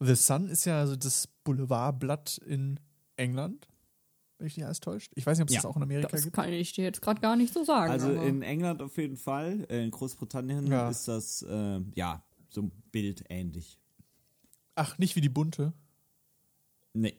The 0.00 0.14
Sun 0.14 0.48
ist 0.48 0.66
ja 0.66 0.80
also 0.80 0.96
das 0.96 1.28
Boulevardblatt 1.44 2.38
in 2.46 2.78
England, 3.16 3.68
wenn 4.42 4.48
ich 4.48 4.56
nicht 4.56 4.66
alles 4.66 4.80
täuscht. 4.80 5.10
Ich 5.14 5.24
weiß 5.24 5.38
nicht, 5.38 5.42
ob 5.44 5.48
es 5.48 5.54
Ja. 5.54 5.60
das 5.62 5.70
auch 5.70 5.76
in 5.76 5.82
Amerika 5.82 6.08
Das 6.08 6.24
gibt. 6.24 6.34
kann 6.36 6.52
ich 6.52 6.72
dir 6.72 6.84
jetzt 6.84 7.00
gerade 7.00 7.20
gar 7.20 7.36
nicht 7.36 7.54
so 7.54 7.64
sagen. 7.64 7.90
Also 7.92 8.08
aber- 8.08 8.22
in 8.26 8.42
England 8.42 8.82
auf 8.82 8.96
jeden 8.98 9.16
Fall. 9.16 9.66
Äh, 9.70 9.84
In 9.84 9.90
Großbritannien 9.90 10.66
Ja. 10.66 10.90
ist 10.90 11.08
das, 11.08 11.42
äh, 11.42 11.80
ja, 11.94 12.22
so 12.50 12.62
ein 12.62 12.72
Bild 12.90 13.24
ähnlich. 13.28 13.78
Ach, 14.74 14.98
nicht 14.98 15.16
wie 15.16 15.20
die 15.20 15.28
bunte. 15.28 15.72
Nee. 16.92 17.18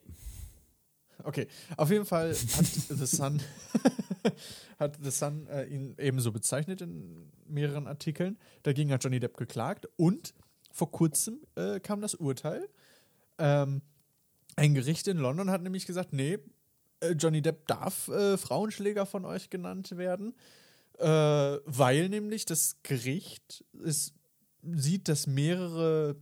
Okay, 1.24 1.48
auf 1.78 1.90
jeden 1.90 2.06
Fall 2.06 2.30
hat 2.30 2.36
The 2.90 3.06
Sun, 3.06 3.42
hat 4.80 4.98
The 5.02 5.12
Sun 5.12 5.48
äh, 5.48 5.66
ihn 5.66 5.96
ebenso 5.98 6.32
bezeichnet 6.32 6.82
in 6.82 7.32
mehreren 7.48 7.88
Artikeln. 7.88 8.38
Dagegen 8.64 8.92
hat 8.92 9.04
Johnny 9.04 9.20
Depp 9.20 9.38
geklagt 9.38 9.88
und 9.96 10.34
vor 10.72 10.92
kurzem 10.92 11.40
äh, 11.56 11.80
kam 11.80 12.02
das 12.02 12.16
Urteil. 12.16 12.68
Ähm, 13.38 13.82
ein 14.56 14.74
Gericht 14.74 15.08
in 15.08 15.18
London 15.18 15.50
hat 15.50 15.62
nämlich 15.62 15.86
gesagt, 15.86 16.14
nee, 16.14 16.40
Johnny 17.12 17.42
Depp 17.42 17.68
darf 17.68 18.08
äh, 18.08 18.38
Frauenschläger 18.38 19.06
von 19.06 19.26
euch 19.26 19.50
genannt 19.50 19.98
werden, 19.98 20.34
äh, 21.00 21.06
weil 21.06 22.10
nämlich 22.10 22.46
das 22.46 22.78
Gericht 22.84 23.64
es 23.86 24.14
sieht, 24.64 25.10
dass 25.10 25.28
mehrere 25.28 26.16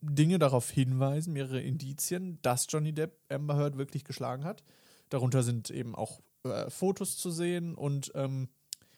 Dinge 0.00 0.38
darauf 0.38 0.70
hinweisen, 0.70 1.32
mehrere 1.32 1.60
Indizien, 1.60 2.38
dass 2.42 2.66
Johnny 2.68 2.92
Depp 2.92 3.18
Amber 3.28 3.56
Heard 3.56 3.78
wirklich 3.78 4.04
geschlagen 4.04 4.44
hat. 4.44 4.62
Darunter 5.08 5.42
sind 5.42 5.70
eben 5.70 5.94
auch 5.94 6.20
äh, 6.44 6.68
Fotos 6.70 7.16
zu 7.16 7.30
sehen 7.30 7.74
und 7.74 8.12
ähm, 8.14 8.48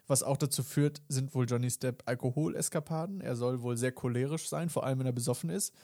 was 0.06 0.22
auch 0.22 0.38
dazu 0.38 0.62
führt, 0.62 1.02
sind 1.08 1.34
wohl 1.34 1.46
Johnny 1.46 1.68
Depp 1.68 2.02
Alkoholeskapaden. 2.06 3.20
Er 3.20 3.36
soll 3.36 3.60
wohl 3.60 3.76
sehr 3.76 3.92
cholerisch 3.92 4.48
sein, 4.48 4.70
vor 4.70 4.84
allem 4.84 5.00
wenn 5.00 5.06
er 5.06 5.12
besoffen 5.12 5.50
ist. 5.50 5.74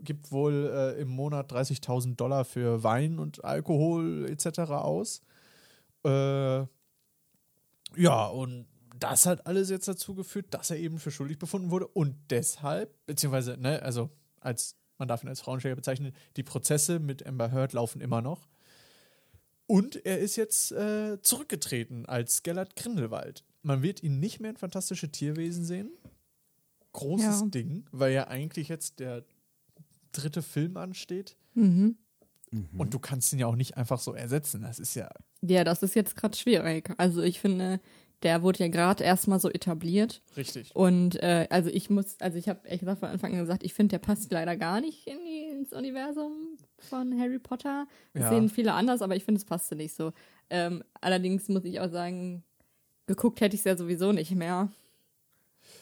Gibt 0.00 0.32
wohl 0.32 0.70
äh, 0.72 1.00
im 1.00 1.08
Monat 1.08 1.52
30.000 1.52 2.16
Dollar 2.16 2.44
für 2.44 2.82
Wein 2.82 3.18
und 3.18 3.44
Alkohol 3.44 4.26
etc. 4.28 4.58
aus. 4.70 5.22
Äh, 6.04 6.66
ja, 7.96 8.26
und 8.26 8.66
das 8.98 9.26
hat 9.26 9.46
alles 9.46 9.70
jetzt 9.70 9.88
dazu 9.88 10.14
geführt, 10.14 10.46
dass 10.50 10.70
er 10.70 10.78
eben 10.78 10.98
für 10.98 11.10
schuldig 11.10 11.38
befunden 11.38 11.70
wurde 11.70 11.86
und 11.88 12.16
deshalb, 12.30 12.94
beziehungsweise, 13.06 13.56
ne, 13.56 13.82
also 13.82 14.10
als 14.40 14.76
man 14.98 15.08
darf 15.08 15.22
ihn 15.22 15.28
als 15.28 15.40
Frauenschläger 15.40 15.76
bezeichnen, 15.76 16.12
die 16.36 16.42
Prozesse 16.42 16.98
mit 16.98 17.26
Amber 17.26 17.50
Heard 17.50 17.72
laufen 17.72 18.00
immer 18.00 18.22
noch. 18.22 18.48
Und 19.66 20.04
er 20.04 20.18
ist 20.18 20.36
jetzt 20.36 20.72
äh, 20.72 21.20
zurückgetreten 21.22 22.06
als 22.06 22.42
Gellert 22.42 22.76
Grindelwald. 22.76 23.44
Man 23.62 23.82
wird 23.82 24.02
ihn 24.02 24.20
nicht 24.20 24.40
mehr 24.40 24.50
in 24.50 24.56
Fantastische 24.56 25.10
Tierwesen 25.10 25.64
sehen. 25.64 25.90
Großes 26.92 27.40
Ja. 27.40 27.46
Ding, 27.46 27.86
weil 27.90 28.12
ja 28.12 28.28
eigentlich 28.28 28.68
jetzt 28.68 29.00
der 29.00 29.24
dritte 30.14 30.42
Film 30.42 30.76
ansteht. 30.76 31.36
Mhm. 31.54 31.96
Und 32.78 32.94
du 32.94 32.98
kannst 33.00 33.32
ihn 33.32 33.40
ja 33.40 33.46
auch 33.48 33.56
nicht 33.56 33.76
einfach 33.76 33.98
so 33.98 34.12
ersetzen. 34.14 34.62
Das 34.62 34.78
ist 34.78 34.94
ja 34.94 35.08
Ja, 35.42 35.64
das 35.64 35.82
ist 35.82 35.94
jetzt 35.94 36.14
gerade 36.16 36.36
schwierig. 36.36 36.88
Also 36.98 37.20
ich 37.22 37.40
finde, 37.40 37.80
der 38.22 38.42
wurde 38.42 38.60
ja 38.60 38.68
gerade 38.68 39.02
erstmal 39.02 39.40
so 39.40 39.50
etabliert. 39.50 40.22
richtig. 40.36 40.70
Und 40.74 41.16
äh, 41.22 41.48
also 41.50 41.68
ich 41.68 41.90
muss, 41.90 42.20
also 42.20 42.38
ich 42.38 42.48
habe 42.48 42.60
ehrlich 42.64 42.80
gesagt 42.80 43.00
von 43.00 43.08
Anfang 43.08 43.32
an 43.32 43.40
gesagt, 43.40 43.64
ich 43.64 43.74
finde, 43.74 43.90
der 43.90 43.98
passt 43.98 44.30
leider 44.30 44.56
gar 44.56 44.80
nicht 44.80 45.06
in 45.08 45.18
die, 45.24 45.48
ins 45.50 45.72
Universum 45.72 46.56
von 46.78 47.18
Harry 47.18 47.40
Potter. 47.40 47.86
Das 48.12 48.22
Ja. 48.22 48.28
sehen 48.30 48.48
viele 48.48 48.72
anders, 48.72 49.02
aber 49.02 49.16
ich 49.16 49.24
finde, 49.24 49.38
es 49.40 49.44
passte 49.44 49.74
nicht 49.74 49.94
so. 49.94 50.12
Ähm, 50.48 50.84
allerdings 51.00 51.48
muss 51.48 51.64
ich 51.64 51.80
auch 51.80 51.90
sagen, 51.90 52.44
geguckt 53.06 53.40
hätte 53.40 53.54
ich 53.56 53.60
es 53.62 53.64
ja 53.64 53.76
sowieso 53.76 54.12
nicht 54.12 54.30
mehr. 54.34 54.70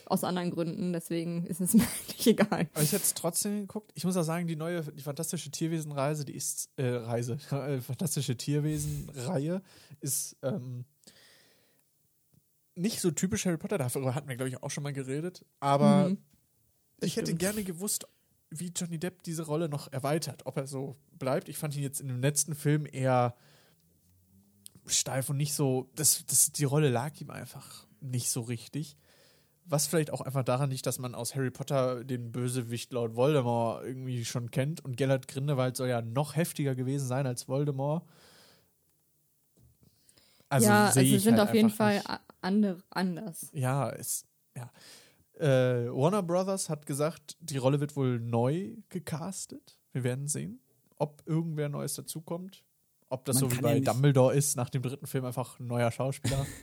Aus 0.07 0.25
anderen 0.25 0.51
Gründen, 0.51 0.93
deswegen 0.93 1.47
ist 1.47 1.61
es 1.61 1.75
mir 1.75 1.83
eigentlich 1.83 2.27
egal. 2.27 2.69
Aber 2.73 2.83
ich 2.83 2.93
hätte 2.93 3.05
es 3.05 3.15
trotzdem 3.15 3.61
geguckt. 3.63 3.91
Ich 3.95 4.05
muss 4.05 4.17
auch 4.17 4.23
sagen, 4.25 4.47
die 4.47 4.57
neue, 4.57 4.83
die 4.83 5.03
fantastische 5.03 5.51
Tierwesen-Reise, 5.51 6.25
die 6.25 6.35
ist, 6.35 6.71
äh, 6.77 6.87
Reise, 6.89 7.39
äh, 7.51 7.81
fantastische 7.81 8.37
Tierwesen-Reihe 8.37 9.63
ist 10.01 10.37
ähm, 10.43 10.85
nicht 12.75 13.01
so 13.01 13.11
typisch 13.11 13.45
Harry 13.47 13.59
Potter. 13.59 13.79
Darüber 13.79 14.15
hatten 14.15 14.29
wir, 14.29 14.37
glaube 14.37 14.49
ich, 14.49 14.63
auch 14.63 14.71
schon 14.71 14.83
mal 14.83 14.93
geredet. 14.93 15.45
Aber 15.61 16.09
Mhm. 16.09 16.19
ich 17.01 17.17
hätte 17.17 17.27
stimmt. 17.27 17.41
gerne 17.41 17.65
gewusst, 17.65 18.07
wie 18.51 18.73
Johnny 18.75 18.99
Depp 18.99 19.23
diese 19.23 19.43
Rolle 19.45 19.69
noch 19.69 19.93
erweitert. 19.93 20.47
Ob 20.47 20.57
er 20.57 20.67
so 20.67 20.97
bleibt. 21.19 21.49
Ich 21.49 21.59
fand 21.59 21.75
ihn 21.77 21.83
jetzt 21.83 22.01
in 22.01 22.09
dem 22.09 22.21
letzten 22.21 22.55
Film 22.55 22.87
eher 22.91 23.35
steif 24.87 25.31
und 25.31 25.37
nicht 25.37 25.55
so. 25.55 25.91
Das, 25.95 26.25
das, 26.27 26.53
die 26.53 26.65
Rolle 26.65 26.89
lag 26.89 27.19
ihm 27.21 27.31
einfach 27.31 27.87
nicht 28.01 28.31
so 28.31 28.41
richtig. 28.43 28.97
Was 29.65 29.87
vielleicht 29.87 30.13
auch 30.13 30.21
einfach 30.21 30.45
daran 30.45 30.71
liegt, 30.71 30.87
dass 30.87 30.99
man 30.99 31.15
aus 31.15 31.35
Harry 31.35 31.51
Potter 31.51 32.05
den 32.05 32.33
Bösewicht 32.33 32.93
Lord 32.93 33.15
Voldemort 33.15 33.85
irgendwie 33.85 34.25
schon 34.25 34.51
kennt 34.51 34.85
und 34.85 34.97
Gellert 34.97 35.29
Grindelwald 35.29 35.77
soll 35.77 35.89
ja 35.89 36.03
noch 36.03 36.37
heftiger 36.37 36.75
gewesen 36.75 37.07
sein 37.07 37.27
als 37.27 37.49
Voldemort. 37.49 38.05
Also 40.49 40.67
ja, 40.67 40.87
also 40.87 41.01
sind 41.01 41.39
halt 41.39 41.49
auf 41.49 41.55
jeden 41.55 41.71
Fall 41.71 41.97
nicht. 41.97 42.11
andere, 42.43 42.83
anders. 42.91 43.49
Ja, 43.53 43.89
es, 43.91 44.27
ja. 44.55 44.71
Äh, 45.39 45.89
Warner 45.91 46.23
Brothers 46.23 46.69
hat 46.69 46.85
gesagt, 46.85 47.37
die 47.41 47.57
Rolle 47.57 47.81
wird 47.81 47.97
wohl 47.97 48.21
neu 48.21 48.77
gecastet. 48.91 49.79
Wir 49.93 50.05
werden 50.05 50.29
sehen, 50.29 50.61
ob 50.99 51.23
irgendwer 51.27 51.69
Neues 51.69 51.95
dazukommt. 51.95 52.65
Ob 53.09 53.25
das 53.25 53.41
Man 53.41 53.51
so 53.51 53.57
wie 53.57 53.61
bei 53.61 53.77
ja 53.77 53.93
Dumbledore 53.93 54.35
ist, 54.35 54.57
nach 54.57 54.71
dem 54.71 54.83
dritten 54.83 55.07
Film 55.07 55.25
einfach 55.25 55.59
ein 55.59 55.67
neuer 55.67 55.91
Schauspieler. 55.91 56.47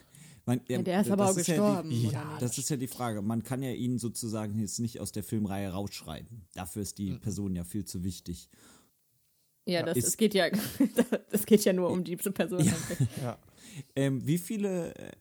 Man, 0.50 0.62
Ja, 0.68 0.82
der 0.82 1.02
ist 1.02 1.12
aber 1.12 1.26
auch 1.30 1.38
ja 1.38 1.44
die- 1.44 1.52
gestorben. 1.52 1.92
Ja, 1.92 2.10
oder 2.10 2.30
nicht? 2.32 2.42
Das 2.42 2.58
ist 2.58 2.70
ja 2.70 2.78
die 2.78 2.88
Frage. 2.88 3.22
Man 3.22 3.44
kann 3.44 3.62
ja 3.62 3.72
ihn 3.72 4.00
sozusagen 4.00 4.58
jetzt 4.60 4.80
nicht 4.80 5.00
aus 5.00 5.12
der 5.12 5.24
Filmreihe 5.24 5.70
rausschreiben. 5.70 6.42
Dafür 6.56 6.82
ist 6.82 6.98
die 6.98 7.14
Person 7.14 7.56
ja 7.56 7.64
viel 7.64 7.86
zu 7.86 8.04
wichtig. 8.04 8.50
Ja, 9.66 9.84
das, 9.84 9.98
ist- 9.98 10.08
es 10.08 10.18
geht 10.18 10.34
ja, 10.34 10.48
das 11.32 11.46
geht 11.46 11.64
ja 11.66 11.74
nur 11.74 11.90
um 11.92 12.04
diese 12.04 12.32
Person. 12.32 12.64
Ja. 12.66 12.74
ja. 13.22 13.38
Ähm, 13.96 14.26
wie 14.26 14.40
viele, 14.40 14.96
äh, 14.96 15.12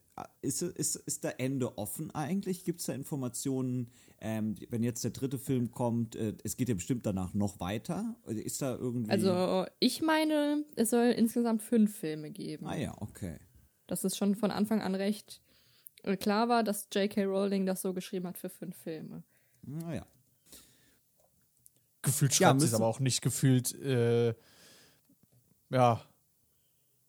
ist, 0.41 0.63
ist, 0.63 0.97
ist 0.97 1.25
da 1.25 1.31
Ende 1.31 1.77
offen 1.77 2.11
eigentlich? 2.15 2.65
Gibt 2.65 2.81
es 2.81 2.87
da 2.87 2.95
Informationen, 2.95 3.91
ähm, 4.21 4.55
wenn 4.71 4.83
jetzt 4.83 5.05
der 5.05 5.11
dritte 5.11 5.39
Film 5.39 5.71
kommt, 5.71 6.17
äh, 6.17 6.35
es 6.43 6.57
geht 6.57 6.69
ja 6.71 6.75
bestimmt 6.75 7.05
danach 7.07 7.35
noch 7.35 7.61
weiter? 7.61 8.17
Ist 8.27 8.63
da 8.63 8.75
irgendwie. 8.75 9.11
Also 9.11 9.67
ich 9.81 10.01
meine, 10.01 10.65
es 10.77 10.91
soll 10.91 11.09
insgesamt 11.17 11.63
fünf 11.63 11.95
Filme 11.97 12.31
geben. 12.31 12.67
Ah 12.67 12.77
ja, 12.77 12.95
okay. 13.01 13.37
Dass 13.89 14.05
es 14.05 14.17
schon 14.17 14.37
von 14.37 14.53
Anfang 14.53 14.81
an 14.81 14.95
recht 14.95 15.41
äh, 16.05 16.17
klar 16.17 16.49
war, 16.49 16.63
dass 16.63 16.87
J.K. 16.93 17.25
Rowling 17.25 17.67
das 17.67 17.83
so 17.83 17.93
geschrieben 17.93 18.29
hat 18.29 18.39
für 18.39 18.49
fünf 18.49 18.77
Filme. 18.77 19.25
Naja. 19.63 20.07
Gefühlt 22.03 22.39
Ja, 22.39 22.49
schreibt 22.49 22.61
sie 22.61 22.67
es 22.67 22.75
aber 22.75 22.87
auch 22.87 23.01
nicht 23.01 23.23
gefühlt, 23.23 23.75
äh, 23.75 24.35
ja, 25.71 26.01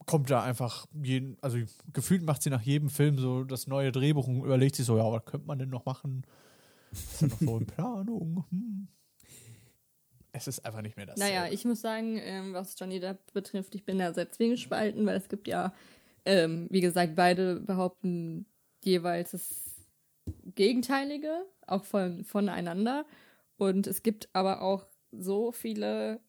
kommt 0.05 0.31
da 0.31 0.41
einfach 0.41 0.87
jeden, 1.03 1.37
also 1.41 1.59
gefühlt 1.93 2.23
macht 2.23 2.41
sie 2.41 2.49
nach 2.49 2.63
jedem 2.63 2.89
Film 2.89 3.19
so 3.19 3.43
das 3.43 3.67
neue 3.67 3.91
Drehbuch 3.91 4.27
und 4.27 4.37
überlegt 4.37 4.75
sich 4.75 4.85
so, 4.85 4.97
ja, 4.97 5.11
was 5.11 5.23
könnte 5.25 5.45
man 5.45 5.59
denn 5.59 5.69
noch 5.69 5.85
machen? 5.85 6.25
Ist 6.91 7.21
ja 7.21 7.27
noch 7.27 7.39
so 7.39 7.57
in 7.57 7.65
Planung. 7.67 8.45
Hm. 8.49 8.87
Es 10.31 10.47
ist 10.47 10.65
einfach 10.65 10.81
nicht 10.81 10.97
mehr 10.97 11.05
das. 11.05 11.17
Naja, 11.19 11.47
ich 11.47 11.65
muss 11.65 11.81
sagen, 11.81 12.17
ähm, 12.21 12.53
was 12.53 12.75
Johnny 12.77 12.99
Depp 12.99 13.33
betrifft, 13.33 13.75
ich 13.75 13.85
bin 13.85 13.99
da 13.99 14.13
sehr 14.13 14.31
zwiegespalten, 14.31 15.05
weil 15.05 15.17
es 15.17 15.27
gibt 15.27 15.47
ja, 15.47 15.73
ähm, 16.25 16.67
wie 16.69 16.81
gesagt, 16.81 17.15
beide 17.15 17.59
behaupten 17.59 18.45
jeweils 18.83 19.31
das 19.31 19.75
Gegenteilige, 20.55 21.45
auch 21.67 21.83
von, 21.83 22.23
voneinander. 22.23 23.05
Und 23.57 23.87
es 23.87 24.03
gibt 24.03 24.29
aber 24.33 24.61
auch 24.61 24.85
so 25.11 25.51
viele 25.51 26.21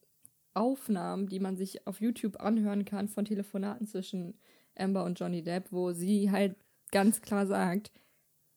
Aufnahmen, 0.54 1.28
die 1.28 1.40
man 1.40 1.56
sich 1.56 1.86
auf 1.86 2.00
YouTube 2.00 2.40
anhören 2.40 2.84
kann 2.84 3.08
von 3.08 3.24
Telefonaten 3.24 3.86
zwischen 3.86 4.38
Amber 4.76 5.04
und 5.04 5.18
Johnny 5.18 5.42
Depp, 5.42 5.70
wo 5.70 5.92
sie 5.92 6.30
halt 6.30 6.56
ganz 6.90 7.20
klar 7.20 7.46
sagt, 7.46 7.92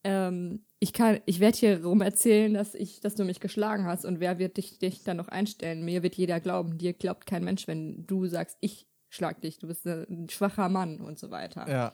ähm, 0.04 0.66
ich 0.80 0.92
kann, 0.92 1.20
ich 1.26 1.40
werde 1.40 1.58
hier 1.58 1.84
rum 1.84 2.02
erzählen, 2.02 2.54
dass 2.54 2.76
ich, 2.76 3.00
dass 3.00 3.16
du 3.16 3.24
mich 3.24 3.40
geschlagen 3.40 3.86
hast 3.86 4.06
und 4.06 4.20
wer 4.20 4.40
wird 4.40 4.58
dich, 4.58 4.80
dich 4.80 5.04
dann 5.04 5.18
noch 5.18 5.30
einstellen? 5.30 5.86
Mir 5.86 6.04
wird 6.04 6.16
jeder 6.16 6.40
glauben, 6.40 6.78
dir 6.78 6.94
glaubt 6.94 7.26
kein 7.26 7.44
Mensch, 7.44 7.68
wenn 7.68 8.06
du 8.06 8.26
sagst, 8.26 8.58
ich 8.60 8.88
schlag 9.14 9.41
dich, 9.41 9.59
du 9.59 9.68
bist 9.68 9.86
ein 9.86 10.28
schwacher 10.30 10.70
Mann 10.70 10.99
und 10.99 11.20
so 11.20 11.30
weiter. 11.32 11.70
Ja, 11.70 11.93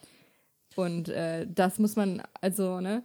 Und 0.75 1.09
äh, 1.09 1.45
das 1.49 1.77
muss 1.79 1.95
man, 1.95 2.21
also, 2.41 2.79
ne, 2.79 3.03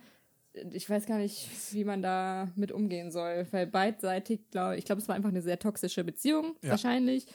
ich 0.73 0.89
weiß 0.89 1.07
gar 1.07 1.19
nicht, 1.19 1.49
wie 1.73 1.83
man 1.85 2.01
da 2.01 2.49
mit 2.55 2.71
umgehen 2.71 3.11
soll, 3.11 3.47
weil 3.51 3.67
beidseitig, 3.67 4.51
glaube 4.51 4.77
ich, 4.77 4.85
glaube, 4.85 5.01
es 5.03 5.09
war 5.09 5.17
einfach 5.17 5.31
eine 5.31 5.43
sehr 5.43 5.59
toxische 5.59 6.05
Beziehung, 6.05 6.55
Ja. 6.63 6.71
wahrscheinlich. 6.71 7.27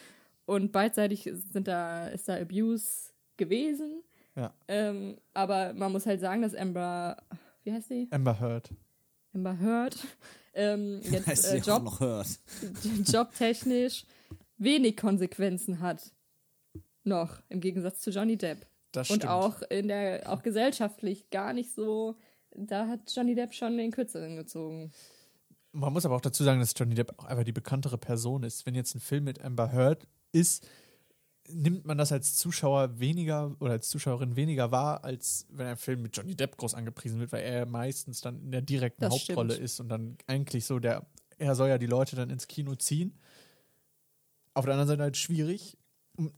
Und 0.46 0.72
beidseitig 0.72 1.30
sind 1.52 1.68
da, 1.68 2.08
ist 2.08 2.30
da 2.30 2.36
Abuse 2.38 3.12
gewesen. 3.38 4.02
Ja. 4.36 4.54
Ähm, 4.70 5.18
aber 5.34 5.74
man 5.74 5.92
muss 5.92 6.06
halt 6.06 6.22
sagen, 6.22 6.42
dass 6.42 6.56
Amber, 6.56 7.18
wie 7.64 7.74
heißt 7.74 7.90
sie? 7.90 8.08
Amber 8.12 8.40
Heard. 8.40 8.70
Amber 9.34 9.60
Heard, 9.60 9.98
ähm, 10.54 11.02
jetzt 11.12 11.28
Heißt 11.28 11.46
äh, 11.54 11.58
Job, 11.58 11.92
jobtechnisch 13.06 14.06
wenig 14.58 14.98
Konsequenzen 14.98 15.82
hat. 15.82 16.14
Noch, 17.10 17.42
im 17.50 17.60
Gegensatz 17.60 18.00
zu 18.00 18.12
Johnny 18.12 18.38
Depp. 18.38 18.66
Das 18.94 19.10
Und 19.10 19.18
stimmt. 19.18 19.32
auch 19.34 19.62
in 19.64 19.88
der, 19.90 20.32
auch 20.32 20.42
gesellschaftlich 20.42 21.30
gar 21.30 21.54
nicht 21.54 21.74
so, 21.74 22.16
da 22.56 22.88
hat 22.88 23.12
Johnny 23.14 23.36
Depp 23.36 23.54
schon 23.54 23.78
den 23.78 23.92
Kürzeren 23.92 24.36
gezogen. 24.38 24.92
Man 25.72 25.94
muss 25.94 26.06
aber 26.06 26.16
auch 26.16 26.22
dazu 26.22 26.44
sagen, 26.44 26.60
dass 26.60 26.74
Johnny 26.76 26.96
Depp 26.96 27.14
auch 27.20 27.26
einfach 27.26 27.44
die 27.44 27.52
bekanntere 27.52 27.98
Person 27.98 28.44
ist. 28.44 28.66
Wenn 28.66 28.74
jetzt 28.74 28.96
ein 28.96 29.00
Film 29.00 29.26
mit 29.26 29.44
Amber 29.44 29.72
Heard 29.72 30.08
ist, 30.32 30.68
nimmt 31.48 31.86
man 31.86 31.98
das 31.98 32.12
als 32.12 32.36
Zuschauer 32.38 33.00
weniger 33.00 33.56
oder 33.60 33.74
als 33.74 33.90
Zuschauerin 33.90 34.36
weniger 34.36 34.72
wahr, 34.72 35.04
als 35.04 35.46
wenn 35.50 35.68
ein 35.68 35.78
Film 35.78 36.02
mit 36.02 36.16
Johnny 36.18 36.36
Depp 36.36 36.58
groß 36.58 36.74
angepriesen 36.74 37.20
wird, 37.20 37.32
weil 37.32 37.44
er 37.44 37.66
meistens 37.66 38.22
dann 38.22 38.40
in 38.42 38.52
der 38.52 38.62
direkten 38.62 39.02
Das 39.02 39.14
Hauptrolle 39.14 39.52
stimmt. 39.54 39.66
ist 39.66 39.80
und 39.80 39.90
dann 39.90 40.18
eigentlich 40.28 40.66
so 40.66 40.80
der, 40.80 41.06
er 41.38 41.56
soll 41.56 41.70
ja 41.70 41.78
die 41.78 41.86
Leute 41.88 42.16
dann 42.16 42.30
ins 42.32 42.48
Kino 42.48 42.76
ziehen. 42.76 43.18
Auf 44.56 44.66
der 44.66 44.74
anderen 44.74 44.88
Seite 44.90 45.04
halt 45.04 45.18
schwierig. 45.18 45.78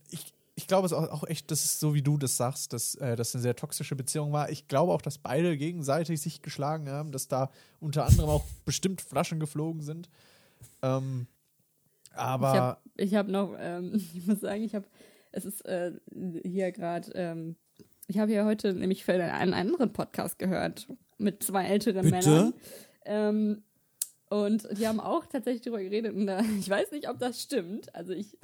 Ich, 0.09 0.34
ich 0.56 0.68
glaube 0.68 0.86
es 0.86 0.93
auch, 0.93 1.08
auch 1.10 1.24
echt, 1.24 1.49
das 1.52 1.64
ist 1.64 1.80
so 1.80 1.93
wie 1.93 2.02
du 2.02 2.18
das 2.18 2.38
sagst, 2.38 2.74
dass 2.74 2.95
äh, 2.95 3.16
das 3.16 3.34
eine 3.34 3.41
sehr 3.41 3.56
toxische 3.56 3.95
Beziehung 3.95 4.32
war. 4.34 4.49
Ich 4.49 4.68
glaube 4.68 4.91
auch, 4.93 5.02
dass 5.02 5.18
beide 5.18 5.58
gegenseitig 5.58 6.22
sich 6.22 6.41
geschlagen 6.41 6.89
haben, 6.89 7.12
dass 7.12 7.28
da 7.28 7.52
unter 7.80 8.06
anderem 8.06 8.30
auch 8.30 8.43
bestimmt 8.66 9.02
Flaschen 9.02 9.39
geflogen 9.39 9.82
sind. 9.82 10.10
Ähm, 10.82 11.28
aber 12.14 12.82
Ich 12.97 13.16
habe 13.16 13.32
hab 13.34 13.49
noch, 13.49 13.56
ähm, 13.60 13.93
ich 14.16 14.28
muss 14.28 14.41
sagen, 14.41 14.64
ich 14.64 14.76
habe, 14.76 14.86
es 15.32 15.45
ist 15.45 15.66
äh, 15.66 15.93
hier 16.43 16.72
gerade, 16.72 17.12
ähm, 17.14 17.56
ich 18.08 18.20
habe 18.20 18.34
ja 18.34 18.45
heute 18.45 18.74
nämlich 18.74 19.06
für 19.06 19.14
einen 19.14 19.54
anderen 19.54 19.93
Podcast 19.93 20.38
gehört 20.38 20.88
mit 21.18 21.43
zwei 21.43 21.66
älteren 21.66 22.04
Bitte? 22.04 22.30
Männern. 22.30 22.54
Ähm, 23.06 23.64
und 24.30 24.68
die 24.78 24.88
haben 24.88 24.99
auch 24.99 25.26
tatsächlich 25.26 25.62
darüber 25.62 25.82
geredet. 25.82 26.16
Und 26.16 26.26
da, 26.28 26.41
ich 26.60 26.70
weiß 26.70 26.91
nicht, 26.91 27.10
ob 27.10 27.20
das 27.20 27.41
stimmt. 27.41 27.93
Also 27.95 28.14
ich, 28.14 28.38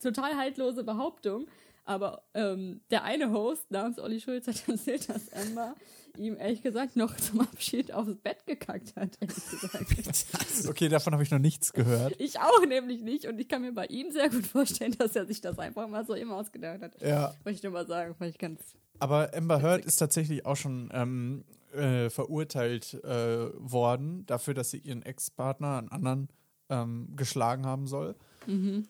total 0.00 0.36
haltlose 0.36 0.84
Behauptung. 0.84 1.46
Aber 1.84 2.24
ähm, 2.34 2.80
der 2.90 3.04
eine 3.04 3.30
Host 3.30 3.70
namens 3.70 4.00
Olli 4.00 4.20
Schulz 4.20 4.48
hat 4.48 4.68
erzählt, 4.68 5.08
dass 5.08 5.28
Emma 5.28 5.74
ihm 6.18 6.36
ehrlich 6.36 6.62
gesagt 6.62 6.96
noch 6.96 7.14
zum 7.16 7.40
Abschied 7.40 7.92
aufs 7.92 8.16
Bett 8.16 8.44
gekackt 8.46 8.94
hat, 8.96 9.18
okay, 10.68 10.88
davon 10.88 11.12
habe 11.12 11.22
ich 11.22 11.30
noch 11.30 11.38
nichts 11.38 11.72
gehört. 11.72 12.14
Ich 12.18 12.40
auch 12.40 12.66
nämlich 12.66 13.02
nicht 13.02 13.26
und 13.26 13.38
ich 13.38 13.48
kann 13.48 13.62
mir 13.62 13.72
bei 13.72 13.86
ihm 13.86 14.10
sehr 14.10 14.30
gut 14.30 14.46
vorstellen, 14.46 14.96
dass 14.98 15.14
er 15.14 15.26
sich 15.26 15.40
das 15.40 15.58
einfach 15.58 15.86
mal 15.88 16.04
so 16.04 16.14
eben 16.14 16.32
ausgedacht 16.32 16.80
hat. 16.80 17.00
Ja. 17.00 17.34
Wollte 17.44 17.56
ich 17.56 17.62
nur 17.62 17.72
mal 17.72 17.86
sagen, 17.86 18.14
fand 18.14 18.30
ich 18.30 18.38
ganz. 18.38 18.60
Aber 18.98 19.32
Amber 19.34 19.60
Heard 19.62 19.84
ist 19.84 19.96
tatsächlich 19.96 20.46
auch 20.46 20.56
schon 20.56 20.90
ähm, 20.92 21.44
äh, 21.74 22.08
verurteilt 22.10 22.94
äh, 23.04 23.50
worden 23.54 24.24
dafür, 24.26 24.54
dass 24.54 24.70
sie 24.70 24.78
ihren 24.78 25.02
Ex-Partner, 25.02 25.78
einen 25.78 25.88
anderen, 25.90 26.28
ähm, 26.68 27.12
geschlagen 27.14 27.66
haben 27.66 27.86
soll. 27.86 28.16
Pff, 28.40 28.88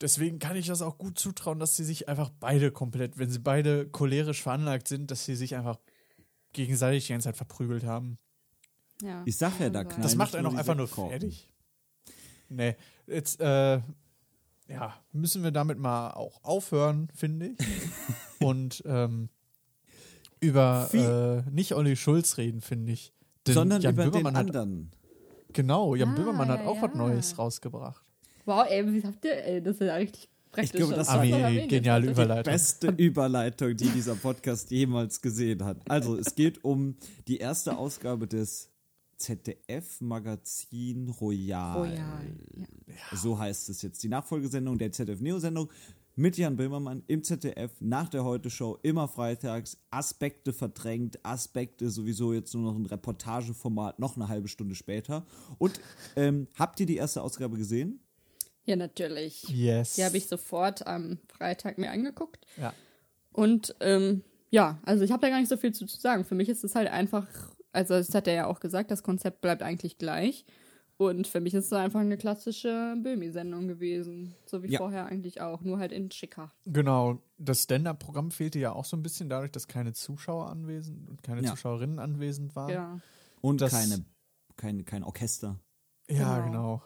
Deswegen 0.00 0.38
kann 0.38 0.56
ich 0.56 0.66
das 0.66 0.82
auch 0.82 0.98
gut 0.98 1.18
zutrauen, 1.18 1.58
dass 1.60 1.76
sie 1.76 1.84
sich 1.84 2.08
einfach 2.08 2.30
beide 2.40 2.70
komplett, 2.72 3.16
wenn 3.18 3.30
sie 3.30 3.38
beide 3.38 3.88
cholerisch 3.88 4.42
veranlagt 4.42 4.88
sind, 4.88 5.10
dass 5.10 5.24
sie 5.24 5.36
sich 5.36 5.54
einfach 5.54 5.78
gegenseitig 6.52 7.06
die 7.06 7.12
ganze 7.12 7.28
Zeit 7.28 7.36
verprügelt 7.36 7.84
haben. 7.84 8.18
Ja. 9.02 9.22
Ich 9.24 9.36
sag 9.36 9.58
ja, 9.60 9.70
da 9.70 9.80
Aber- 9.80 9.88
knallt 9.90 10.04
Das 10.04 10.16
macht 10.16 10.34
einen 10.34 10.46
auch 10.46 10.54
einfach 10.54 10.74
nur 10.76 10.88
fertig. 10.88 11.48
Nee, 12.48 12.76
jetzt, 13.06 13.40
äh, 13.40 13.80
ja, 14.68 14.94
müssen 15.12 15.42
wir 15.42 15.50
damit 15.50 15.78
mal 15.78 16.10
auch 16.12 16.42
aufhören, 16.44 17.08
finde 17.14 17.48
ich. 17.48 17.58
Und 18.40 18.82
ähm, 18.86 19.28
über 20.40 20.88
äh, 20.92 21.50
nicht 21.50 21.74
Olli 21.74 21.96
Schulz 21.96 22.36
reden, 22.36 22.60
finde 22.60 22.92
ich. 22.92 23.12
Denn 23.46 23.54
Sondern 23.54 23.80
Jan 23.82 23.94
über 23.94 24.02
den 24.04 24.10
Böhmermann 24.12 24.36
hat, 24.36 24.46
anderen. 24.48 24.90
genau, 25.52 25.94
Jan 25.94 26.10
Ah, 26.10 26.14
Böhmermann 26.14 26.48
hat 26.48 26.60
ja, 26.60 26.66
auch 26.66 26.82
was 26.82 26.90
ja. 26.92 26.96
Neues 26.96 27.38
rausgebracht. 27.38 28.03
Wow, 28.44 28.66
ey, 28.68 28.92
wie 28.92 29.02
habt 29.02 29.24
ihr, 29.24 29.44
ey, 29.44 29.62
das 29.62 29.76
ist 29.76 29.86
ja 29.86 29.94
richtig 29.94 30.28
praktisch. 30.50 30.72
glaube, 30.72 30.94
das 30.94 31.08
war 31.08 31.24
die 31.24 31.32
erwähnt 31.32 31.68
geniale. 31.70 32.10
Überleitung. 32.10 32.52
Beste 32.52 32.88
Überleitung, 32.88 33.76
die 33.76 33.88
dieser 33.88 34.14
Podcast 34.14 34.70
jemals 34.70 35.20
gesehen 35.20 35.64
hat. 35.64 35.78
Also, 35.88 36.16
es 36.16 36.34
geht 36.34 36.64
um 36.64 36.96
die 37.26 37.38
erste 37.38 37.76
Ausgabe 37.76 38.26
des 38.26 38.70
ZDF-Magazin 39.16 41.08
Royal. 41.08 41.78
Royal, 41.78 42.36
ja. 42.56 42.66
So 43.16 43.38
heißt 43.38 43.68
es 43.68 43.82
jetzt. 43.82 44.02
Die 44.02 44.08
Nachfolgesendung 44.08 44.78
der 44.78 44.92
ZDF-Neo-Sendung 44.92 45.70
mit 46.16 46.36
Jan 46.36 46.56
Böhmermann 46.56 47.02
im 47.06 47.24
ZDF 47.24 47.72
nach 47.80 48.08
der 48.08 48.24
Heute-Show, 48.24 48.78
immer 48.82 49.08
freitags. 49.08 49.78
Aspekte 49.90 50.52
verdrängt, 50.52 51.18
Aspekte 51.24 51.90
sowieso 51.90 52.32
jetzt 52.32 52.54
nur 52.54 52.62
noch 52.62 52.76
ein 52.78 52.86
Reportageformat, 52.86 53.98
noch 53.98 54.16
eine 54.16 54.28
halbe 54.28 54.48
Stunde 54.48 54.74
später. 54.74 55.26
Und 55.58 55.80
ähm, 56.14 56.46
habt 56.54 56.78
ihr 56.80 56.86
die 56.86 56.96
erste 56.96 57.22
Ausgabe 57.22 57.56
gesehen? 57.56 58.00
Ja, 58.66 58.76
natürlich. 58.76 59.42
Yes. 59.48 59.94
Die 59.96 60.04
habe 60.04 60.16
ich 60.16 60.26
sofort 60.26 60.86
am 60.86 61.18
Freitag 61.28 61.78
mir 61.78 61.90
angeguckt. 61.90 62.46
Ja. 62.56 62.72
Und 63.32 63.74
ähm, 63.80 64.22
ja, 64.50 64.78
also 64.84 65.04
ich 65.04 65.10
habe 65.12 65.20
da 65.20 65.28
gar 65.28 65.38
nicht 65.40 65.48
so 65.48 65.56
viel 65.56 65.72
zu, 65.72 65.86
zu 65.86 66.00
sagen. 66.00 66.24
Für 66.24 66.34
mich 66.34 66.48
ist 66.48 66.64
es 66.64 66.74
halt 66.74 66.88
einfach, 66.88 67.26
also 67.72 67.94
das 67.94 68.14
hat 68.14 68.26
er 68.28 68.34
ja 68.34 68.46
auch 68.46 68.60
gesagt, 68.60 68.90
das 68.90 69.02
Konzept 69.02 69.40
bleibt 69.40 69.62
eigentlich 69.62 69.98
gleich. 69.98 70.44
Und 70.96 71.26
für 71.26 71.40
mich 71.40 71.52
ist 71.54 71.66
es 71.66 71.72
einfach 71.72 71.98
eine 72.00 72.16
klassische 72.16 72.94
Böhmi-Sendung 73.02 73.66
gewesen. 73.66 74.36
So 74.46 74.62
wie 74.62 74.68
Ja. 74.70 74.78
vorher 74.78 75.06
eigentlich 75.06 75.40
auch, 75.40 75.62
nur 75.62 75.78
halt 75.78 75.90
in 75.90 76.08
schicker. 76.12 76.52
Genau, 76.66 77.18
das 77.36 77.64
Stand-Up-Programm 77.64 78.30
fehlte 78.30 78.60
ja 78.60 78.72
auch 78.72 78.84
so 78.84 78.96
ein 78.96 79.02
bisschen 79.02 79.28
dadurch, 79.28 79.50
dass 79.50 79.66
keine 79.66 79.92
Zuschauer 79.92 80.48
anwesend 80.48 81.10
und 81.10 81.22
keine 81.24 81.42
Ja. 81.42 81.50
Zuschauerinnen 81.50 81.98
anwesend 81.98 82.54
waren. 82.54 82.70
Ja. 82.70 83.00
Und 83.40 83.60
Das- 83.60 83.72
keine, 83.72 84.04
kein, 84.56 84.84
kein 84.84 85.02
Orchester. 85.02 85.58
Ja, 86.08 86.38
Genau. 86.38 86.46
genau. 86.46 86.82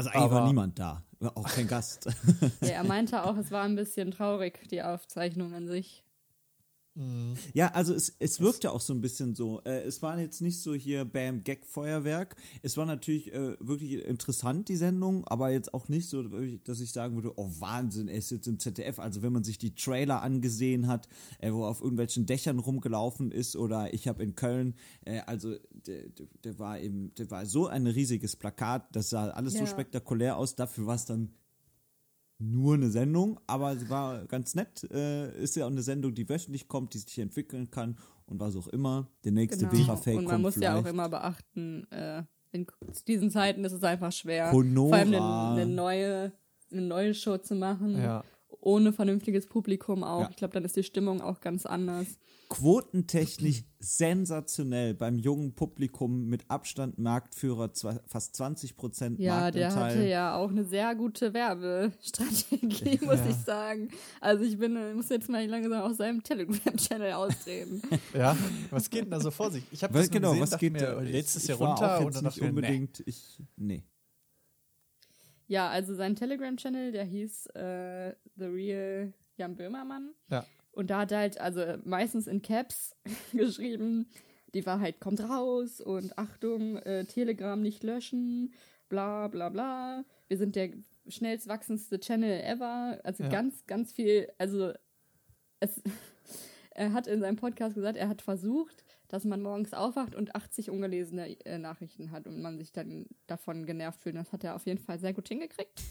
Also 0.00 0.10
eigentlich 0.12 0.22
Aber- 0.24 0.34
war 0.36 0.46
niemand 0.46 0.78
da. 0.78 1.02
Auch 1.34 1.46
kein 1.46 1.66
Gast. 1.68 2.06
ja. 2.62 2.68
Er 2.68 2.84
meinte 2.84 3.22
auch, 3.24 3.36
es 3.36 3.50
war 3.50 3.64
ein 3.64 3.76
bisschen 3.76 4.10
traurig, 4.10 4.58
die 4.70 4.82
Aufzeichnung 4.82 5.52
an 5.52 5.66
sich. 5.68 6.02
Ja, 7.54 7.68
also 7.68 7.94
es, 7.94 8.14
es 8.18 8.40
wirkte 8.40 8.72
auch 8.72 8.80
so 8.80 8.92
ein 8.92 9.00
bisschen 9.00 9.34
so. 9.34 9.60
Äh, 9.64 9.82
es 9.82 10.02
war 10.02 10.18
jetzt 10.18 10.40
nicht 10.42 10.60
so 10.60 10.74
hier 10.74 11.04
Bam 11.04 11.44
Gag 11.44 11.64
Feuerwerk. 11.64 12.36
Es 12.62 12.76
war 12.76 12.84
natürlich 12.84 13.32
äh, 13.32 13.56
wirklich 13.60 14.04
interessant 14.04 14.68
die 14.68 14.76
Sendung, 14.76 15.24
aber 15.26 15.50
jetzt 15.50 15.72
auch 15.72 15.88
nicht 15.88 16.08
so, 16.08 16.22
dass 16.22 16.80
ich 16.80 16.92
sagen 16.92 17.14
würde, 17.14 17.32
oh 17.36 17.48
Wahnsinn, 17.58 18.08
er 18.08 18.18
ist 18.18 18.30
jetzt 18.30 18.48
im 18.48 18.58
ZDF. 18.58 18.98
Also 18.98 19.22
wenn 19.22 19.32
man 19.32 19.44
sich 19.44 19.56
die 19.56 19.74
Trailer 19.74 20.20
angesehen 20.22 20.88
hat, 20.88 21.08
äh, 21.38 21.52
wo 21.52 21.62
er 21.64 21.68
auf 21.70 21.80
irgendwelchen 21.80 22.26
Dächern 22.26 22.58
rumgelaufen 22.58 23.30
ist 23.30 23.56
oder 23.56 23.94
ich 23.94 24.08
habe 24.08 24.22
in 24.22 24.34
Köln, 24.34 24.74
äh, 25.04 25.20
also 25.20 25.54
der, 25.86 26.08
der, 26.44 26.58
war 26.58 26.80
eben, 26.80 27.14
der 27.14 27.30
war 27.30 27.46
so 27.46 27.68
ein 27.68 27.86
riesiges 27.86 28.34
Plakat, 28.36 28.94
das 28.94 29.10
sah 29.10 29.30
alles 29.30 29.54
so 29.54 29.60
Ja. 29.60 29.66
spektakulär 29.66 30.36
aus. 30.36 30.56
Dafür 30.56 30.86
war 30.86 30.96
es 30.96 31.04
dann 31.06 31.30
nur 32.40 32.74
eine 32.74 32.90
Sendung, 32.90 33.38
aber 33.46 33.76
sie 33.76 33.88
war 33.90 34.24
ganz 34.26 34.54
nett. 34.54 34.84
Äh, 34.90 35.40
ist 35.42 35.56
ja 35.56 35.66
auch 35.66 35.70
eine 35.70 35.82
Sendung, 35.82 36.14
die 36.14 36.28
wöchentlich 36.28 36.66
kommt, 36.68 36.94
die 36.94 36.98
sich 36.98 37.18
entwickeln 37.18 37.70
kann 37.70 37.96
und 38.26 38.40
was 38.40 38.56
auch 38.56 38.68
immer. 38.68 39.08
Der 39.24 39.32
nächste 39.32 39.66
Genau. 39.66 39.84
Vera-Fake 39.84 40.16
Und 40.18 40.24
kommt 40.24 40.32
man 40.32 40.42
muss 40.42 40.56
ja 40.56 40.72
auch 40.74 40.78
vielleicht. 40.78 40.94
immer 40.94 41.08
beachten, 41.08 41.86
äh, 41.90 42.22
in 42.52 42.66
diesen 43.06 43.30
Zeiten 43.30 43.64
ist 43.64 43.72
es 43.72 43.82
einfach 43.84 44.10
schwer, 44.12 44.50
Honora. 44.52 44.88
vor 44.88 44.98
allem 44.98 45.14
eine, 45.14 45.62
eine, 45.62 45.66
neue, 45.72 46.32
eine 46.72 46.82
neue 46.82 47.14
Show 47.14 47.38
zu 47.38 47.54
machen, 47.54 47.96
Ja. 47.96 48.24
Ohne 48.60 48.92
vernünftiges 48.92 49.46
Publikum 49.46 50.04
auch. 50.04 50.22
Ja. 50.22 50.28
Ich 50.30 50.36
glaube, 50.36 50.54
dann 50.54 50.64
ist 50.64 50.76
die 50.76 50.82
Stimmung 50.82 51.20
auch 51.20 51.40
ganz 51.40 51.66
anders. 51.66 52.06
Quotentechnisch 52.48 53.62
sensationell 53.78 54.92
beim 54.94 55.16
jungen 55.18 55.54
Publikum 55.54 56.26
mit 56.26 56.42
Abstand 56.50 56.98
Marktführer, 56.98 57.72
zwei, 57.72 58.00
fast 58.06 58.34
20 58.36 58.76
Prozent 58.76 59.18
Ja, 59.20 59.50
der 59.52 59.68
Marktanteil. 59.68 59.96
hatte 59.98 60.08
ja 60.08 60.34
auch 60.36 60.50
eine 60.50 60.64
sehr 60.64 60.94
gute 60.96 61.32
Werbestrategie, 61.32 62.98
muss 63.04 63.18
Ja. 63.20 63.26
ich 63.30 63.36
sagen. 63.36 63.88
Also 64.20 64.44
ich 64.44 64.58
bin, 64.58 64.76
muss 64.96 65.08
jetzt 65.10 65.28
mal 65.28 65.46
langsam 65.46 65.72
aus 65.80 65.96
seinem 65.98 66.22
Telegram-Channel 66.22 67.12
austreten. 67.12 67.82
Ja, 68.14 68.36
was 68.70 68.90
geht 68.90 69.04
denn 69.04 69.10
da 69.12 69.20
so 69.20 69.30
vor 69.30 69.50
sich? 69.52 69.62
Ich 69.70 69.84
habe 69.84 69.94
das 69.94 70.10
genau, 70.10 70.30
gesehen, 70.30 70.42
was 70.42 70.58
geht 70.58 70.72
mir, 70.72 70.80
da? 70.80 70.96
oh, 70.98 71.00
lädst 71.00 71.36
es 71.36 71.44
Ich 71.44 71.50
hier 71.50 71.60
war 71.60 71.68
runter 71.68 71.96
auch 71.96 72.00
und 72.00 72.06
jetzt 72.06 72.16
dann 72.16 72.24
nicht 72.24 72.36
ich 72.36 72.42
mir, 72.42 72.48
nee. 72.48 72.56
unbedingt, 72.56 73.02
ich, 73.06 73.42
nee. 73.56 73.84
Ja, 75.50 75.68
also 75.68 75.94
sein 75.96 76.14
Telegram-Channel, 76.14 76.92
der 76.92 77.02
hieß 77.04 77.46
äh, 77.56 78.14
The 78.36 78.44
Real 78.44 79.12
Jan 79.36 79.56
Böhmermann. 79.56 80.14
Ja. 80.30 80.46
Und 80.70 80.90
da 80.90 81.00
hat 81.00 81.10
er 81.10 81.18
halt, 81.18 81.40
also 81.40 81.60
meistens 81.84 82.28
in 82.28 82.40
Caps 82.40 82.94
geschrieben, 83.32 84.06
die 84.54 84.64
Wahrheit 84.64 85.00
kommt 85.00 85.20
raus 85.20 85.80
und 85.80 86.16
Achtung, 86.16 86.76
äh, 86.76 87.04
Telegram 87.04 87.60
nicht 87.60 87.82
löschen, 87.82 88.54
bla 88.88 89.26
bla 89.26 89.48
bla. 89.48 90.04
Wir 90.28 90.38
sind 90.38 90.54
der 90.54 90.70
schnellst 91.08 91.48
wachsendste 91.48 91.98
Channel 91.98 92.42
ever. 92.42 93.00
Also 93.02 93.24
Ja. 93.24 93.30
ganz, 93.30 93.66
ganz 93.66 93.92
viel, 93.92 94.28
also 94.38 94.72
es, 95.58 95.82
er 96.70 96.92
hat 96.92 97.08
in 97.08 97.18
seinem 97.20 97.36
Podcast 97.36 97.74
gesagt, 97.74 97.96
er 97.98 98.08
hat 98.08 98.22
versucht, 98.22 98.84
dass 99.10 99.24
man 99.24 99.42
morgens 99.42 99.74
aufwacht 99.74 100.14
und 100.14 100.36
80 100.36 100.70
ungelesene 100.70 101.28
äh, 101.44 101.58
Nachrichten 101.58 102.12
hat 102.12 102.26
und 102.28 102.40
man 102.40 102.58
sich 102.58 102.70
dann 102.72 103.06
davon 103.26 103.66
genervt 103.66 104.00
fühlt. 104.00 104.14
Das 104.14 104.32
hat 104.32 104.44
er 104.44 104.54
auf 104.54 104.66
jeden 104.66 104.78
Fall 104.78 104.98
sehr 104.98 105.12
gut 105.12 105.28
hingekriegt. 105.28 105.82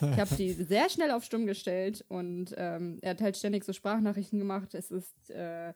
Ich 0.00 0.18
habe 0.18 0.34
die 0.36 0.52
sehr 0.52 0.88
schnell 0.88 1.10
auf 1.10 1.22
Stumm 1.22 1.46
gestellt 1.46 2.04
und 2.08 2.52
ähm, 2.56 2.98
er 3.02 3.10
hat 3.10 3.20
halt 3.20 3.36
ständig 3.36 3.64
so 3.64 3.72
Sprachnachrichten 3.72 4.38
gemacht. 4.38 4.74
Es 4.74 4.90
ist 4.90 5.30
äh, 5.30 5.72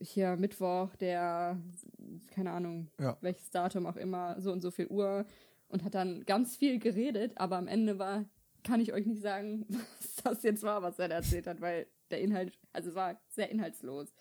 hier 0.00 0.36
Mittwoch, 0.36 0.94
der, 0.96 1.60
keine 2.34 2.50
Ahnung, 2.52 2.88
Ja. 3.00 3.16
welches 3.20 3.50
Datum 3.50 3.86
auch 3.86 3.96
immer, 3.96 4.40
so 4.40 4.50
und 4.52 4.60
so 4.60 4.70
viel 4.70 4.86
Uhr 4.88 5.26
und 5.68 5.84
hat 5.84 5.94
dann 5.94 6.24
ganz 6.24 6.56
viel 6.56 6.78
geredet, 6.78 7.32
aber 7.36 7.56
am 7.58 7.68
Ende 7.68 7.98
war, 7.98 8.24
kann 8.64 8.80
ich 8.80 8.92
euch 8.92 9.06
nicht 9.06 9.22
sagen, 9.22 9.66
was 9.98 10.14
das 10.24 10.42
jetzt 10.42 10.62
war, 10.62 10.82
was 10.82 10.98
er 10.98 11.08
da 11.08 11.16
erzählt 11.16 11.46
hat, 11.46 11.60
weil 11.60 11.86
der 12.10 12.20
Inhalt, 12.20 12.58
also 12.72 12.90
es 12.90 12.94
war 12.96 13.20
sehr 13.28 13.50
inhaltslos. 13.50 14.12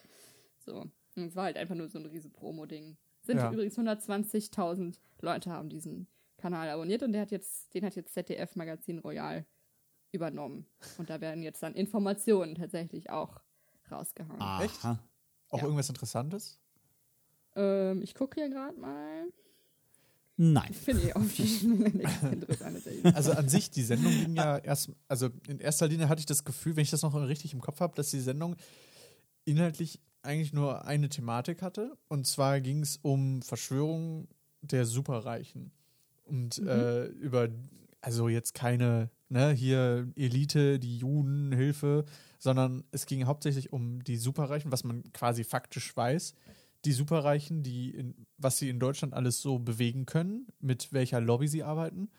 So. 0.60 0.86
Es 1.28 1.36
war 1.36 1.46
halt 1.46 1.58
einfach 1.58 1.76
nur 1.76 1.90
so 1.90 2.00
ein 2.00 2.06
riesen 2.06 2.32
Promo-Ding. 2.32 2.98
Sind 3.22 3.38
Ja. 3.38 3.52
übrigens 3.52 3.78
120.000 3.78 5.00
Leute 5.22 5.50
haben 5.52 5.70
diesen 5.70 6.08
Kanal 6.38 6.70
abonniert 6.70 7.04
und 7.04 7.12
der 7.12 7.22
hat 7.22 7.32
jetzt, 7.32 7.74
den 7.74 7.84
hat 7.86 7.96
jetzt 7.96 8.14
ZDF 8.14 8.56
Magazin 8.56 9.00
Royal 9.00 9.46
übernommen. 10.12 10.66
Und 10.98 11.10
da 11.10 11.22
werden 11.22 11.44
jetzt 11.44 11.62
dann 11.62 11.76
Informationen 11.76 12.56
tatsächlich 12.56 13.10
auch 13.10 13.42
rausgehauen. 13.92 14.64
Echt? 14.64 14.84
Aha. 14.86 15.00
Auch 15.50 15.58
Ja. 15.60 15.64
irgendwas 15.66 15.90
Interessantes? 15.90 16.60
Ähm, 17.56 18.02
ich 18.02 18.16
gucke 18.16 18.40
hier 18.40 18.50
gerade 18.50 18.78
mal. 18.80 19.26
Nein. 20.38 20.68
Ich 20.72 20.78
finde 20.78 21.08
eh 21.10 21.14
auf. 21.14 21.24
Also 23.14 23.32
an 23.34 23.50
sich, 23.50 23.70
die 23.72 23.84
Sendung 23.84 24.12
ging 24.12 24.36
ja 24.36 24.58
erst, 24.60 24.92
also 25.08 25.30
in 25.48 25.60
erster 25.60 25.88
Linie 25.88 26.08
hatte 26.08 26.20
ich 26.20 26.26
das 26.26 26.46
Gefühl, 26.46 26.76
wenn 26.78 26.84
ich 26.84 26.92
das 26.92 27.02
noch 27.02 27.14
richtig 27.14 27.54
im 27.54 27.60
Kopf 27.62 27.82
habe, 27.82 27.94
dass 27.96 28.12
die 28.12 28.20
Sendung 28.20 28.56
inhaltlich 29.46 30.00
eigentlich 30.30 30.54
nur 30.54 30.86
eine 30.86 31.10
Thematik 31.10 31.62
hatte. 31.62 31.98
Und 32.08 32.28
zwar 32.28 32.62
ging 32.62 32.82
es 32.82 32.98
um 33.02 33.42
Verschwörung 33.42 34.28
der 34.62 34.86
Superreichen. 34.86 35.72
Und 36.26 36.60
äh, 36.60 37.06
über, 37.06 37.50
also 38.02 38.30
jetzt 38.30 38.54
keine, 38.54 39.10
ne, 39.30 39.52
hier 39.52 40.08
Elite, 40.16 40.80
die 40.80 41.00
Juden, 41.00 41.52
Hilfe, 41.52 42.06
sondern 42.38 42.84
es 42.92 43.08
ging 43.08 43.26
hauptsächlich 43.26 43.74
um 43.74 44.04
die 44.04 44.18
Superreichen, 44.18 44.72
was 44.72 44.84
man 44.84 45.12
quasi 45.14 45.44
faktisch 45.44 45.98
weiß. 45.98 46.36
Die 46.86 46.92
Superreichen, 46.94 47.64
die 47.64 47.90
in, 47.90 48.28
was 48.38 48.60
sie 48.60 48.70
in 48.70 48.80
Deutschland 48.80 49.16
alles 49.16 49.42
so 49.42 49.58
bewegen 49.58 50.06
können, 50.06 50.48
mit 50.60 50.94
welcher 50.94 51.20
Lobby 51.20 51.48
sie 51.48 51.64
arbeiten. 51.64 52.10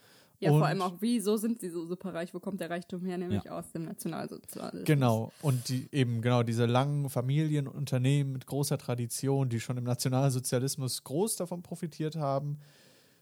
Ja, 0.40 0.50
Und- 0.52 0.58
vor 0.60 0.66
allem 0.68 0.80
auch, 0.82 0.94
wieso 1.00 1.36
sind 1.36 1.60
sie 1.60 1.68
so 1.68 1.84
superreich? 1.84 2.32
Wo 2.32 2.40
kommt 2.40 2.60
der 2.60 2.70
Reichtum 2.70 3.04
her? 3.04 3.18
Nämlich 3.18 3.50
aus 3.50 3.70
dem 3.72 3.84
Nationalsozialismus. 3.84 4.84
Genau, 4.86 5.32
und 5.42 5.68
die 5.68 5.86
eben 5.92 6.22
genau 6.22 6.42
diese 6.42 6.64
langen 6.66 7.10
Familienunternehmen 7.10 8.32
mit 8.32 8.46
großer 8.46 8.78
Tradition, 8.78 9.48
die 9.50 9.60
schon 9.60 9.76
im 9.76 9.84
Nationalsozialismus 9.84 11.04
groß 11.04 11.36
davon 11.36 11.62
profitiert 11.62 12.16
haben, 12.16 12.58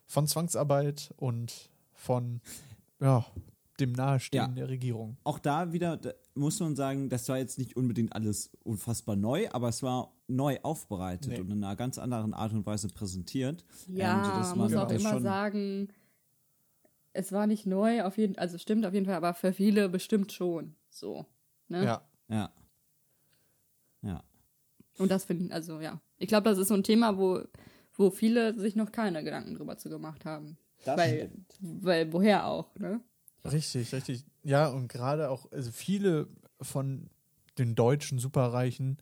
von 0.06 0.26
Zwangsarbeit 0.26 1.12
und 1.16 1.70
von 1.92 2.40
ja, 3.00 3.26
dem 3.80 3.92
Nahestehen 3.92 4.42
Ja. 4.50 4.54
der 4.54 4.68
Regierung. 4.68 5.16
Auch 5.24 5.38
da 5.38 5.72
wieder 5.72 5.96
da 5.96 6.10
muss 6.34 6.58
man 6.60 6.76
sagen, 6.76 7.08
das 7.08 7.28
war 7.28 7.36
jetzt 7.38 7.58
nicht 7.58 7.76
unbedingt 7.76 8.12
alles 8.12 8.50
unfassbar 8.62 9.16
neu, 9.16 9.48
aber 9.50 9.68
es 9.68 9.82
war 9.82 10.12
neu 10.28 10.58
aufbereitet 10.62 11.32
Nee. 11.32 11.40
und 11.40 11.50
in 11.50 11.64
einer 11.64 11.74
ganz 11.74 11.98
anderen 11.98 12.32
Art 12.32 12.52
und 12.52 12.64
Weise 12.64 12.88
präsentiert. 12.88 13.64
Ja, 13.88 14.14
Ähm, 14.52 14.58
man 14.58 14.70
muss 14.70 14.74
auch 14.76 14.90
immer 14.90 15.10
schon- 15.10 15.22
sagen, 15.22 15.88
es 17.18 17.32
war 17.32 17.46
nicht 17.48 17.66
neu, 17.66 18.04
auf 18.04 18.16
jeden 18.16 18.38
also 18.38 18.58
stimmt 18.58 18.86
auf 18.86 18.94
jeden 18.94 19.06
Fall, 19.06 19.16
aber 19.16 19.34
für 19.34 19.52
viele 19.52 19.88
bestimmt 19.88 20.32
schon. 20.32 20.76
So. 20.88 21.26
Ne? 21.68 21.84
Ja, 21.84 22.02
Ja. 22.28 22.52
Ja. 24.02 24.22
Und 24.98 25.10
das 25.10 25.24
finde 25.24 25.46
ich, 25.46 25.52
also 25.52 25.80
ja. 25.80 26.00
Ich 26.18 26.28
glaube, 26.28 26.48
das 26.48 26.58
ist 26.58 26.68
so 26.68 26.74
ein 26.74 26.84
Thema, 26.84 27.18
wo, 27.18 27.42
wo 27.96 28.10
viele 28.10 28.58
sich 28.58 28.76
noch 28.76 28.92
keine 28.92 29.24
Gedanken 29.24 29.56
drüber 29.56 29.76
zu 29.76 29.88
gemacht 29.88 30.24
haben. 30.24 30.56
Das 30.84 30.96
weil, 30.96 31.32
weil, 31.60 32.12
woher 32.12 32.46
auch, 32.46 32.72
ne? 32.76 33.00
richtig, 33.44 33.92
richtig. 33.92 34.24
Ja, 34.44 34.68
und 34.68 34.88
gerade 34.88 35.28
auch, 35.30 35.50
also 35.50 35.72
viele 35.72 36.28
von 36.60 37.10
den 37.58 37.74
deutschen 37.74 38.20
Superreichen 38.20 38.98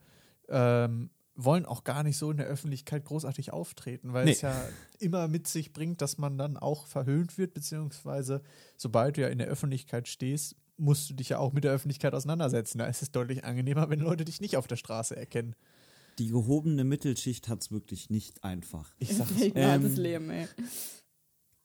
ähm, 0.49 1.11
wollen 1.37 1.67
auch 1.67 1.85
gar 1.85 2.03
nicht 2.03 2.17
so 2.17 2.31
in 2.31 2.39
der 2.39 2.47
Öffentlichkeit 2.47 3.05
großartig 3.05 3.53
auftreten, 3.53 4.13
weil 4.15 4.25
Nee. 4.25 4.33
es 4.33 4.41
ja 4.41 4.69
immer 4.99 5.29
mit 5.29 5.47
sich 5.47 5.73
bringt, 5.73 6.01
dass 6.01 6.17
man 6.19 6.39
dann 6.39 6.57
auch 6.57 6.87
verhöhnt 6.87 7.37
wird, 7.39 7.53
beziehungsweise 7.55 8.43
sobald 8.77 9.17
du 9.17 9.21
ja 9.23 9.29
in 9.29 9.39
der 9.39 9.47
Öffentlichkeit 9.49 10.09
stehst, 10.09 10.57
musst 10.79 11.09
du 11.11 11.15
dich 11.15 11.31
ja 11.31 11.39
auch 11.39 11.53
mit 11.53 11.65
der 11.65 11.73
Öffentlichkeit 11.73 12.15
auseinandersetzen. 12.15 12.79
Da 12.79 12.87
ist 12.87 13.03
es 13.03 13.11
deutlich 13.11 13.45
angenehmer, 13.45 13.89
wenn 13.91 14.01
Leute 14.01 14.25
dich 14.25 14.41
nicht 14.41 14.57
auf 14.57 14.67
der 14.67 14.77
Straße 14.77 15.15
erkennen. 15.17 15.55
Die 16.19 16.29
gehobene 16.29 16.85
Mittelschicht 16.85 17.49
hat 17.49 17.61
es 17.61 17.71
wirklich 17.71 18.09
nicht 18.09 18.43
einfach. 18.43 18.95
Ich 18.99 19.15
sag's 19.15 19.33
Ein 19.55 19.65
hartes 19.65 19.97
Ähm, 19.99 20.03
Leben, 20.03 20.31
ey. 20.31 20.47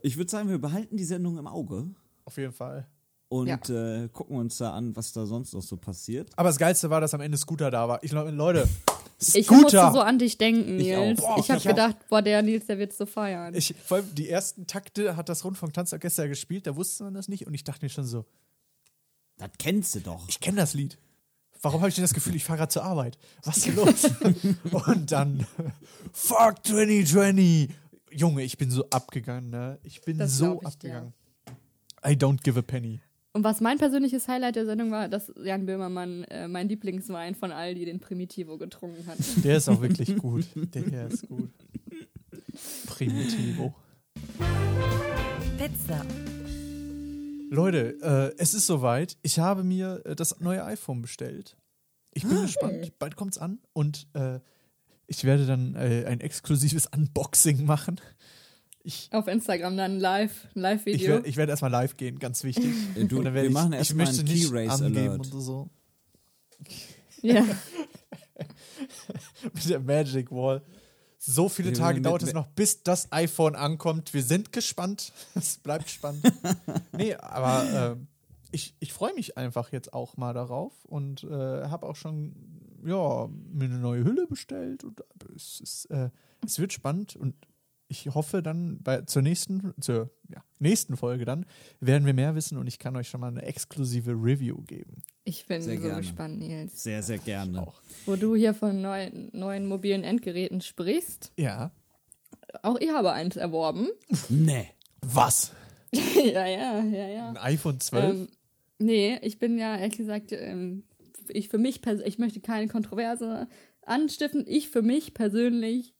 Ich 0.02 0.18
würde 0.18 0.30
sagen, 0.32 0.50
wir 0.50 0.60
behalten 0.60 0.98
die 0.98 1.04
Sendung 1.06 1.38
im 1.38 1.48
Auge 1.48 1.88
auf 2.26 2.38
jeden 2.38 2.54
Fall. 2.54 2.88
und 3.30 3.48
Ja. 3.48 4.04
äh, 4.04 4.10
gucken 4.10 4.36
uns 4.36 4.58
da 4.58 4.74
an, 4.74 4.94
was 4.98 5.14
da 5.14 5.26
sonst 5.26 5.54
noch 5.54 5.62
so 5.62 5.78
passiert. 5.78 6.30
Aber 6.36 6.50
das 6.50 6.58
Geilste 6.58 6.90
war, 6.90 7.00
dass 7.00 7.14
am 7.14 7.22
Ende 7.22 7.38
Scooter 7.38 7.72
da 7.72 7.88
war. 7.88 8.04
Ich 8.04 8.12
glaube, 8.12 8.32
Leute, 8.32 8.68
Ich 9.22 9.50
musste 9.52 9.70
Scooter! 9.70 9.92
so 9.94 10.00
an 10.02 10.18
dich 10.20 10.38
denken, 10.38 10.80
Ich 10.80 10.96
auch. 10.96 11.00
Nils. 11.06 11.20
Ich 11.20 11.26
habe 11.28 11.42
ich 11.42 11.52
auch. 11.52 11.64
gedacht, 11.64 11.96
boah, 12.10 12.22
der 12.22 12.42
Nils, 12.42 12.66
der 12.66 12.78
wird 12.80 12.94
so 12.94 13.06
feiern. 13.06 13.54
Ich, 13.54 13.76
vor 13.86 13.98
allem 13.98 14.16
die 14.16 14.28
ersten 14.30 14.66
Takte 14.68 15.16
hat 15.16 15.30
das 15.30 15.46
Rundfunk-Tanzorchester 15.46 16.28
gespielt, 16.28 16.66
da 16.68 16.76
wusste 16.76 17.04
man 17.04 17.14
das 17.14 17.28
nicht 17.28 17.46
und 17.48 17.54
ich 17.54 17.64
dachte 17.64 17.86
mir 17.86 17.90
schon 17.90 18.06
so, 18.06 18.26
Das 19.38 19.52
kennst 19.60 19.96
du 19.96 20.00
doch. 20.00 20.28
ich 20.28 20.40
kenne 20.40 20.58
das 20.58 20.74
Lied. 20.74 20.98
Warum 21.64 21.82
habe 21.82 21.90
ich 21.90 21.96
denn 21.96 22.04
das 22.04 22.16
Gefühl, 22.16 22.36
ich 22.36 22.44
fahre 22.44 22.58
gerade 22.58 22.72
zur 22.72 22.84
Arbeit? 22.84 23.20
Was 23.44 23.58
ist 23.58 23.76
los? 23.76 24.10
und 24.88 25.12
dann, 25.12 25.46
fuck 26.12 26.66
2020. 26.66 27.70
Junge, 28.14 28.42
ich 28.44 28.58
bin 28.58 28.72
so 28.72 28.90
abgegangen, 28.90 29.52
ne? 29.52 29.80
Ich 29.84 30.02
bin 30.02 30.18
Das 30.18 30.36
so 30.38 30.46
glaub 30.60 30.62
ich 30.64 30.68
abgegangen. 30.68 31.14
I 32.04 32.10
don't 32.14 32.42
give 32.44 32.58
a 32.58 32.64
penny. 32.64 33.00
Und 33.34 33.46
was 33.46 33.62
mein 33.62 33.78
persönliches 33.78 34.28
Highlight 34.28 34.58
der 34.58 34.66
Sendung 34.66 34.92
war, 34.92 35.08
dass 35.08 35.32
Jan 35.42 35.66
Böhmermann 35.66 36.26
äh, 36.26 36.50
mein 36.50 36.68
Lieblingswein 36.68 37.34
von 37.34 37.54
Aldi, 37.54 37.86
den 37.86 38.02
Primitivo, 38.02 38.58
getrunken 38.58 39.08
hat. 39.08 39.18
Der 39.44 39.56
ist 39.56 39.70
auch 39.70 39.82
wirklich 39.82 40.18
gut. 40.18 40.46
Der 40.56 41.08
ist 41.08 41.28
gut. 41.30 41.50
Primitivo. 42.88 43.74
Pizza. 45.58 46.06
Leute, 47.50 47.98
äh, 48.02 48.36
es 48.38 48.54
ist 48.54 48.68
soweit. 48.68 49.18
Ich 49.22 49.40
habe 49.40 49.64
mir 49.64 50.02
äh, 50.04 50.16
das 50.16 50.42
neue 50.42 50.66
iPhone 50.66 51.02
bestellt. 51.02 51.56
Ich 52.14 52.24
bin 52.24 52.42
gespannt. 52.42 53.00
Bald 53.00 53.16
kommt's 53.16 53.38
an 53.38 53.60
und 53.72 54.08
äh, 54.14 54.40
ich 55.08 55.24
werde 55.24 55.46
dann 55.46 55.76
äh, 55.76 56.04
ein 56.06 56.20
exklusives 56.20 56.88
Unboxing 56.88 57.66
machen. 57.66 58.02
Ich, 58.84 59.10
Auf 59.12 59.28
Instagram 59.28 59.78
dann 59.78 60.00
live, 60.00 60.46
ein 60.46 60.50
ich, 60.50 60.56
Live-Video. 60.62 61.08
werde, 61.10 61.28
ich 61.28 61.38
werde 61.38 61.52
erstmal 61.52 61.72
live 61.72 61.98
gehen, 61.98 62.18
ganz 62.20 62.44
wichtig. 62.44 62.74
Äh, 62.96 63.06
Du, 63.06 63.20
Und 63.20 63.26
dann 63.26 63.34
wir 63.36 63.44
ich, 63.44 63.52
machen 63.52 63.74
ich 63.74 63.80
erstmal 63.80 64.06
möchte 64.08 64.22
einen 64.22 64.30
nicht 64.34 64.50
Key 64.50 64.56
Race 64.58 64.82
angeben 64.82 65.10
Alert. 65.10 65.34
und 65.34 65.42
so. 65.42 65.70
ja. 67.22 67.46
Mit 69.54 69.70
der 69.70 69.80
Magic 69.80 70.32
Wall. 70.32 70.62
So 71.18 71.50
viele 71.50 71.70
Wir 71.70 71.78
Tage 71.78 71.98
mit- 71.98 72.06
dauert 72.08 72.24
es 72.24 72.34
noch, 72.34 72.48
bis 72.48 72.82
das 72.84 73.12
iPhone 73.12 73.56
ankommt. 73.56 74.14
Wir 74.14 74.24
sind 74.24 74.52
gespannt. 74.52 75.14
Es 75.36 75.58
bleibt 75.58 75.90
spannend. 75.90 76.24
nee, 76.94 77.14
aber 77.16 77.92
ähm, 77.94 78.08
ich, 78.52 78.76
ich 78.80 78.92
freue 78.92 79.14
mich 79.14 79.38
einfach 79.38 79.72
jetzt 79.72 79.94
auch 79.94 80.18
mal 80.18 80.34
darauf 80.34 80.74
und 80.86 81.24
äh, 81.24 81.28
habe 81.30 81.86
auch 81.88 81.96
schon 81.96 82.34
ja, 82.84 83.28
mir 83.54 83.66
eine 83.66 83.78
neue 83.78 84.04
Hülle 84.04 84.26
bestellt. 84.26 84.84
Und 84.84 85.04
es, 85.36 85.60
ist, 85.60 85.86
äh, 85.92 86.10
es 86.44 86.58
wird 86.58 86.74
spannend 86.74 87.16
und 87.16 87.36
ich 87.92 88.08
hoffe 88.14 88.42
dann 88.42 88.80
bei, 88.82 89.02
zur 89.02 89.22
nächsten, 89.22 89.74
zur 89.82 90.10
ja, 90.30 90.42
nächsten 90.60 90.96
Folge 90.98 91.26
dann 91.26 91.46
werden 91.82 92.06
wir 92.06 92.14
mehr 92.14 92.34
wissen 92.36 92.58
und 92.58 92.66
ich 92.68 92.80
kann 92.80 92.96
euch 92.96 93.10
schon 93.10 93.20
mal 93.22 93.28
eine 93.28 93.44
exklusive 93.44 94.12
Review 94.12 94.62
geben. 94.64 95.04
Ich 95.26 95.46
bin 95.46 95.62
so 95.62 95.70
Sehr 95.70 95.78
gerne. 95.78 95.98
gespannt, 96.02 96.40
Nils. 96.40 96.82
Sehr, 96.84 97.04
sehr 97.04 97.18
gerne. 97.20 97.62
Auch. 97.62 97.82
Wo 98.06 98.16
du 98.16 98.36
hier 98.36 98.54
von 98.54 98.82
neuen, 98.82 99.30
neuen 99.34 99.68
mobilen 99.68 100.04
Endgeräten 100.04 100.62
sprichst. 100.62 101.34
Ja. 101.38 101.72
Auch 102.64 102.80
ich 102.80 102.90
habe 102.90 103.12
eins 103.12 103.36
erworben. 103.36 103.88
Nee. 104.30 104.68
Was? 105.02 105.52
ja, 105.94 106.46
ja, 106.48 106.84
ja, 106.84 107.08
ja. 107.10 107.30
Ein 107.30 107.38
iPhone 107.38 107.80
12? 107.80 108.04
Ähm, 108.06 108.28
nee, 108.80 109.18
ich 109.22 109.38
bin 109.38 109.58
ja 109.58 109.78
ehrlich 109.78 109.98
gesagt, 109.98 110.32
ähm, 110.32 110.84
ich 111.28 111.50
für 111.50 111.58
mich, 111.58 111.82
pers- 111.82 112.04
ich 112.06 112.18
möchte 112.20 112.40
keine 112.40 112.68
Kontroverse 112.68 113.48
anstiften. 113.86 114.46
Ich 114.48 114.70
für 114.70 114.82
mich 114.82 115.14
persönlich 115.14 115.94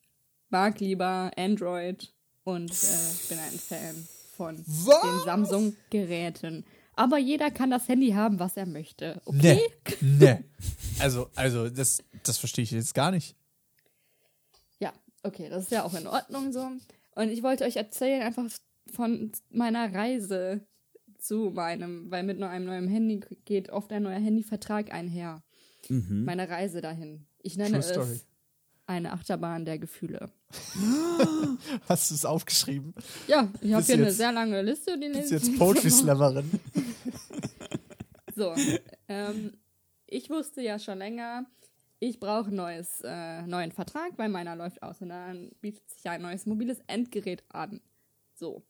mag 0.52 0.80
lieber 0.80 1.32
Android 1.36 2.14
und 2.44 2.72
äh, 2.72 3.30
bin 3.30 3.40
ein 3.40 3.60
Fan 3.60 4.08
von 4.36 4.56
den 4.56 5.26
Samsung-Geräten. 5.26 6.66
Aber 6.96 7.18
jeder 7.18 7.52
kann 7.52 7.72
das 7.72 7.88
Handy 7.88 8.12
haben, 8.12 8.40
was 8.40 8.58
er 8.58 8.66
möchte. 8.66 9.22
Okay? 9.26 9.62
Nee. 10.00 10.20
Nee. 10.20 10.44
Also, 11.00 11.30
also 11.36 11.70
das, 11.70 12.04
das 12.24 12.38
verstehe 12.38 12.64
ich 12.64 12.72
jetzt 12.72 12.94
gar 12.94 13.12
nicht. 13.12 13.36
Ja, 14.80 14.94
okay, 15.24 15.50
das 15.50 15.64
ist 15.64 15.72
ja 15.72 15.84
auch 15.84 15.94
in 15.94 16.08
Ordnung 16.08 16.52
so. 16.52 16.70
Und 17.16 17.30
ich 17.30 17.44
wollte 17.44 17.64
euch 17.64 17.76
erzählen 17.78 18.22
einfach 18.22 18.46
von 18.94 19.32
meiner 19.50 19.94
Reise 19.94 20.62
zu 21.18 21.52
meinem, 21.54 22.10
weil 22.12 22.24
mit 22.24 22.40
nur 22.40 22.50
einem 22.50 22.66
neuen 22.66 22.88
Handy 22.88 23.22
geht 23.46 23.70
oft 23.70 23.92
ein 23.92 24.04
neuer 24.04 24.20
Handyvertrag 24.20 24.94
einher. 24.94 25.44
Meine 25.90 26.50
Reise 26.50 26.82
dahin. 26.82 27.26
Ich 27.42 27.58
nenne 27.58 27.80
True 27.80 27.84
story. 27.84 28.20
Eine 28.92 29.12
Achterbahn 29.14 29.66
der 29.66 29.80
Gefühle. 29.80 30.30
Hast 31.90 32.12
du 32.12 32.16
es 32.16 32.26
aufgeschrieben? 32.26 32.94
Ja, 33.28 33.48
ich 33.62 33.74
habe 33.74 33.84
hier 33.86 33.96
eine 33.96 34.06
jetzt- 34.06 34.18
sehr 34.18 34.32
lange 34.32 34.62
Liste. 34.62 34.98
Die 35.00 35.10
Bist 35.10 35.32
jetzt 35.32 35.58
Poetry. 35.58 35.90
Slammerin. 35.90 36.50
So, 38.34 38.56
ähm, 39.10 39.58
ich 40.08 40.30
wusste 40.30 40.62
ja 40.62 40.80
schon 40.80 40.98
länger, 41.00 41.46
ich 42.00 42.18
brauche 42.18 42.48
einen 42.50 42.86
äh, 43.04 43.42
neuen 43.46 43.74
Vertrag, 43.74 44.14
weil 44.18 44.30
meiner 44.30 44.56
läuft 44.56 44.82
aus 44.82 45.02
und 45.02 45.10
dann 45.10 45.52
bietet 45.60 45.90
sich 45.90 46.10
ein 46.10 46.22
neues 46.22 46.46
mobiles 46.46 46.80
Endgerät 46.88 47.44
an. 47.50 47.82
So. 48.34 48.64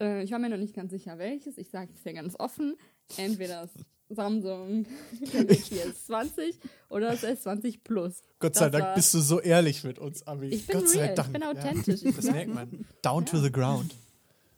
Äh, 0.00 0.22
ich 0.22 0.30
war 0.30 0.38
mir 0.38 0.50
noch 0.50 0.56
nicht 0.56 0.74
ganz 0.76 0.92
sicher, 0.92 1.18
welches. 1.18 1.58
Ich 1.58 1.68
sage 1.70 1.90
es 1.92 2.04
dir 2.04 2.12
ganz 2.14 2.36
offen. 2.38 2.76
Entweder 3.16 3.62
das 3.62 3.72
Samsung 4.14 4.86
Galaxy 5.32 5.74
S20 5.76 6.54
oder 6.88 7.10
das 7.10 7.22
S20 7.24 7.80
Plus. 7.84 8.22
Gott 8.38 8.54
sei 8.54 8.66
Das 8.66 8.72
Dank 8.72 8.84
war- 8.84 8.94
bist 8.94 9.14
du 9.14 9.20
so 9.20 9.40
ehrlich 9.40 9.84
mit 9.84 9.98
uns, 9.98 10.22
Ami. 10.26 10.48
Ich 10.48 10.66
bin 10.66 10.78
Gott 10.80 10.88
sei 10.88 11.04
real, 11.04 11.14
Dank. 11.14 11.28
ich 11.28 11.32
bin 11.32 11.42
Ja, 11.42 11.50
authentisch. 11.50 12.02
Ich 12.02 12.16
das 12.16 12.24
merkt 12.26 12.54
man. 12.54 12.86
Down 13.02 13.26
to 13.26 13.38
the 13.40 13.50
ground. 13.52 13.94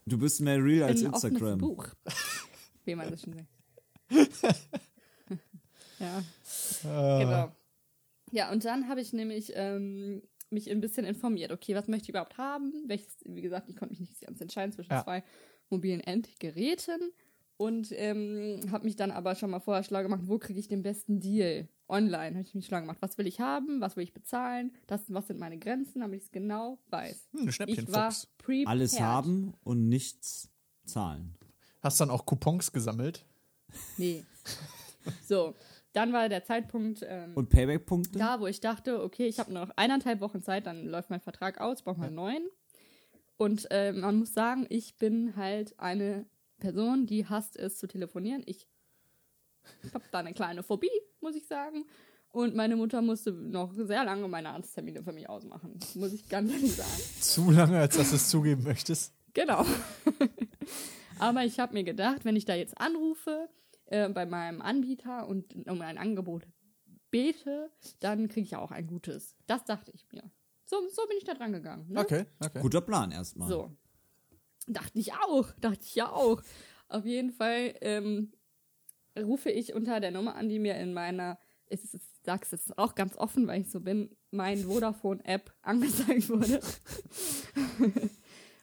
Du 0.06 0.18
bist 0.18 0.40
mehr 0.40 0.62
real 0.62 0.88
als 0.88 1.00
ein 1.02 1.12
Instagram. 1.12 1.58
Buch. 1.58 1.86
Wie 2.84 2.94
man 2.94 3.10
das 3.10 3.22
schon 3.22 3.34
sagt. 3.34 3.48
ja. 5.98 6.18
Äh, 6.18 7.24
Genau. 7.24 7.52
Ja, 8.32 8.50
und 8.50 8.64
dann 8.64 8.88
habe 8.88 9.00
ich 9.00 9.12
nämlich 9.12 9.52
ähm, 9.54 10.22
mich 10.50 10.70
ein 10.70 10.80
bisschen 10.80 11.06
informiert. 11.06 11.52
Okay, 11.52 11.74
was 11.74 11.86
möchte 11.88 12.04
ich 12.04 12.08
überhaupt 12.10 12.36
haben? 12.36 12.72
Welches, 12.86 13.16
wie 13.24 13.42
gesagt, 13.42 13.68
ich 13.68 13.76
konnte 13.76 13.92
mich 13.92 14.00
nicht 14.00 14.20
ganz 14.20 14.40
entscheiden 14.40 14.72
zwischen 14.72 14.92
Ja. 14.92 15.04
zwei 15.04 15.22
mobilen 15.70 16.00
Endgeräten 16.00 17.00
und 17.56 17.88
ähm, 17.92 18.60
habe 18.72 18.84
mich 18.84 18.96
dann 18.96 19.10
aber 19.10 19.34
schon 19.34 19.50
mal 19.50 19.60
vorher 19.60 19.84
schlau 19.84 20.02
gemacht, 20.02 20.22
wo 20.24 20.38
kriege 20.38 20.58
ich 20.58 20.68
den 20.68 20.82
besten 20.82 21.20
Deal? 21.20 21.68
Online 21.88 22.36
habe 22.36 22.40
ich 22.46 22.54
mich 22.54 22.66
schlau 22.66 22.80
gemacht. 22.80 22.96
Was 23.00 23.18
will 23.18 23.26
ich 23.26 23.40
haben? 23.40 23.80
Was 23.80 23.96
will 23.96 24.04
ich 24.04 24.14
bezahlen? 24.14 24.72
Das, 24.86 25.02
was 25.12 25.26
sind 25.28 25.38
meine 25.38 25.58
Grenzen, 25.58 26.00
damit 26.00 26.18
ich 26.20 26.26
es 26.26 26.32
genau 26.32 26.78
weiß. 26.88 27.28
Hm, 27.32 27.48
Ich 27.66 27.92
war 27.92 28.12
prepared. 28.38 28.66
Alles 28.66 28.98
haben 29.00 29.52
und 29.64 29.88
nichts 29.88 30.48
zahlen. 30.86 31.34
Hast 31.80 32.00
dann 32.00 32.10
auch 32.10 32.24
Coupons 32.26 32.72
gesammelt? 32.72 33.24
Nee. 33.96 34.24
So, 35.26 35.54
dann 35.92 36.14
war 36.14 36.30
der 36.30 36.44
Zeitpunkt 36.44 37.04
ähm, 37.06 37.32
Und 37.34 37.50
Payback-Punkte? 37.50 38.18
da, 38.18 38.40
wo 38.40 38.46
ich 38.46 38.60
dachte, 38.60 39.02
okay, 39.02 39.26
ich 39.26 39.38
habe 39.38 39.52
noch 39.52 39.68
eineinhalb 39.76 40.20
Wochen 40.22 40.42
Zeit, 40.42 40.66
dann 40.66 40.86
läuft 40.86 41.10
mein 41.10 41.20
Vertrag 41.20 41.60
aus, 41.60 41.82
brauche 41.82 41.98
mal 42.00 42.06
einen 42.06 42.14
neuen. 42.16 42.46
Und 43.36 43.66
äh, 43.70 43.92
man 43.92 44.16
muss 44.16 44.32
sagen, 44.32 44.64
ich 44.70 44.96
bin 44.96 45.36
halt 45.36 45.78
eine 45.78 46.24
Person, 46.64 47.04
die 47.04 47.26
hasst 47.26 47.58
es 47.58 47.76
zu 47.76 47.86
telefonieren. 47.86 48.42
Ich 48.46 48.66
habe 49.92 50.04
da 50.10 50.20
eine 50.20 50.32
kleine 50.32 50.62
Phobie, 50.62 50.88
muss 51.20 51.36
ich 51.36 51.46
sagen. 51.46 51.84
Und 52.30 52.54
meine 52.56 52.74
Mutter 52.74 53.02
musste 53.02 53.32
noch 53.32 53.74
sehr 53.74 54.02
lange 54.02 54.26
meine 54.28 54.48
Arzttermine 54.48 55.02
für 55.02 55.12
mich 55.12 55.28
ausmachen, 55.28 55.78
muss 55.94 56.14
ich 56.14 56.26
ganz 56.26 56.50
ehrlich 56.50 56.74
sagen. 56.74 57.20
Zu 57.20 57.50
lange, 57.50 57.78
als 57.78 57.98
dass 57.98 58.10
du 58.10 58.16
es 58.16 58.30
zugeben 58.30 58.62
möchtest. 58.62 59.12
Genau. 59.34 59.66
Aber 61.18 61.44
ich 61.44 61.60
habe 61.60 61.74
mir 61.74 61.84
gedacht, 61.84 62.24
wenn 62.24 62.34
ich 62.34 62.46
da 62.46 62.54
jetzt 62.54 62.80
anrufe 62.80 63.50
äh, 63.84 64.08
bei 64.08 64.24
meinem 64.24 64.62
Anbieter 64.62 65.28
und 65.28 65.54
um 65.68 65.82
ein 65.82 65.98
Angebot 65.98 66.46
bete, 67.10 67.70
dann 68.00 68.28
kriege 68.28 68.46
ich 68.46 68.52
ja 68.52 68.58
auch 68.58 68.70
ein 68.70 68.86
gutes. 68.86 69.36
Das 69.46 69.64
dachte 69.64 69.92
ich 69.92 70.06
mir. 70.10 70.22
So, 70.64 70.76
so 70.88 71.06
bin 71.08 71.18
ich 71.18 71.24
da 71.24 71.34
dran 71.34 71.52
gegangen. 71.52 71.92
Ne? 71.92 72.00
Okay, 72.00 72.24
okay. 72.40 72.60
Guter 72.60 72.80
Plan 72.80 73.10
erstmal. 73.10 73.48
So. 73.48 73.76
Dachte 74.66 74.98
ich 74.98 75.12
auch. 75.12 75.50
Dachte 75.60 75.80
ich 75.82 75.94
ja 75.94 76.10
auch. 76.10 76.42
Auf 76.88 77.04
jeden 77.06 77.30
Fall 77.32 77.74
ähm, 77.80 78.32
rufe 79.18 79.50
ich 79.50 79.74
unter 79.74 80.00
der 80.00 80.10
Nummer 80.10 80.34
an, 80.36 80.48
die 80.48 80.58
mir 80.58 80.76
in 80.76 80.94
meiner, 80.94 81.38
ich, 81.68 81.80
sag's 82.22 82.50
jetzt 82.50 82.78
auch 82.78 82.94
ganz 82.94 83.16
offen, 83.16 83.46
weil 83.46 83.60
ich 83.60 83.70
so 83.70 83.80
bin, 83.80 84.16
mein 84.30 84.58
Vodafone-App 84.64 85.52
angezeigt 85.62 86.28
wurde. 86.28 86.60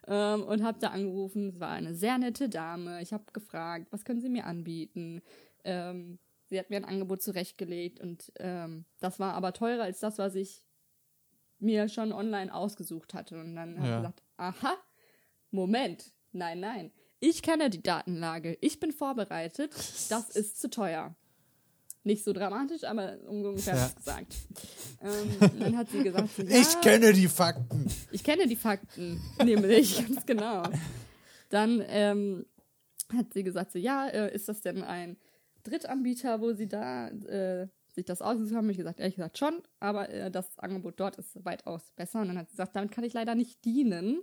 ähm, 0.07 0.43
und 0.43 0.63
habe 0.63 0.79
da 0.79 0.89
angerufen. 0.89 1.49
Es 1.49 1.59
war 1.59 1.69
eine 1.69 1.93
sehr 1.95 2.17
nette 2.17 2.49
Dame. 2.49 3.01
Ich 3.01 3.13
habe 3.13 3.25
gefragt, 3.33 3.87
was 3.91 4.03
können 4.05 4.21
Sie 4.21 4.29
mir 4.29 4.45
anbieten? 4.45 5.21
Ähm, 5.63 6.19
sie 6.49 6.59
hat 6.59 6.69
mir 6.69 6.77
ein 6.77 6.85
Angebot 6.85 7.21
zurechtgelegt 7.21 7.99
und 7.99 8.31
ähm, 8.39 8.85
das 8.99 9.19
war 9.19 9.33
aber 9.35 9.53
teurer 9.53 9.83
als 9.83 9.99
das, 9.99 10.17
was 10.17 10.35
ich 10.35 10.65
mir 11.59 11.87
schon 11.87 12.11
online 12.11 12.53
ausgesucht 12.53 13.13
hatte. 13.13 13.39
Und 13.39 13.55
dann 13.55 13.75
habe 13.77 13.85
ich 13.85 13.91
Ja. 13.91 13.97
gesagt, 13.97 14.23
aha, 14.37 14.75
Moment, 15.51 16.11
nein, 16.31 16.59
nein. 16.59 16.91
Ich 17.19 17.41
kenne 17.43 17.69
die 17.69 17.83
Datenlage. 17.83 18.57
Ich 18.61 18.79
bin 18.79 18.91
vorbereitet. 18.91 19.71
Das 20.09 20.29
ist 20.35 20.59
zu 20.59 20.69
teuer. 20.69 21.15
Nicht 22.03 22.23
so 22.23 22.33
dramatisch, 22.33 22.83
aber 22.83 23.19
ungefähr 23.27 23.75
Ja. 23.75 23.87
gesagt. 23.95 24.35
Ähm, 25.03 25.59
dann 25.59 25.77
hat 25.77 25.89
sie 25.91 26.01
gesagt, 26.01 26.29
ja, 26.37 26.45
Ich 26.59 26.81
kenne 26.81 27.13
die 27.13 27.27
Fakten. 27.27 27.85
ich 28.11 28.23
kenne 28.23 28.47
die 28.47 28.55
Fakten, 28.55 29.21
nämlich, 29.43 29.97
ganz 30.07 30.25
genau. 30.25 30.63
Dann 31.49 31.83
ähm, 31.87 32.45
hat 33.13 33.31
sie 33.33 33.43
gesagt, 33.43 33.71
so, 33.73 33.77
ja, 33.77 34.07
äh, 34.07 34.33
ist 34.33 34.49
das 34.49 34.61
denn 34.61 34.81
ein 34.83 35.15
Drittanbieter, 35.63 36.41
wo 36.41 36.53
sie 36.53 36.67
da 36.67 37.09
äh, 37.09 37.67
sich 37.93 38.05
das 38.05 38.23
ausgesucht 38.23 38.55
haben? 38.55 38.69
Ich 38.71 38.77
gesagt, 38.77 38.99
ehrlich 38.99 39.15
gesagt 39.17 39.37
schon, 39.37 39.61
aber 39.79 40.09
äh, 40.09 40.31
das 40.31 40.57
Angebot 40.57 40.99
dort 40.99 41.17
ist 41.17 41.45
weitaus 41.45 41.91
besser. 41.95 42.21
Und 42.21 42.29
dann 42.29 42.37
hat 42.39 42.47
sie 42.49 42.53
gesagt, 42.53 42.75
damit 42.75 42.91
kann 42.91 43.03
ich 43.03 43.13
leider 43.13 43.35
nicht 43.35 43.63
dienen. 43.63 44.21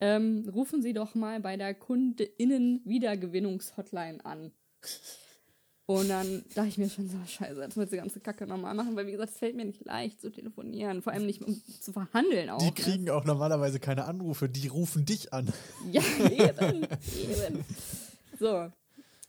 Ähm, 0.00 0.50
rufen 0.52 0.82
Sie 0.82 0.92
doch 0.92 1.14
mal 1.14 1.38
bei 1.40 1.56
der 1.56 1.72
KundInnen-Wiedergewinnungs-Hotline 1.74 4.24
an. 4.24 4.50
Und 5.86 6.08
dann 6.08 6.42
dachte 6.54 6.68
ich 6.68 6.78
mir 6.78 6.88
schon 6.88 7.08
so, 7.08 7.18
scheiße, 7.26 7.60
jetzt 7.60 7.76
muss 7.76 7.84
ich 7.84 7.90
die 7.90 7.98
ganze 7.98 8.20
Kacke 8.20 8.46
nochmal 8.46 8.74
machen, 8.74 8.96
weil 8.96 9.06
wie 9.06 9.12
gesagt, 9.12 9.32
es 9.32 9.38
fällt 9.38 9.54
mir 9.54 9.66
nicht 9.66 9.84
leicht 9.84 10.18
zu 10.18 10.30
telefonieren, 10.30 11.02
vor 11.02 11.12
allem 11.12 11.26
nicht 11.26 11.42
um 11.42 11.60
zu 11.80 11.92
verhandeln 11.92 12.48
auch. 12.48 12.58
Die 12.58 12.66
ne? 12.66 12.72
kriegen 12.72 13.10
auch 13.10 13.24
normalerweise 13.24 13.80
keine 13.80 14.06
Anrufe, 14.06 14.48
die 14.48 14.68
rufen 14.68 15.04
dich 15.04 15.34
an. 15.34 15.52
Ja, 15.92 16.00
eben, 16.30 16.84
eben. 16.84 17.64
So, 18.40 18.70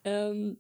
ähm, 0.06 0.58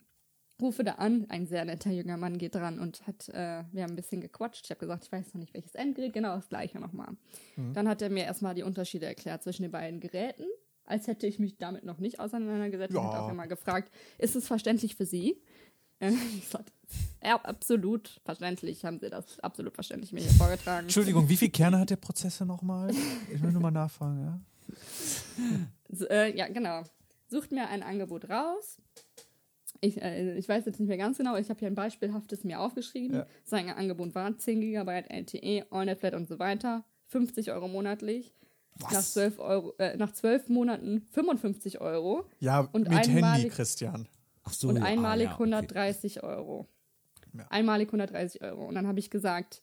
rufe 0.62 0.84
da 0.84 0.94
an, 0.94 1.26
ein 1.30 1.48
sehr 1.48 1.66
netter 1.66 1.92
junger 1.92 2.18
Mann 2.18 2.38
geht 2.38 2.56
dran 2.56 2.80
und 2.80 3.06
hat, 3.08 3.30
äh, 3.30 3.64
wir 3.72 3.84
haben 3.84 3.92
ein 3.92 3.96
bisschen 3.96 4.22
gequatscht. 4.22 4.66
Ich 4.66 4.70
habe 4.72 4.80
gesagt, 4.80 5.06
ich 5.06 5.12
weiß 5.12 5.34
noch 5.34 5.40
nicht, 5.42 5.54
welches 5.54 5.76
Endgerät, 5.76 6.14
genau 6.14 6.36
das 6.36 6.48
gleiche 6.50 6.80
nochmal. 6.80 7.10
Dann 7.74 7.88
hat 7.90 8.02
er 8.02 8.10
mir 8.10 8.24
erstmal 8.24 8.56
die 8.56 8.64
Unterschiede 8.64 9.06
erklärt 9.06 9.44
zwischen 9.44 9.64
den 9.64 9.72
beiden 9.72 10.00
Geräten, 10.00 10.46
als 10.86 11.08
hätte 11.08 11.28
ich 11.28 11.40
mich 11.40 11.58
damit 11.58 11.84
noch 11.84 11.98
nicht 11.98 12.20
auseinandergesetzt. 12.20 12.94
Ja. 12.94 13.00
Und 13.02 13.08
hat 13.08 13.20
auch 13.22 13.30
immer 13.32 13.48
gefragt, 13.48 13.92
ist 14.18 14.36
es 14.36 14.48
verständlich 14.48 14.96
für 14.96 15.06
Sie? 15.06 15.42
Äh, 16.00 16.12
Ich 16.38 16.48
sagte, 16.48 16.72
ja, 17.24 17.42
absolut 17.42 18.22
verständlich, 18.24 18.86
haben 18.86 19.00
Sie 19.00 19.10
das 19.10 19.40
absolut 19.40 19.74
verständlich 19.74 20.14
mir 20.14 20.22
hier 20.22 20.32
vorgetragen. 20.32 20.86
Entschuldigung, 20.86 21.28
wie 21.28 21.38
viele 21.38 21.52
Kerne 21.52 21.80
hat 21.80 21.90
der 21.90 21.96
Prozessor 21.96 22.46
nochmal? 22.46 22.92
Ich 23.34 23.42
will 23.42 23.52
nur 23.52 23.62
mal 23.62 23.72
nachfragen, 23.72 24.22
ja? 24.22 24.40
So, 25.90 26.08
äh, 26.08 26.36
ja, 26.36 26.48
genau. 26.48 26.84
Sucht 27.28 27.52
mir 27.52 27.68
ein 27.68 27.84
Angebot 27.84 28.30
raus. 28.30 28.78
Ich, 29.86 30.02
äh, 30.02 30.38
ich 30.38 30.48
weiß 30.50 30.66
jetzt 30.66 30.80
nicht 30.80 30.88
mehr 30.90 30.98
ganz 30.98 31.18
genau, 31.18 31.36
ich 31.38 31.50
habe 31.50 31.60
hier 31.60 31.68
ein 31.68 31.76
beispielhaftes 31.76 32.44
mir 32.44 32.60
aufgeschrieben. 32.60 33.18
Ja. 33.18 33.26
Sein 33.44 33.70
Angebot 33.70 34.16
war 34.16 34.36
10 34.38 34.62
GB 34.62 35.04
LTE, 35.10 35.66
AllNet-Flat 35.72 36.14
und 36.16 36.28
so 36.28 36.40
weiter. 36.40 36.84
50 37.08 37.52
Euro 37.52 37.68
monatlich. 37.68 38.34
Nach 38.92 39.02
zwölf, 39.02 39.40
Euro, 39.40 39.74
äh, 39.78 39.96
nach 39.96 40.12
zwölf 40.12 40.50
Monaten 40.50 41.02
55 41.12 41.80
Euro 41.80 42.26
Ja, 42.40 42.62
Und 42.74 42.90
mit 42.90 42.98
Handy, 43.08 43.22
einmalig- 43.22 43.50
Christian. 43.52 44.08
Ach 44.44 44.52
so. 44.54 44.68
und 44.70 44.78
ah, 44.82 44.86
einmalig 44.86 45.26
ja, 45.28 45.34
okay. 45.36 45.44
130 45.44 46.24
Euro. 46.24 46.68
Ja. 47.34 47.46
Einmalig 47.50 47.88
130 47.90 48.42
Euro. 48.44 48.66
Und 48.66 48.76
dann 48.76 48.86
habe 48.88 49.00
ich 49.00 49.10
gesagt, 49.10 49.62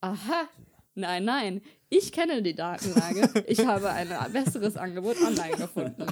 aha, 0.00 0.48
nein, 0.94 1.24
nein, 1.24 1.60
ich 1.88 2.12
kenne 2.12 2.40
die 2.42 2.54
Datenlage. 2.54 3.44
Ich 3.48 3.58
habe 3.66 3.90
ein 3.90 4.08
besseres 4.32 4.76
Angebot 4.76 5.16
online 5.20 5.56
gefunden. 5.56 6.06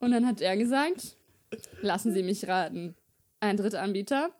Und 0.00 0.10
dann 0.12 0.26
hat 0.26 0.40
er 0.40 0.56
gesagt, 0.56 1.16
lassen 1.80 2.12
Sie 2.12 2.22
mich 2.22 2.46
raten, 2.48 2.94
ein 3.40 3.56
Drittanbieter? 3.56 4.30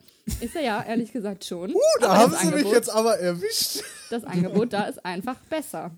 Ist 0.41 0.57
er 0.57 0.63
ja, 0.63 0.83
ehrlich 0.83 1.13
gesagt 1.13 1.45
schon. 1.45 1.73
Uh, 1.75 1.79
da 2.01 2.09
Aber 2.09 2.19
haben 2.19 2.33
sie 2.35 2.47
mich 2.47 2.65
Angebot- 2.65 2.73
jetzt 2.75 2.91
aber 2.91 3.19
erwischt. 3.19 3.83
das 4.11 4.25
Angebot 4.25 4.73
da 4.73 4.85
ist 4.85 5.05
einfach 5.05 5.39
besser. 5.45 5.91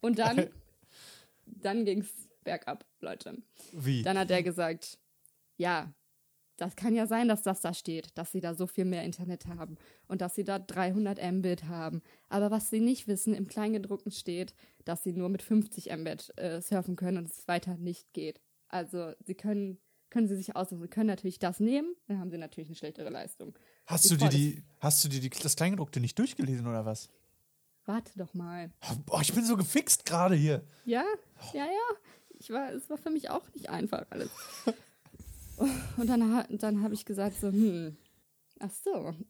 Und 0.00 0.18
dann, 0.18 0.48
dann 1.46 1.84
ging 1.84 2.00
es 2.00 2.08
bergab, 2.42 2.84
Leute. 3.00 3.38
Wie? 3.72 4.02
Dann 4.02 4.18
hat 4.18 4.30
er 4.30 4.42
gesagt, 4.42 4.98
ja, 5.58 5.92
das 6.56 6.74
kann 6.76 6.94
ja 6.94 7.06
sein, 7.06 7.28
dass 7.28 7.42
das 7.42 7.60
da 7.60 7.72
steht, 7.74 8.08
dass 8.16 8.32
sie 8.32 8.40
da 8.40 8.54
so 8.54 8.66
viel 8.66 8.84
mehr 8.84 9.04
Internet 9.04 9.46
haben 9.46 9.76
und 10.08 10.20
dass 10.20 10.34
sie 10.34 10.44
da 10.44 10.58
300 10.58 11.20
Mbit 11.32 11.64
haben. 11.64 12.02
Aber 12.28 12.50
was 12.50 12.68
sie 12.70 12.80
nicht 12.80 13.06
wissen, 13.08 13.34
im 13.34 13.46
Kleingedruckten 13.46 14.12
steht, 14.12 14.54
dass 14.84 15.02
sie 15.02 15.12
nur 15.12 15.28
mit 15.28 15.42
50 15.42 15.90
Mbit 15.96 16.32
äh, 16.36 16.60
surfen 16.60 16.96
können 16.96 17.18
und 17.18 17.30
es 17.30 17.46
weiter 17.48 17.76
nicht 17.76 18.12
geht. 18.12 18.40
Also 18.68 19.12
sie 19.24 19.34
können, 19.34 19.78
können 20.12 20.28
sie 20.28 20.36
sich 20.36 20.54
aussuchen. 20.54 20.82
Sie 20.82 20.88
können 20.88 21.06
natürlich 21.06 21.38
das 21.38 21.58
nehmen, 21.58 21.94
dann 22.06 22.18
haben 22.20 22.30
sie 22.30 22.36
natürlich 22.36 22.68
eine 22.68 22.76
schlechtere 22.76 23.08
Leistung. 23.08 23.54
Hast 23.86 24.04
Ich 24.04 24.10
du 24.10 24.16
dir 24.18 24.28
die, 24.28 24.62
hast 24.78 25.02
du 25.02 25.08
dir 25.08 25.20
die, 25.20 25.30
das 25.30 25.56
Kleingedruckte 25.56 26.00
nicht 26.00 26.18
durchgelesen 26.18 26.66
oder 26.66 26.84
was? 26.84 27.08
Warte 27.86 28.12
doch 28.16 28.32
mal. 28.34 28.70
Boah, 29.06 29.22
ich 29.22 29.32
bin 29.32 29.44
so 29.44 29.56
gefixt 29.56 30.04
gerade 30.04 30.34
hier. 30.34 30.62
Ja, 30.84 31.04
ja, 31.54 31.64
ja. 31.64 31.96
Ich 32.38 32.50
war, 32.50 32.72
es 32.72 32.88
war 32.90 32.98
für 32.98 33.10
mich 33.10 33.30
auch 33.30 33.42
nicht 33.54 33.70
einfach 33.70 34.04
alles. 34.10 34.30
Und 35.96 36.06
dann, 36.08 36.44
dann 36.50 36.82
habe 36.82 36.94
ich 36.94 37.04
gesagt 37.04 37.40
so, 37.40 37.48
hm, 37.48 37.96
ach 38.60 38.70
so. 38.70 39.14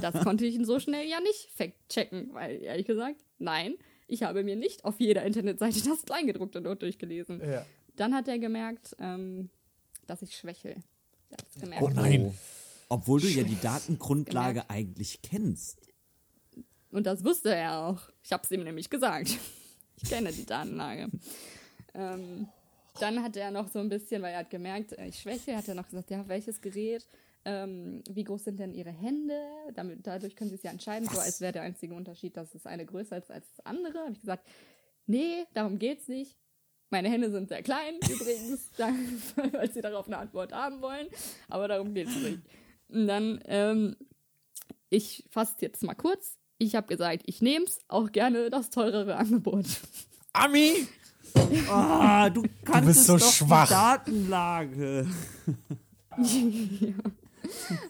Das 0.00 0.24
konnte 0.24 0.46
ich 0.46 0.58
so 0.66 0.80
schnell 0.80 1.06
ja 1.06 1.20
nicht 1.20 1.50
fact-checken, 1.54 2.30
weil 2.32 2.62
ehrlich 2.62 2.86
gesagt, 2.86 3.22
nein, 3.38 3.74
ich 4.08 4.22
habe 4.22 4.42
mir 4.42 4.56
nicht 4.56 4.84
auf 4.84 4.98
jeder 4.98 5.22
Internetseite 5.24 5.80
das 5.84 6.02
Kleingedruckte 6.04 6.62
dort 6.62 6.80
durchgelesen. 6.82 7.40
Ja. 7.48 7.66
Dann 7.94 8.14
hat 8.14 8.28
er 8.28 8.38
gemerkt, 8.38 8.96
ähm, 8.98 9.50
dass 10.08 10.22
ich 10.22 10.36
schwächel. 10.36 10.76
Gemerkt. 11.60 11.82
Oh 11.82 11.88
nein. 11.88 12.36
Obwohl 12.88 13.20
du 13.20 13.28
ja 13.28 13.42
die 13.42 13.60
Datengrundlage 13.60 14.68
eigentlich 14.70 15.20
kennst. 15.22 15.78
Und 16.90 17.06
das 17.06 17.22
wusste 17.22 17.54
er 17.54 17.84
auch. 17.84 18.00
Ich 18.22 18.32
habe 18.32 18.42
es 18.44 18.50
ihm 18.50 18.64
nämlich 18.64 18.88
gesagt. 18.88 19.36
Ich 20.00 20.08
kenne 20.08 20.32
die 20.32 20.46
Datenlage. 20.46 21.08
ähm, 21.94 22.48
dann 23.00 23.22
hat 23.22 23.36
er 23.36 23.50
noch 23.50 23.68
so 23.68 23.78
ein 23.78 23.88
bisschen, 23.88 24.22
weil 24.22 24.32
er 24.32 24.40
hat 24.40 24.50
gemerkt, 24.50 24.92
äh, 24.92 25.06
ich 25.06 25.18
schwäche, 25.18 25.56
hat 25.56 25.68
er 25.68 25.74
noch 25.74 25.86
gesagt, 25.88 26.10
ja, 26.10 26.26
welches 26.28 26.60
Gerät, 26.60 27.06
ähm, 27.44 28.02
wie 28.08 28.24
groß 28.24 28.44
sind 28.44 28.58
denn 28.60 28.74
ihre 28.74 28.90
Hände? 28.90 29.38
Damit, 29.74 30.06
dadurch 30.06 30.36
können 30.36 30.50
sie 30.50 30.56
es 30.56 30.62
ja 30.62 30.70
entscheiden, 30.70 31.08
so 31.08 31.18
als 31.18 31.40
wäre 31.40 31.52
der 31.52 31.62
einzige 31.62 31.94
Unterschied, 31.94 32.36
dass 32.36 32.50
das 32.50 32.66
eine 32.66 32.86
größer 32.86 33.18
ist 33.18 33.30
als 33.30 33.46
das 33.56 33.66
andere. 33.66 33.98
Habe 33.98 34.12
ich 34.12 34.20
gesagt, 34.20 34.46
nee, 35.06 35.44
darum 35.54 35.78
geht's 35.78 36.08
nicht. 36.08 36.36
Meine 36.90 37.10
Hände 37.10 37.30
sind 37.30 37.48
sehr 37.48 37.62
klein, 37.62 37.94
übrigens, 38.08 38.70
falls 39.52 39.74
Sie 39.74 39.82
darauf 39.82 40.06
eine 40.06 40.18
Antwort 40.18 40.52
haben 40.52 40.80
wollen. 40.80 41.08
Aber 41.48 41.68
darum 41.68 41.94
geht's 41.94 42.16
nicht. 42.16 42.40
Und 42.88 43.06
dann, 43.06 43.40
ähm, 43.46 43.96
ich 44.88 45.24
fasse 45.30 45.56
jetzt 45.60 45.82
mal 45.82 45.94
kurz. 45.94 46.38
Ich 46.56 46.74
habe 46.74 46.86
gesagt, 46.86 47.22
ich 47.26 47.42
nehme 47.42 47.66
es, 47.66 47.80
auch 47.88 48.10
gerne 48.10 48.50
das 48.50 48.70
teurere 48.70 49.16
Angebot. 49.16 49.66
Ami! 50.32 50.88
Ah, 51.68 52.30
du 52.30 52.42
kannst 52.64 52.86
bist 52.86 53.06
so 53.06 53.18
doch 53.18 53.32
schwach. 53.32 53.66
die 53.68 53.74
Datenlage. 53.74 55.06
ja. 56.80 56.94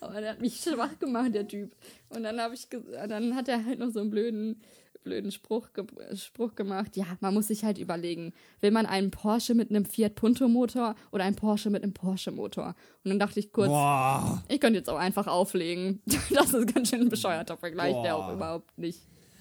Aber 0.01 0.21
der 0.21 0.31
hat 0.33 0.41
mich 0.41 0.61
schwach 0.61 0.99
gemacht, 0.99 1.35
der 1.35 1.47
Typ. 1.47 1.75
Und 2.09 2.25
dann 2.25 2.41
habe 2.41 2.55
ich, 2.55 2.69
dann 3.09 3.35
hat 3.35 3.49
er 3.49 3.65
halt 3.65 3.79
noch 3.79 3.91
so 3.91 4.01
einen 4.01 4.11
blöden, 4.11 4.61
blöden 5.03 5.31
Spruch, 5.31 5.73
ge 5.73 5.85
Spruch 6.17 6.55
gemacht. 6.55 6.97
Ja, 6.97 7.07
man 7.21 7.35
muss 7.35 7.49
sich 7.49 7.65
halt 7.65 7.79
überlegen, 7.79 8.33
will 8.61 8.71
man 8.71 8.87
einen 8.87 9.11
Porsche 9.11 9.55
mit 9.55 9.71
einem 9.71 9.85
Fiat 9.85 10.15
Punto 10.15 10.49
Motor 10.49 10.95
oder 11.13 11.25
einen 11.25 11.37
Porsche 11.37 11.71
mit 11.71 11.83
einem 11.83 11.95
Porsche 11.95 12.31
Motor? 12.31 12.75
Und 13.05 13.11
dann 13.11 13.19
dachte 13.19 13.41
ich 13.41 13.53
kurz, 13.53 13.69
Boah. 13.69 14.43
ich 14.49 14.61
könnte 14.61 14.79
jetzt 14.79 14.91
auch 14.91 14.99
einfach 14.99 15.27
auflegen. 15.27 16.03
Das 16.31 16.53
ist 16.53 16.75
ganz 16.75 16.91
schön 16.91 17.01
ein 17.01 17.09
bescheuerter 17.09 17.57
Vergleich, 17.57 17.95
der 18.03 18.17
auch 18.17 18.27
Boah. 18.27 18.35
überhaupt 18.35 18.79
nicht. 18.79 19.01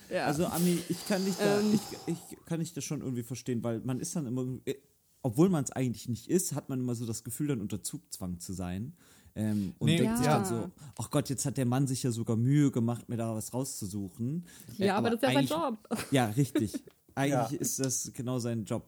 Ja. 0.09 0.25
Also 0.25 0.45
Ami, 0.45 0.79
ich 0.87 1.05
kann 1.07 1.23
dich 1.25 1.35
da, 1.35 1.59
Ähm. 1.59 1.73
ich, 1.73 2.13
ich 2.15 2.45
kann 2.45 2.59
dich 2.59 2.73
das 2.73 2.83
schon 2.83 3.01
irgendwie 3.01 3.23
verstehen, 3.23 3.63
weil 3.63 3.81
man 3.81 3.99
ist 3.99 4.15
dann 4.15 4.25
immer, 4.25 4.45
äh, 4.65 4.75
obwohl 5.21 5.49
man 5.49 5.63
es 5.63 5.71
eigentlich 5.71 6.07
nicht 6.07 6.29
ist, 6.29 6.55
hat 6.55 6.69
man 6.69 6.79
immer 6.79 6.95
so 6.95 7.05
das 7.05 7.23
Gefühl, 7.23 7.47
dann 7.47 7.61
unter 7.61 7.83
Zugzwang 7.83 8.39
zu 8.39 8.53
sein. 8.53 8.95
Ähm, 9.38 9.73
und 9.79 9.85
Nee, 9.88 9.97
denkt 9.97 10.17
sich 10.17 10.25
ja. 10.25 10.38
dann 10.38 10.45
so, 10.45 10.71
ach 10.97 11.09
Gott, 11.11 11.29
jetzt 11.29 11.45
hat 11.45 11.57
der 11.57 11.65
Mann 11.65 11.85
sich 11.88 12.01
ja 12.03 12.11
sogar 12.11 12.35
Mühe 12.35 12.71
gemacht, 12.71 13.07
mir 13.07 13.17
da 13.17 13.35
was 13.35 13.53
rauszusuchen. 13.53 14.45
Äh, 14.79 14.88
ja, 14.88 14.97
aber, 14.97 15.11
das 15.11 15.21
ist 15.21 15.27
ja 15.27 15.33
sein 15.33 15.45
Job. 15.47 15.77
Ja, 16.11 16.25
richtig. 16.27 16.73
Eigentlich 17.15 17.51
Ja. 17.51 17.57
ist 17.59 17.79
das 17.79 18.11
genau 18.13 18.39
sein 18.39 18.65
Job. 18.65 18.83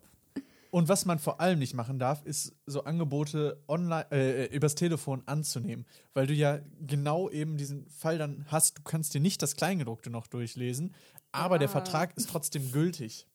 Und 0.72 0.88
was 0.88 1.06
man 1.06 1.18
vor 1.18 1.42
allem 1.42 1.58
nicht 1.58 1.74
machen 1.74 1.98
darf, 1.98 2.24
ist 2.26 2.54
so 2.68 2.84
Angebote 2.84 3.64
online, 3.68 4.06
äh, 4.12 4.46
übers 4.56 4.76
Telefon 4.76 5.24
anzunehmen, 5.26 5.86
weil 6.14 6.28
du 6.28 6.34
ja 6.34 6.60
genau 6.86 7.28
eben 7.30 7.58
diesen 7.58 7.88
Fall 7.90 8.20
dann 8.20 8.46
hast, 8.50 8.78
du 8.78 8.82
kannst 8.84 9.14
dir 9.16 9.20
nicht 9.22 9.42
das 9.42 9.56
Kleingedruckte 9.56 10.12
noch 10.12 10.28
durchlesen, 10.28 10.94
aber 11.32 11.58
der 11.58 11.68
Ja. 11.70 11.72
Vertrag 11.72 12.16
ist 12.18 12.30
trotzdem 12.30 12.72
gültig. 12.72 13.26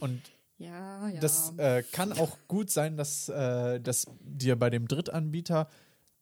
Und 0.00 0.20
Ja, 0.58 1.08
ja. 1.08 1.20
das 1.20 1.54
äh, 1.56 1.82
kann 1.92 2.12
auch 2.12 2.36
gut 2.46 2.70
sein, 2.70 2.98
dass, 2.98 3.30
äh, 3.30 3.80
dass 3.80 4.06
dir 4.20 4.56
bei 4.56 4.68
dem 4.68 4.86
Drittanbieter 4.86 5.68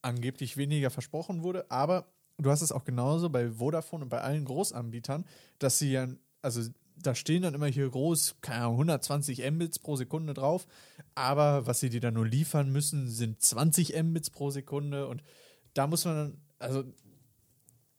angeblich 0.05 0.57
weniger 0.57 0.91
versprochen 0.91 1.43
wurde, 1.43 1.71
aber 1.71 2.07
du 2.39 2.51
hast 2.51 2.63
es 2.63 2.73
auch 2.73 2.85
genauso 2.85 3.31
bei 3.31 3.51
Vodafone 3.51 4.05
und 4.05 4.11
bei 4.11 4.21
allen 4.21 4.45
Großanbietern, 4.45 5.25
dass 5.59 5.79
sie 5.79 5.93
ja, 5.93 6.09
also 6.43 6.63
da 6.97 7.15
stehen 7.15 7.43
dann 7.43 7.55
immer 7.55 7.67
hier 7.67 7.89
groß, 7.89 8.37
keine 8.41 8.63
Ahnung, 8.63 8.75
120 8.75 9.51
Mbits 9.51 9.79
pro 9.79 9.97
Sekunde 9.97 10.35
drauf, 10.35 10.67
aber 11.15 11.67
was 11.67 11.81
sie 11.81 11.91
dir 11.91 12.01
dann 12.01 12.15
nur 12.15 12.27
liefern 12.27 12.71
müssen, 12.71 13.09
sind 13.09 13.43
20 13.43 14.01
Mbits 14.03 14.31
pro 14.31 14.51
Sekunde 14.51 15.09
und 15.09 15.23
da 15.75 15.87
muss 15.87 16.05
man 16.05 16.15
dann, 16.17 16.43
also 16.59 16.85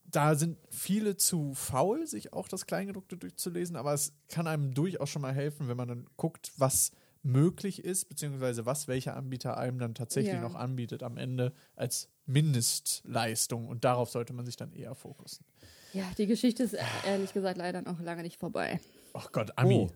da 0.05 0.35
sind 0.35 0.57
viele 0.69 1.17
zu 1.17 1.53
faul, 1.55 2.07
sich 2.07 2.31
auch 2.31 2.47
das 2.47 2.67
Kleingedruckte 2.67 3.17
durchzulesen, 3.17 3.75
aber 3.75 3.93
es 3.93 4.13
kann 4.29 4.47
einem 4.47 4.73
durchaus 4.73 5.09
schon 5.09 5.21
mal 5.21 5.33
helfen, 5.33 5.67
wenn 5.67 5.75
man 5.75 5.89
dann 5.89 6.07
guckt, 6.15 6.53
was 6.57 6.91
möglich 7.25 7.83
ist, 7.83 8.07
beziehungsweise 8.07 8.65
was 8.65 8.87
welcher 8.87 9.15
Anbieter 9.15 9.57
einem 9.57 9.79
dann 9.79 9.95
tatsächlich 9.95 10.33
Ja. 10.35 10.41
noch 10.41 10.55
anbietet 10.55 11.03
am 11.03 11.17
Ende 11.17 11.53
als 11.75 12.09
Mindestleistung. 12.25 13.67
Und 13.67 13.83
darauf 13.83 14.09
sollte 14.09 14.33
man 14.33 14.45
sich 14.45 14.55
dann 14.57 14.71
eher 14.73 14.95
fokussen. 14.95 15.45
ja, 15.93 16.03
die 16.17 16.27
Geschichte 16.27 16.63
ist 16.63 16.75
ehrlich 17.05 17.33
gesagt 17.33 17.57
leider 17.57 17.81
noch 17.81 17.99
lange 17.99 18.21
nicht 18.23 18.39
vorbei. 18.39 18.79
Ach 19.13 19.31
Gott, 19.31 19.57
Ami. 19.57 19.89
Oh. 19.89 19.91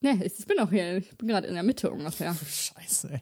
Ne, 0.00 0.20
ich 0.24 0.46
bin 0.46 0.58
auch 0.60 0.70
hier, 0.70 0.98
ich 0.98 1.16
bin 1.16 1.28
gerade 1.28 1.46
in 1.46 1.54
der 1.54 1.62
Mitte 1.62 1.90
ungefähr. 1.90 2.34
Scheiße, 2.46 3.12
ey. 3.14 3.20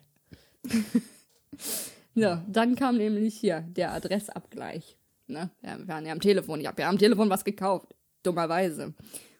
Ja, 2.15 2.45
dann 2.49 2.75
kam 2.77 2.97
nämlich 2.97 3.35
hier 3.37 3.61
der 3.61 3.93
Adressabgleich. 3.93 4.97
Ne? 5.27 5.51
Wir 5.61 5.89
waren 5.89 6.07
ja 6.07 6.13
am 6.13 6.21
Telefon. 6.21 6.61
Ich 6.61 6.67
habe 6.67 6.83
ja 6.83 6.89
am 6.89 6.99
Telefon 6.99 7.29
was 7.31 7.45
gekauft. 7.45 7.95
Dummerweise. 8.23 8.87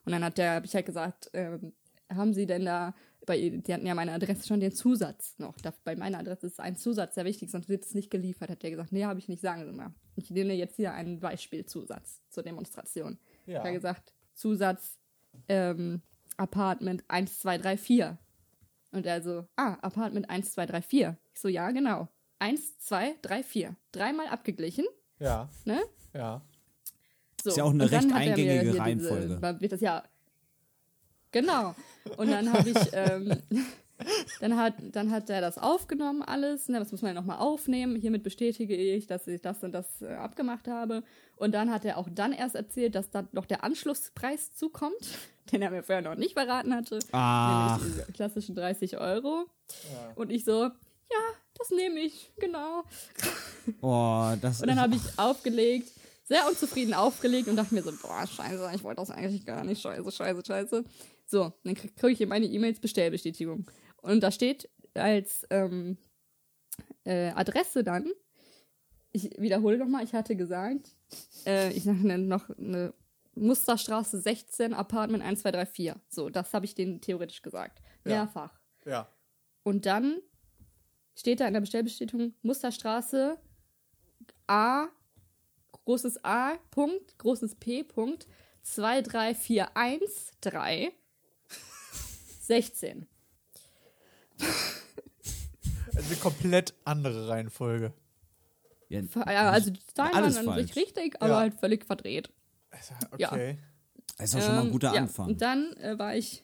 Und 0.05 0.13
dann 0.13 0.25
hat 0.25 0.39
der, 0.39 0.53
habe 0.55 0.67
ich 0.67 0.75
halt 0.75 0.87
gesagt, 0.87 1.31
ähm, 1.33 1.73
haben 2.17 2.33
Sie 2.35 2.47
denn 2.47 2.65
da, 2.65 2.95
bei, 3.27 3.39
die 3.49 3.73
hatten 3.73 3.87
ja 3.87 3.95
meine 3.95 4.13
Adresse 4.13 4.47
schon 4.47 4.61
den 4.61 4.73
Zusatz 4.73 5.39
noch. 5.39 5.57
Da, 5.61 5.73
bei 5.85 5.97
meiner 5.97 6.19
Adresse 6.19 6.47
ist 6.47 6.61
ein 6.61 6.77
Zusatz 6.77 7.15
sehr 7.15 7.25
wichtig, 7.25 7.51
sonst 7.51 7.69
wird 7.69 7.85
es 7.85 7.95
nicht 7.95 8.11
geliefert. 8.11 8.51
Hat 8.51 8.63
der 8.63 8.71
gesagt, 8.71 8.93
nee, 8.93 9.05
habe 9.05 9.19
ich 9.19 9.29
nicht, 9.29 9.41
sagen 9.41 9.65
Sie 9.65 9.73
mal. 9.73 9.95
Ich 10.17 10.31
nehme 10.31 10.53
jetzt 10.55 10.77
hier 10.77 10.93
einen 10.93 11.21
Beispielzusatz 11.21 12.21
zur 12.31 12.43
Demonstration. 12.43 13.19
Ja. 13.47 13.61
Hat 13.61 13.67
er 13.67 13.73
gesagt, 13.73 14.13
Zusatz 14.35 14.99
ähm, 15.49 16.03
Apartment 16.37 17.05
1, 17.09 17.41
2, 17.41 17.59
3, 17.59 17.77
4. 17.77 18.19
Und 18.93 19.07
er 19.07 19.23
so, 19.23 19.47
ah, 19.57 19.75
Apartment 19.83 20.29
1, 20.31 20.53
2, 20.53 20.67
3, 20.67 20.83
4. 20.83 21.19
Ich 21.33 21.41
so, 21.41 21.49
ja, 21.49 21.71
genau. 21.71 22.09
1, 22.41 22.79
2, 22.79 23.15
3, 23.23 23.43
4. 23.43 23.77
Dreimal 23.93 24.27
abgeglichen, 24.29 24.85
Ja, 25.19 25.49
ne? 25.65 25.81
ja. 26.13 26.43
So. 27.43 27.51
Ist 27.51 27.57
ja 27.57 27.65
auch 27.65 27.71
eine 27.73 27.91
recht 27.91 28.11
eingängige 28.13 28.61
diese- 28.65 28.79
Reihenfolge. 28.79 29.39
da 29.41 29.61
wird 29.61 29.73
das 29.73 29.81
ja. 29.81 30.03
Genau. 31.35 31.75
Und 32.17 32.31
dann 32.31 32.53
habe 32.53 32.71
ich, 32.71 32.77
ähm, 32.93 33.37
dann 34.41 34.57
hat, 34.57 34.75
dann 34.93 35.11
hat 35.11 35.29
er 35.29 35.41
das 35.41 35.59
aufgenommen, 35.59 36.23
alles. 36.23 36.69
Ne, 36.69 36.79
das 36.79 36.93
muss 36.93 37.03
man 37.03 37.13
ja 37.13 37.21
nochmal 37.21 37.39
aufnehmen. 37.39 37.97
Hiermit 37.97 38.23
bestätige 38.23 38.77
ich, 38.77 39.09
dass 39.09 39.27
ich 39.27 39.43
das 39.43 39.65
und 39.65 39.73
das 39.73 40.01
äh, 40.01 40.15
abgemacht 40.15 40.69
habe. 40.69 41.03
Und 41.37 41.53
dann 41.53 41.73
hat 41.73 41.85
er 41.85 41.99
auch 41.99 42.09
dann 42.09 42.33
erst 42.33 42.55
erzählt, 42.55 42.95
dass 42.95 43.11
da 43.11 43.27
noch 43.33 43.47
der 43.47 43.65
Anschlusspreis 43.65 44.55
zukommt, 44.55 45.19
den 45.53 45.61
er 45.61 45.71
mir 45.71 45.83
vorher 45.83 46.03
noch 46.03 46.15
nicht 46.15 46.35
verraten 46.35 46.73
hatte. 46.73 47.01
Ach. 47.11 47.79
Nämlich 47.79 47.97
diese 47.97 48.13
klassischen 48.13 48.55
30 48.55 48.99
Euro. 48.99 49.47
Und 50.15 50.31
ich 50.31 50.45
so, 50.45 50.63
ja, 50.63 51.25
das 51.59 51.71
nehme 51.71 51.99
ich, 51.99 52.31
genau. 52.39 52.85
Oh, 53.81 54.33
das 54.41 54.61
Und 54.63 54.69
dann 54.69 54.81
habe 54.81 54.95
ich 54.95 55.19
aufgelegt, 55.19 55.91
sehr 56.25 56.47
unzufrieden 56.49 56.95
aufgelegt 56.95 57.49
und 57.49 57.57
dachte 57.57 57.75
mir 57.75 57.83
so, 57.83 57.93
boah, 58.03 58.27
scheiße, 58.27 58.71
ich 58.75 58.83
wollte 58.83 59.01
das 59.01 59.11
eigentlich 59.11 59.45
gar 59.45 59.63
nicht, 59.65 59.81
scheiße, 59.81 60.11
scheiße, 60.11 60.43
scheiße. 60.45 60.85
So, 61.27 61.53
dann 61.63 61.75
kriege 61.75 61.95
krieg 61.95 62.13
ich 62.13 62.21
in 62.21 62.29
meine 62.29 62.47
E-Mails 62.47 62.81
Bestellbestätigung. 62.81 63.71
Und 64.03 64.23
da 64.23 64.31
steht 64.31 64.69
als 64.95 65.47
ähm, 65.51 65.99
äh, 67.05 67.31
Adresse 67.31 67.85
dann, 67.85 68.11
ich 69.13 69.31
wiederhole 69.39 69.79
nochmal, 69.79 70.05
ich 70.05 70.13
hatte 70.13 70.35
gesagt, 70.35 70.97
äh, 71.47 71.71
ich 71.73 71.85
nenne 71.85 72.19
noch 72.19 72.51
eine 72.51 72.95
Musterstraße 73.35 74.21
16, 74.21 74.75
Apartment 74.75 75.23
1234. 75.23 75.95
So, 76.09 76.31
das 76.31 76.53
habe 76.55 76.65
ich 76.65 76.75
denen 76.75 77.01
theoretisch 77.01 77.43
gesagt. 77.43 77.81
Ja. 78.05 78.25
Mehrfach. 78.25 78.59
Ja. 78.85 79.09
Und 79.63 79.87
dann 79.87 80.21
steht 81.17 81.41
da 81.41 81.47
in 81.47 81.55
der 81.55 81.61
Bestellbestätigung 81.61 82.35
Musterstraße 82.43 83.39
A, 84.47 84.89
großes 85.85 86.25
A, 86.25 86.55
Punkt, 86.71 87.19
großes 87.19 87.57
P, 87.57 87.85
Punkt, 87.85 88.27
23413 88.63 90.91
16. 92.41 93.07
Eine 95.97 96.17
komplett 96.21 96.75
andere 96.85 97.29
Reihenfolge. 97.29 97.93
ja, 98.89 99.01
Ja, 99.27 99.51
also 99.51 99.71
die 99.71 99.81
Zahlen 99.95 100.13
waren 100.13 100.25
Alles 100.25 100.37
an 100.37 100.45
sich 100.45 100.55
falsch. 100.73 100.77
richtig, 100.77 101.17
aber 101.21 101.33
Ja. 101.35 101.39
halt 101.41 101.55
völlig 101.55 101.85
verdreht. 101.87 102.31
Ja. 103.19 103.33
Okay. 103.33 103.59
das 104.19 104.27
ist 104.27 104.35
doch 104.35 104.41
schon 104.43 104.55
mal 104.57 104.61
ein 104.63 104.67
Ähm, 104.67 104.73
guter 104.73 104.93
ja. 104.95 105.03
Anfang. 105.03 105.29
Und 105.29 105.41
dann 105.41 105.73
äh, 105.77 105.97
war 105.99 106.17
ich 106.17 106.43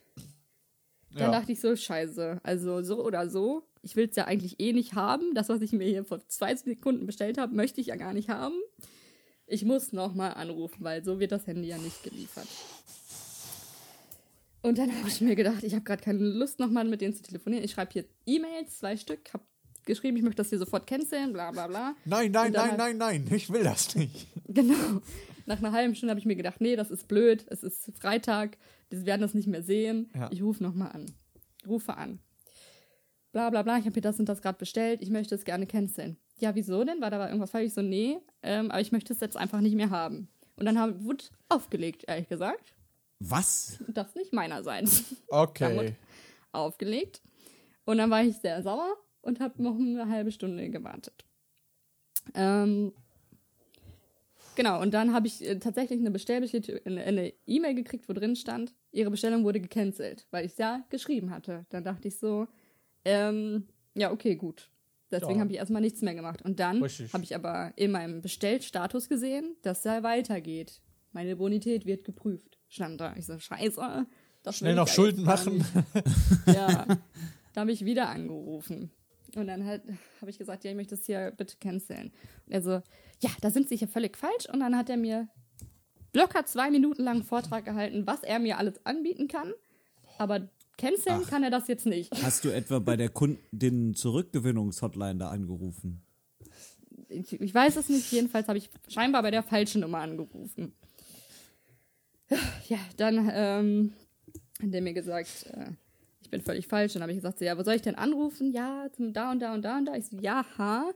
Dann 1.12 1.32
Ja. 1.32 1.41
dachte 1.41 1.51
ich 1.51 1.61
so, 1.61 1.74
scheiße. 1.74 2.38
Also 2.45 2.84
so 2.84 3.05
oder 3.05 3.28
so. 3.28 3.64
Ich 3.82 3.97
will 3.97 4.09
es 4.09 4.14
ja 4.14 4.26
eigentlich 4.26 4.61
eh 4.61 4.72
nicht 4.72 4.95
haben. 4.95 5.34
Das, 5.34 5.49
was 5.49 5.61
ich 5.61 5.72
mir 5.72 5.88
hier 5.88 6.05
vor 6.05 6.20
zwei 6.28 6.55
Sekunden 6.55 7.05
bestellt 7.07 7.36
habe, 7.36 7.53
möchte 7.57 7.80
ich 7.80 7.88
ja 7.88 7.97
gar 7.97 8.12
nicht 8.12 8.28
haben. 8.28 8.55
Ich 9.51 9.64
muss 9.64 9.92
nochmal 9.92 10.34
anrufen, 10.34 10.84
weil 10.84 11.05
so 11.05 11.18
wird 11.18 11.32
das 11.32 11.46
Handy 11.46 11.68
ja 11.68 11.76
nicht 11.78 12.03
geliefert. 12.05 12.46
Und 14.62 14.78
dann 14.78 14.94
habe 14.96 15.09
ich 15.09 15.20
mir 15.20 15.34
gedacht, 15.36 15.64
ich 15.64 15.72
habe 15.74 15.84
gerade 15.84 16.03
keine 16.03 16.18
Lust, 16.18 16.59
nochmal 16.61 16.84
mit 16.84 17.01
denen 17.01 17.14
zu 17.14 17.22
telefonieren. 17.22 17.64
Ich 17.64 17.72
schreibe 17.72 17.92
hier 17.92 18.05
E-Mails, 18.26 18.78
zwei 18.78 18.96
Stück, 18.96 19.32
habe 19.32 19.42
geschrieben, 19.86 20.16
ich 20.18 20.22
möchte 20.22 20.36
das 20.36 20.51
hier 20.51 20.59
sofort 20.59 20.86
canceln, 20.86 21.32
bla 21.32 21.51
bla 21.51 21.66
bla. 21.66 21.94
Nein, 22.05 22.30
nein, 22.30 22.53
nein, 22.53 22.68
halt- 22.70 22.78
nein, 22.78 22.96
nein, 22.98 23.26
ich 23.34 23.51
will 23.51 23.64
das 23.64 23.94
nicht. 23.96 24.26
Genau. 24.53 25.01
Nach 25.46 25.59
einer 25.59 25.70
halben 25.72 25.94
Stunde 25.94 26.11
habe 26.11 26.18
ich 26.20 26.26
mir 26.26 26.34
gedacht, 26.36 26.61
nee, 26.61 26.74
das 26.76 26.90
ist 26.90 27.07
blöd, 27.09 27.44
es 27.48 27.62
ist 27.62 27.90
Freitag, 27.98 28.59
wir 28.88 29.07
werden 29.07 29.20
das 29.22 29.32
nicht 29.32 29.46
mehr 29.48 29.62
sehen. 29.62 30.11
Ja. 30.14 30.28
Ich 30.32 30.42
rufe 30.42 30.62
nochmal 30.62 30.90
an. 30.92 31.07
Rufe 31.66 31.96
an. 31.96 32.18
Bla 33.32 33.51
bla 33.51 33.62
bla, 33.62 33.78
ich 33.78 33.84
habe 33.86 33.94
mir 33.96 34.01
das 34.03 34.18
und 34.18 34.28
das 34.28 34.42
gerade 34.42 34.59
bestellt, 34.59 35.03
ich 35.03 35.11
möchte 35.11 35.34
es 35.36 35.44
gerne 35.44 35.66
canceln. 35.68 36.16
Ja, 36.41 36.55
wieso 36.55 36.84
denn? 36.84 37.01
War 37.01 37.11
da 37.11 37.26
irgendwas 37.26 37.51
falsch? 37.51 37.66
Ich 37.66 37.74
so, 37.74 37.82
nee, 37.82 38.18
ähm, 38.43 38.70
aber 38.70 38.80
ich 38.80 38.93
möchte 38.93 39.12
es 39.12 39.20
jetzt 39.20 39.36
einfach 39.36 39.61
nicht 39.61 39.74
mehr 39.74 39.91
haben. 39.91 40.28
Und 40.57 40.66
dann 40.66 40.78
haben, 40.78 41.05
wurde 41.05 41.24
aufgelegt, 41.49 42.05
ehrlich 42.07 42.28
gesagt. 42.28 42.74
Was? 43.18 43.78
Das 43.88 44.14
nicht 44.14 44.32
meinerseits. 44.32 45.05
Okay. 45.28 45.95
aufgelegt. 46.53 47.22
Und 47.84 47.99
dann 47.99 48.11
war 48.11 48.22
ich 48.22 48.36
sehr 48.36 48.62
sauer 48.62 48.97
und 49.22 49.41
habe 49.41 49.62
noch 49.62 49.76
eine 49.76 50.09
halbe 50.09 50.32
Stunde 50.32 50.70
gewartet. 50.70 51.24
Ähm, 52.34 52.93
genau, 54.55 54.80
und 54.80 54.93
dann 54.93 55.12
habe 55.12 55.26
ich 55.26 55.47
äh, 55.47 55.59
tatsächlich 55.59 56.01
eine 56.01 56.11
Bestellbestätigung, 56.11 56.80
eine 56.84 57.05
eine 57.05 57.32
E-Mail 57.47 57.74
gekriegt, 57.74 58.09
wo 58.09 58.12
drin 58.12 58.36
stand, 58.36 58.74
ihre 58.93 59.11
Bestellung 59.11 59.45
wurde 59.45 59.61
gecancelt, 59.61 60.26
weil 60.30 60.45
ich 60.45 60.53
es 60.53 60.59
ja 60.59 60.84
geschrieben 60.91 61.30
hatte. 61.30 61.66
Dann 61.70 61.84
dachte 61.84 62.09
ich 62.09 62.18
so, 62.18 62.47
ähm, 63.05 63.66
ja, 63.95 64.12
okay, 64.12 64.36
gut. 64.36 64.70
Deswegen 65.11 65.34
Ja. 65.36 65.40
habe 65.40 65.52
ich 65.52 65.58
erstmal 65.58 65.80
nichts 65.82 66.02
mehr 66.02 66.14
gemacht. 66.14 66.42
Und 66.42 66.61
dann 66.61 66.80
habe 66.82 67.24
ich 67.24 67.34
aber 67.34 67.72
in 67.76 67.90
meinem 67.90 68.20
Bestellstatus 68.22 69.08
gesehen, 69.08 69.56
dass 69.62 69.84
er 69.84 70.02
weitergeht. 70.02 70.80
Meine 71.12 71.34
Bonität 71.36 71.86
wird 71.86 72.04
geprüft. 72.04 72.58
Stand 72.68 73.00
da. 73.00 73.14
Ich 73.16 73.26
so, 73.26 73.38
scheiße. 73.38 74.06
Das 74.42 74.56
Schnell 74.58 74.74
noch 74.76 74.88
Schulden 74.88 75.24
machen. 75.24 75.64
Ja, 76.46 76.86
da 77.52 77.61
habe 77.62 77.72
ich 77.72 77.84
wieder 77.84 78.08
angerufen. 78.08 78.90
Und 79.36 79.46
dann 79.48 79.64
halt 79.64 79.82
habe 80.20 80.30
ich 80.30 80.38
gesagt, 80.38 80.64
ja, 80.64 80.70
ich 80.70 80.76
möchte 80.76 80.96
das 80.96 81.06
hier 81.06 81.32
bitte 81.36 81.56
canceln. 81.61 82.12
Und 82.46 82.52
er 82.52 82.62
so, 82.62 82.70
ja, 83.20 83.30
da 83.40 83.50
sind 83.50 83.68
Sie 83.68 83.76
hier 83.76 83.88
völlig 83.88 84.16
falsch. 84.16 84.48
Und 84.52 84.61
dann 84.61 84.76
hat 84.76 84.88
er 84.90 84.96
mir 84.96 85.28
locker 86.14 86.44
zwei 86.46 86.70
Minuten 86.70 87.02
lang 87.02 87.16
einen 87.16 87.24
Vortrag 87.24 87.64
gehalten, 87.64 88.06
was 88.06 88.22
er 88.22 88.38
mir 88.38 88.58
alles 88.58 88.84
anbieten 88.86 89.28
kann. 89.28 89.52
Aber 90.18 90.48
canceln 90.80 91.26
kann 91.26 91.42
er 91.42 91.50
das 91.50 91.68
jetzt 91.68 91.84
nicht. 91.86 92.10
Hast 92.22 92.44
du 92.44 92.48
etwa 92.48 92.78
bei 92.78 92.96
der 92.96 93.10
Kunden-Zurückgewinnungshotline 93.10 95.18
da 95.18 95.28
angerufen? 95.30 96.02
Ich, 97.08 97.40
ich 97.40 97.54
weiß 97.54 97.76
es 97.76 97.88
nicht. 97.88 98.10
Jedenfalls 98.12 98.48
habe 98.48 98.58
ich 98.58 98.68
scheinbar 98.88 99.22
bei 99.22 99.30
der 99.30 99.42
falschen 99.42 99.82
Nummer 99.82 99.98
angerufen. 99.98 100.72
Ja, 102.68 102.78
dann 102.96 103.28
ähm, 103.32 103.92
hat 104.62 104.72
er 104.72 104.80
mir 104.80 104.94
gesagt, 104.94 105.46
äh, 105.52 105.72
ich 106.22 106.30
bin 106.30 106.40
völlig 106.40 106.68
falsch. 106.68 106.92
Dann 106.92 107.02
habe 107.02 107.10
ich 107.10 107.18
gesagt, 107.18 107.40
so, 107.40 107.44
ja, 107.44 107.58
wo 107.58 107.64
soll 107.64 107.74
ich 107.74 107.82
denn 107.82 107.96
anrufen? 107.96 108.52
Ja, 108.52 108.86
zum 108.92 109.12
da 109.12 109.32
und 109.32 109.40
da 109.40 109.54
und 109.54 109.62
da 109.62 109.78
und 109.78 109.86
da. 109.86 109.96
Ich 109.96 110.06
so, 110.06 110.16
ja, 110.18 110.46
ha. 110.56 110.92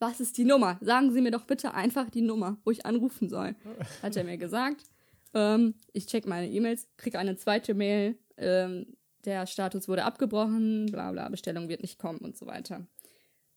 Was 0.00 0.18
ist 0.18 0.36
die 0.36 0.44
Nummer? 0.44 0.78
Sagen 0.80 1.12
Sie 1.12 1.20
mir 1.20 1.30
doch 1.30 1.44
bitte 1.44 1.74
einfach 1.74 2.10
die 2.10 2.22
Nummer, 2.22 2.58
wo 2.64 2.72
ich 2.72 2.84
anrufen 2.84 3.28
soll. 3.28 3.54
Hat 4.02 4.16
er 4.16 4.24
mir 4.24 4.36
gesagt. 4.36 4.90
Ähm, 5.34 5.74
ich 5.92 6.06
check 6.06 6.26
meine 6.26 6.50
E-Mails, 6.50 6.88
kriege 6.96 7.18
eine 7.18 7.36
zweite 7.36 7.74
Mail. 7.74 8.18
Ähm, 8.36 8.96
der 9.24 9.46
Status 9.46 9.88
wurde 9.88 10.04
abgebrochen, 10.04 10.86
bla 10.86 11.12
bla, 11.12 11.28
Bestellung 11.28 11.68
wird 11.68 11.82
nicht 11.82 11.98
kommen 11.98 12.18
und 12.18 12.36
so 12.36 12.46
weiter. 12.46 12.86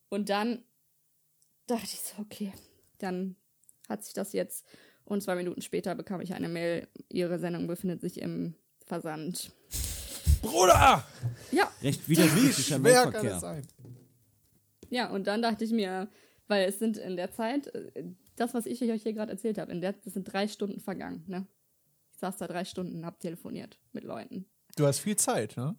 Und 0.10 0.30
dann 0.30 0.64
dachte 1.68 1.86
ich 1.86 2.02
so, 2.02 2.22
okay, 2.22 2.54
dann 3.00 3.36
hat 3.90 4.04
sich 4.04 4.14
das 4.14 4.34
jetzt. 4.34 4.66
Und 5.04 5.22
zwei 5.22 5.36
Minuten 5.36 5.62
später 5.62 5.94
bekam 5.96 6.22
ich 6.22 6.34
eine 6.34 6.50
Mail, 6.50 6.88
Ihre 7.10 7.40
Sendung 7.40 7.68
befindet 7.68 8.02
sich 8.02 8.22
im 8.22 8.56
Versand. 8.86 9.52
Bruder! 10.42 11.04
Ja, 11.52 11.72
Recht 11.82 12.08
Wie 12.08 12.18
widersprüchlicher 12.18 12.80
schwer 12.80 13.12
kann 13.12 13.26
Mailverkehr. 13.26 13.62
ja, 14.90 15.10
und 15.10 15.26
dann 15.28 15.42
dachte 15.42 15.64
ich 15.64 15.72
mir, 15.72 16.08
weil 16.48 16.68
es 16.68 16.80
sind 16.80 16.98
in 16.98 17.16
der 17.18 17.32
Zeit, 17.32 17.68
äh, 17.68 18.04
das, 18.36 18.54
was 18.54 18.66
ich 18.66 18.82
euch 18.84 19.04
hier 19.04 19.14
gerade 19.14 19.32
erzählt 19.32 19.58
habe, 19.58 19.72
in 19.72 19.82
der, 19.82 19.94
das 19.94 20.14
sind 20.14 20.32
drei 20.32 20.48
Stunden 20.48 20.80
vergangen, 20.80 21.24
ne? 21.28 21.48
Saß 22.26 22.38
da 22.38 22.48
drei 22.48 22.66
Stunden, 22.66 23.06
hab 23.06 23.20
telefoniert 23.20 23.78
mit 23.94 24.04
Leuten. 24.04 24.48
Du 24.76 24.88
hast 24.88 24.98
viel 24.98 25.16
Zeit, 25.16 25.56
ne? 25.58 25.76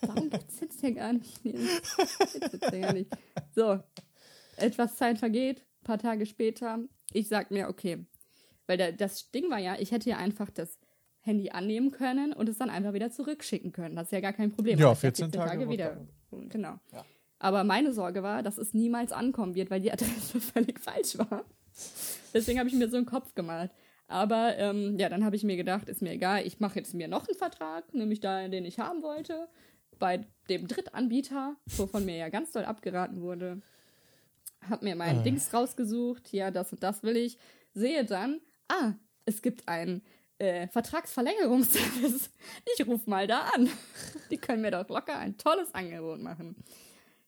Warum 0.00 0.30
jetzt 0.32 0.80
hier 0.80 0.94
gar 0.94 1.12
nicht? 1.12 1.44
Nee, 1.44 1.54
jetzt 1.54 2.70
hier 2.70 2.80
gar 2.80 2.92
nicht. 2.92 3.08
So, 3.54 3.78
etwas 4.56 4.96
Zeit 4.96 5.18
vergeht, 5.18 5.60
ein 5.60 5.84
paar 5.84 5.98
Tage 5.98 6.26
später. 6.26 6.80
Ich 7.12 7.28
sag 7.28 7.52
mir, 7.52 7.68
okay. 7.68 8.04
Weil 8.66 8.78
der, 8.78 8.90
das 8.90 9.30
Ding 9.30 9.48
war 9.48 9.60
ja, 9.60 9.76
ich 9.78 9.92
hätte 9.92 10.10
ja 10.10 10.16
einfach 10.16 10.50
das 10.50 10.80
Handy 11.20 11.50
annehmen 11.50 11.92
können 11.92 12.32
und 12.32 12.48
es 12.48 12.58
dann 12.58 12.68
einfach 12.68 12.94
wieder 12.94 13.12
zurückschicken 13.12 13.70
können. 13.70 13.94
Das 13.94 14.08
ist 14.08 14.12
ja 14.12 14.18
gar 14.18 14.32
kein 14.32 14.50
Problem. 14.50 14.76
Ja, 14.76 14.86
weil 14.86 14.94
ich 14.94 14.98
14 14.98 15.30
Tage 15.30 15.68
wieder. 15.68 16.04
wird 16.30 16.50
Genau. 16.50 16.80
Aber 17.38 17.62
meine 17.62 17.92
Sorge 17.92 18.24
war, 18.24 18.42
dass 18.42 18.58
es 18.58 18.74
niemals 18.74 19.12
ankommen 19.12 19.54
wird, 19.54 19.70
weil 19.70 19.80
die 19.80 19.92
Adresse 19.92 20.40
völlig 20.52 20.80
falsch 20.80 21.16
war. 21.16 21.44
Deswegen 22.34 22.58
habe 22.58 22.68
ich 22.68 22.74
mir 22.74 22.88
so 22.88 22.96
einen 22.96 23.06
Kopf 23.06 23.36
gemacht. 23.36 23.70
Aber 24.08 24.58
ähm, 24.58 24.98
ja, 24.98 25.08
dann 25.08 25.24
habe 25.24 25.36
ich 25.36 25.44
mir 25.44 25.56
gedacht, 25.56 25.88
ist 25.88 26.02
mir 26.02 26.12
egal, 26.12 26.46
ich 26.46 26.60
mache 26.60 26.78
jetzt 26.78 26.94
mir 26.94 27.08
noch 27.08 27.26
einen 27.26 27.36
Vertrag, 27.36 27.94
nämlich 27.94 28.20
da, 28.20 28.46
den 28.48 28.64
ich 28.64 28.78
haben 28.78 29.02
wollte, 29.02 29.48
bei 29.98 30.26
dem 30.48 30.68
Drittanbieter, 30.68 31.56
wovon 31.76 32.04
mir 32.04 32.16
ja 32.16 32.28
ganz 32.28 32.52
doll 32.52 32.64
abgeraten 32.64 33.22
wurde. 33.22 33.62
Hab 34.68 34.82
mir 34.82 34.96
mein 34.96 35.24
Dings 35.24 35.52
rausgesucht, 35.52 36.32
ja, 36.32 36.50
das 36.50 36.72
und 36.72 36.82
das 36.82 37.02
will 37.02 37.16
ich. 37.16 37.38
Sehe 37.74 38.04
dann, 38.04 38.40
ah, 38.68 38.92
es 39.24 39.42
gibt 39.42 39.66
einen 39.68 40.02
äh, 40.38 40.66
Vertragsverlängerungsservice. 40.68 42.30
Ich 42.76 42.86
rufe 42.86 43.08
mal 43.08 43.26
da 43.26 43.50
an. 43.54 43.68
Die 44.30 44.36
können 44.38 44.62
mir 44.62 44.70
doch 44.70 44.88
locker 44.88 45.18
ein 45.18 45.38
tolles 45.38 45.74
Angebot 45.74 46.20
machen. 46.20 46.56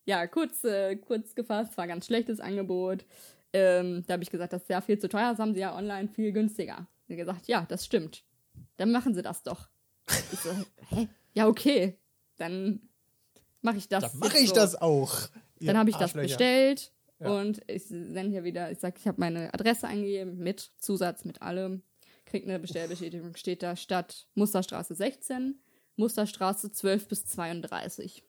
Ja, 0.05 0.27
kurz, 0.27 0.65
äh, 0.65 0.97
kurz 0.97 1.35
gefasst, 1.35 1.77
war 1.77 1.85
ein 1.85 1.89
ganz 1.89 2.07
schlechtes 2.07 2.41
Angebot. 2.41 3.05
Ähm, 3.55 4.03
da 4.07 4.15
habe 4.15 4.23
ich 4.25 4.31
gesagt, 4.31 4.53
das 4.53 4.63
ist 4.63 4.69
ja 4.69 4.81
viel 4.81 4.99
zu 4.99 5.09
teuer, 5.09 5.31
das 5.31 5.39
haben 5.39 5.55
sie 5.55 5.61
ja 5.61 5.77
online 5.77 6.09
viel 6.09 6.33
günstiger. 6.33 6.77
Hat 7.09 7.17
gesagt, 7.17 7.47
ja, 7.47 7.65
das 7.69 7.85
stimmt. 7.85 8.25
Dann 8.77 8.91
machen 8.91 9.15
sie 9.15 9.23
das 9.23 9.45
doch. 9.45 9.69
Ich 10.33 10.41
so, 10.41 10.51
hä? 10.89 11.09
Ja, 11.35 11.47
okay. 11.47 11.97
Dann 12.37 12.81
mache 13.63 13.77
ich 13.77 13.89
das. 13.89 14.11
Dann 14.11 14.19
mache 14.19 14.39
ich 14.39 14.49
so. 14.49 14.55
das 14.57 14.75
auch. 14.75 15.29
Dann 15.61 15.79
habe 15.79 15.89
ich 15.89 15.97
das 15.97 16.13
bestellt 16.15 16.93
Ja. 17.21 17.31
und 17.31 17.61
ich 17.69 17.85
sende 17.85 18.31
hier 18.31 18.43
wieder, 18.43 18.73
ich 18.73 18.81
sage, 18.81 18.97
ich 18.99 19.07
habe 19.07 19.21
meine 19.21 19.55
Adresse 19.55 19.87
eingegeben 19.87 20.37
mit 20.39 20.73
Zusatz, 20.79 21.25
mit 21.25 21.41
allem. 21.41 21.83
Krieg 22.27 22.45
eine 22.45 22.59
Bestellbestätigung, 22.59 23.37
steht 23.37 23.63
da 23.63 23.77
Stadt 23.77 24.27
Musterstraße 24.35 24.95
16, 24.97 25.61
Musterstraße 25.97 26.73
12 26.73 27.07
bis 27.07 27.25
32. 27.27 28.25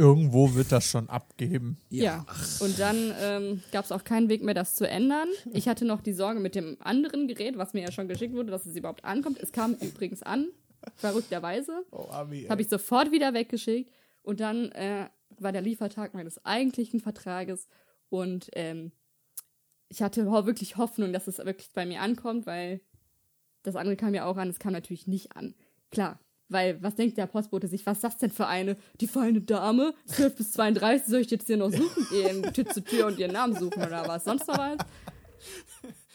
Irgendwo 0.00 0.54
wird 0.54 0.72
das 0.72 0.86
schon 0.86 1.10
abgeben. 1.10 1.76
Ja, 1.90 2.24
und 2.60 2.78
dann 2.78 3.12
ähm, 3.20 3.62
gab 3.70 3.84
es 3.84 3.92
auch 3.92 4.02
keinen 4.02 4.30
Weg 4.30 4.42
mehr, 4.42 4.54
das 4.54 4.74
zu 4.74 4.88
ändern. 4.88 5.28
Ich 5.52 5.68
hatte 5.68 5.84
noch 5.84 6.00
die 6.00 6.14
Sorge 6.14 6.40
mit 6.40 6.54
dem 6.54 6.78
anderen 6.80 7.28
Gerät, 7.28 7.58
was 7.58 7.74
mir 7.74 7.82
ja 7.82 7.92
schon 7.92 8.08
geschickt 8.08 8.34
wurde, 8.34 8.50
dass 8.50 8.64
es 8.64 8.74
überhaupt 8.74 9.04
ankommt. 9.04 9.38
Es 9.38 9.52
kam 9.52 9.74
übrigens 9.74 10.22
an, 10.22 10.48
verrückterweise. 10.96 11.84
Oh, 11.90 12.08
Ami, 12.10 12.46
Habe 12.48 12.62
ich 12.62 12.70
sofort 12.70 13.12
wieder 13.12 13.34
weggeschickt. 13.34 13.92
Und 14.22 14.40
dann 14.40 14.72
äh, 14.72 15.10
war 15.38 15.52
der 15.52 15.60
Liefertag 15.60 16.14
meines 16.14 16.42
eigentlichen 16.46 17.00
Vertrages. 17.00 17.68
Und 18.08 18.48
ähm, 18.54 18.92
ich 19.88 20.00
hatte 20.00 20.24
wirklich 20.24 20.78
Hoffnung, 20.78 21.12
dass 21.12 21.26
es 21.26 21.36
wirklich 21.36 21.72
bei 21.74 21.84
mir 21.84 22.00
ankommt, 22.00 22.46
weil 22.46 22.80
das 23.64 23.76
andere 23.76 23.96
kam 23.96 24.14
ja 24.14 24.24
auch 24.24 24.38
an. 24.38 24.48
Es 24.48 24.58
kam 24.58 24.72
natürlich 24.72 25.06
nicht 25.06 25.36
an. 25.36 25.54
Klar. 25.90 26.18
Weil, 26.50 26.82
was 26.82 26.96
denkt 26.96 27.16
der 27.16 27.26
Postbote 27.26 27.68
sich? 27.68 27.86
Was 27.86 27.98
ist 27.98 28.04
das 28.04 28.18
denn 28.18 28.30
für 28.32 28.46
eine? 28.48 28.76
Die 29.00 29.06
feine 29.06 29.40
Dame, 29.40 29.94
12 30.06 30.34
bis 30.36 30.52
32, 30.52 31.06
soll 31.08 31.20
ich 31.20 31.30
jetzt 31.30 31.46
hier 31.46 31.56
noch 31.56 31.70
suchen 31.70 32.06
gehen? 32.10 32.42
Tür 32.52 32.66
zu 32.66 32.82
Tür 32.82 33.06
und 33.06 33.18
ihren 33.18 33.32
Namen 33.32 33.56
suchen 33.56 33.82
oder 33.82 34.06
was? 34.08 34.24
Sonst 34.24 34.48
noch 34.48 34.58
was? 34.58 34.78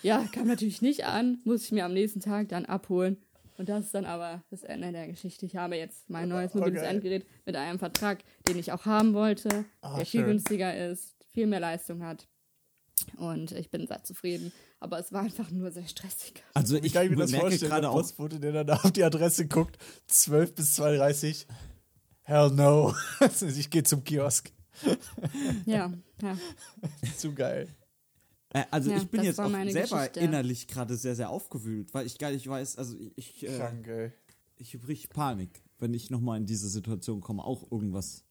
Ja, 0.04 0.24
kam 0.32 0.48
natürlich 0.48 0.82
nicht 0.82 1.06
an. 1.06 1.40
Muss 1.46 1.64
ich 1.64 1.72
mir 1.72 1.86
am 1.86 1.94
nächsten 1.94 2.20
Tag 2.20 2.50
dann 2.50 2.66
abholen. 2.66 3.18
Und 3.58 3.70
das 3.70 3.86
ist 3.86 3.96
dann 3.96 4.06
aber 4.06 4.44
das 4.52 4.64
Ende 4.64 4.92
der 4.92 5.08
Geschichte. 5.08 5.46
Ich 5.46 5.56
habe 5.56 5.78
jetzt 5.78 6.10
mein 6.10 6.28
neues 6.28 6.54
mobiles 6.54 6.82
Okay. 6.82 6.90
Endgerät 6.92 7.26
mit 7.46 7.56
einem 7.56 7.80
Vertrag, 7.80 8.20
den 8.48 8.60
ich 8.60 8.72
auch 8.74 8.86
haben 8.86 9.14
wollte, 9.14 9.64
Ah, 9.82 9.96
der 9.96 10.06
viel 10.06 10.20
schön. 10.22 10.30
günstiger 10.32 10.90
ist, 10.92 11.16
viel 11.34 11.48
mehr 11.48 11.62
Leistung 11.62 12.04
hat. 12.04 12.28
Und 13.18 13.54
ich 13.54 13.70
bin 13.72 13.88
sehr 13.88 14.04
zufrieden. 14.04 14.52
Aber 14.86 15.00
es 15.00 15.12
war 15.12 15.22
einfach 15.24 15.50
nur 15.50 15.72
sehr 15.72 15.88
stressig. 15.88 16.44
Also 16.54 16.78
Ich 16.78 16.86
ich 16.86 16.94
kann 16.94 17.10
mir 17.10 17.16
das 17.16 17.32
merke 17.32 17.48
vorstellen, 17.48 17.70
gerade 17.72 17.82
der 17.82 17.90
auch, 17.92 17.96
Postbote, 17.96 18.40
der 18.40 18.52
dann 18.52 18.68
da 18.68 18.76
auf 18.76 18.92
die 18.92 19.04
Adresse 19.04 19.48
guckt, 19.48 19.78
12 20.08 20.54
bis 20.54 20.76
32. 20.76 21.48
Hell 22.22 22.52
no. 22.52 22.94
ich 23.42 23.70
gehe 23.72 23.82
zum 23.84 24.04
Kiosk. 24.04 24.52
Ja, 25.66 25.92
ja. 26.22 26.38
Zu 27.18 27.34
geil. 27.34 27.68
äh, 28.54 28.64
also 28.70 28.92
Ja, 28.92 28.98
ich 28.98 29.08
bin 29.10 29.24
jetzt 29.24 29.40
auch 29.40 29.50
selber 29.50 29.66
Geschichte. 29.82 30.20
innerlich 30.20 30.68
gerade 30.68 30.96
sehr, 30.98 31.16
sehr 31.16 31.30
aufgewühlt, 31.32 31.94
weil 31.96 32.06
ich 32.06 32.18
gar 32.20 32.30
nicht 32.32 32.48
weiß, 32.48 32.78
also 32.78 32.96
ich, 33.16 33.44
ich, 33.44 33.50
äh, 33.50 33.58
Krank, 33.58 33.88
ey. 33.88 34.12
ich 34.58 34.76
richtig 34.88 35.10
Panik, 35.10 35.64
wenn 35.80 35.94
ich 35.96 36.12
nochmal 36.12 36.38
in 36.38 36.46
diese 36.46 36.70
Situation 36.70 37.22
komme, 37.22 37.44
auch 37.44 37.72
irgendwas 37.72 38.24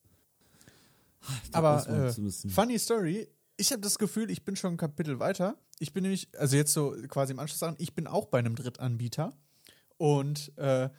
Aber 1.52 1.88
äh, 1.88 2.12
zu 2.12 2.22
müssen. 2.22 2.48
funny 2.50 2.78
Story. 2.78 3.28
Ich 3.56 3.70
habe 3.72 3.80
das 3.82 3.98
Gefühl, 3.98 4.30
ich 4.30 4.44
bin 4.44 4.56
schon 4.56 4.74
ein 4.74 4.76
Kapitel 4.76 5.18
weiter. 5.20 5.56
Ich 5.78 5.92
bin 5.92 6.02
nämlich, 6.02 6.28
also 6.38 6.56
jetzt 6.56 6.72
so 6.72 6.94
quasi 7.08 7.32
im 7.32 7.38
Anschluss 7.38 7.62
an, 7.62 7.76
ich 7.78 7.94
bin 7.94 8.06
auch 8.06 8.26
bei 8.26 8.38
einem 8.38 8.54
Drittanbieter. 8.54 9.36
Und 9.96 10.56
äh, 10.56 10.90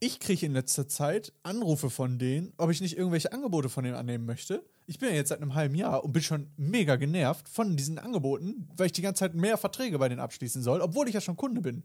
ich 0.00 0.18
kriege 0.18 0.46
in 0.46 0.52
letzter 0.52 0.88
Zeit 0.88 1.32
Anrufe 1.42 1.90
von 1.90 2.18
denen, 2.18 2.52
ob 2.56 2.70
ich 2.70 2.80
nicht 2.80 2.96
irgendwelche 2.96 3.32
Angebote 3.32 3.68
von 3.68 3.84
denen 3.84 3.96
annehmen 3.96 4.24
möchte. 4.24 4.64
Ich 4.86 4.98
bin 4.98 5.10
ja 5.10 5.14
jetzt 5.14 5.28
seit 5.28 5.42
einem 5.42 5.54
halben 5.54 5.74
Jahr 5.74 6.02
und 6.04 6.12
bin 6.12 6.22
schon 6.22 6.50
mega 6.56 6.96
genervt 6.96 7.48
von 7.48 7.76
diesen 7.76 7.98
Angeboten, 7.98 8.68
weil 8.76 8.86
ich 8.86 8.92
die 8.92 9.02
ganze 9.02 9.20
Zeit 9.20 9.34
mehr 9.34 9.58
Verträge 9.58 9.98
bei 9.98 10.08
denen 10.08 10.20
abschließen 10.20 10.62
soll, 10.62 10.80
obwohl 10.80 11.06
ich 11.06 11.14
ja 11.14 11.20
schon 11.20 11.36
Kunde 11.36 11.60
bin. 11.60 11.84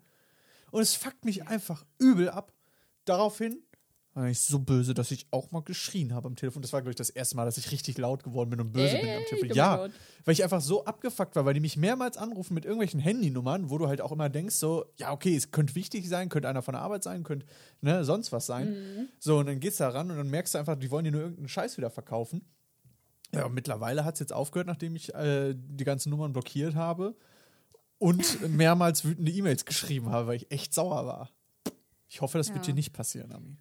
Und 0.71 0.81
es 0.81 0.95
fuckt 0.95 1.25
mich 1.25 1.47
einfach 1.47 1.85
übel 1.99 2.29
ab. 2.29 2.53
Daraufhin 3.03 3.61
war 4.15 4.29
ich 4.29 4.39
so 4.39 4.59
böse, 4.59 4.93
dass 4.93 5.11
ich 5.11 5.27
auch 5.31 5.51
mal 5.51 5.61
geschrien 5.61 6.13
habe 6.13 6.27
am 6.27 6.37
Telefon. 6.37 6.61
Das 6.61 6.71
war, 6.71 6.81
glaube 6.81 6.91
ich, 6.91 6.95
das 6.95 7.09
erste 7.09 7.35
Mal, 7.35 7.43
dass 7.43 7.57
ich 7.57 7.71
richtig 7.71 7.97
laut 7.97 8.23
geworden 8.23 8.49
bin 8.49 8.61
und 8.61 8.71
böse 8.71 8.95
bin 8.97 9.09
am 9.09 9.17
Ey, 9.21 9.25
Telefon. 9.25 9.55
Ja, 9.55 9.87
weil 10.23 10.31
ich 10.33 10.41
einfach 10.41 10.61
so 10.61 10.85
abgefuckt 10.85 11.35
war, 11.35 11.43
weil 11.43 11.53
die 11.53 11.59
mich 11.59 11.75
mehrmals 11.75 12.15
anrufen 12.15 12.53
mit 12.53 12.63
irgendwelchen 12.63 13.01
Handynummern, 13.01 13.69
wo 13.69 13.77
du 13.77 13.87
halt 13.89 13.99
auch 13.99 14.13
immer 14.13 14.29
denkst, 14.29 14.55
so, 14.55 14.85
ja, 14.95 15.11
okay, 15.11 15.35
es 15.35 15.51
könnte 15.51 15.75
wichtig 15.75 16.07
sein, 16.07 16.29
könnte 16.29 16.47
einer 16.47 16.61
von 16.61 16.73
der 16.73 16.81
Arbeit 16.81 17.03
sein, 17.03 17.23
könnte 17.23 17.45
ne, 17.81 18.05
sonst 18.05 18.31
was 18.31 18.45
sein. 18.45 19.09
So, 19.19 19.39
und 19.39 19.47
dann 19.47 19.59
gehst 19.59 19.81
du 19.81 19.83
da 19.83 19.89
ran 19.89 20.09
und 20.09 20.17
dann 20.17 20.29
merkst 20.29 20.53
du 20.53 20.59
einfach, 20.59 20.77
die 20.77 20.89
wollen 20.91 21.03
dir 21.03 21.11
nur 21.11 21.21
irgendeinen 21.21 21.49
Scheiß 21.49 21.77
wieder 21.77 21.89
verkaufen. 21.89 22.41
Ja, 23.33 23.45
und 23.47 23.53
mittlerweile 23.53 24.05
hat 24.05 24.13
es 24.13 24.21
jetzt 24.21 24.31
aufgehört, 24.31 24.67
nachdem 24.67 24.95
ich 24.95 25.13
äh, 25.13 25.53
die 25.57 25.83
ganzen 25.83 26.09
Nummern 26.09 26.31
blockiert 26.31 26.75
habe 26.75 27.17
und 27.97 28.47
mehrmals 28.49 29.03
wütende 29.03 29.31
E-Mails 29.33 29.65
geschrieben 29.65 30.09
habe, 30.09 30.27
weil 30.27 30.37
ich 30.37 30.51
echt 30.51 30.73
sauer 30.73 31.05
war. 31.05 31.31
Ich 32.07 32.21
hoffe, 32.21 32.37
das 32.37 32.47
wird 32.53 32.59
Ja. 32.59 32.71
dir 32.71 32.75
nicht 32.75 32.93
passieren, 32.93 33.33
Ami. 33.33 33.57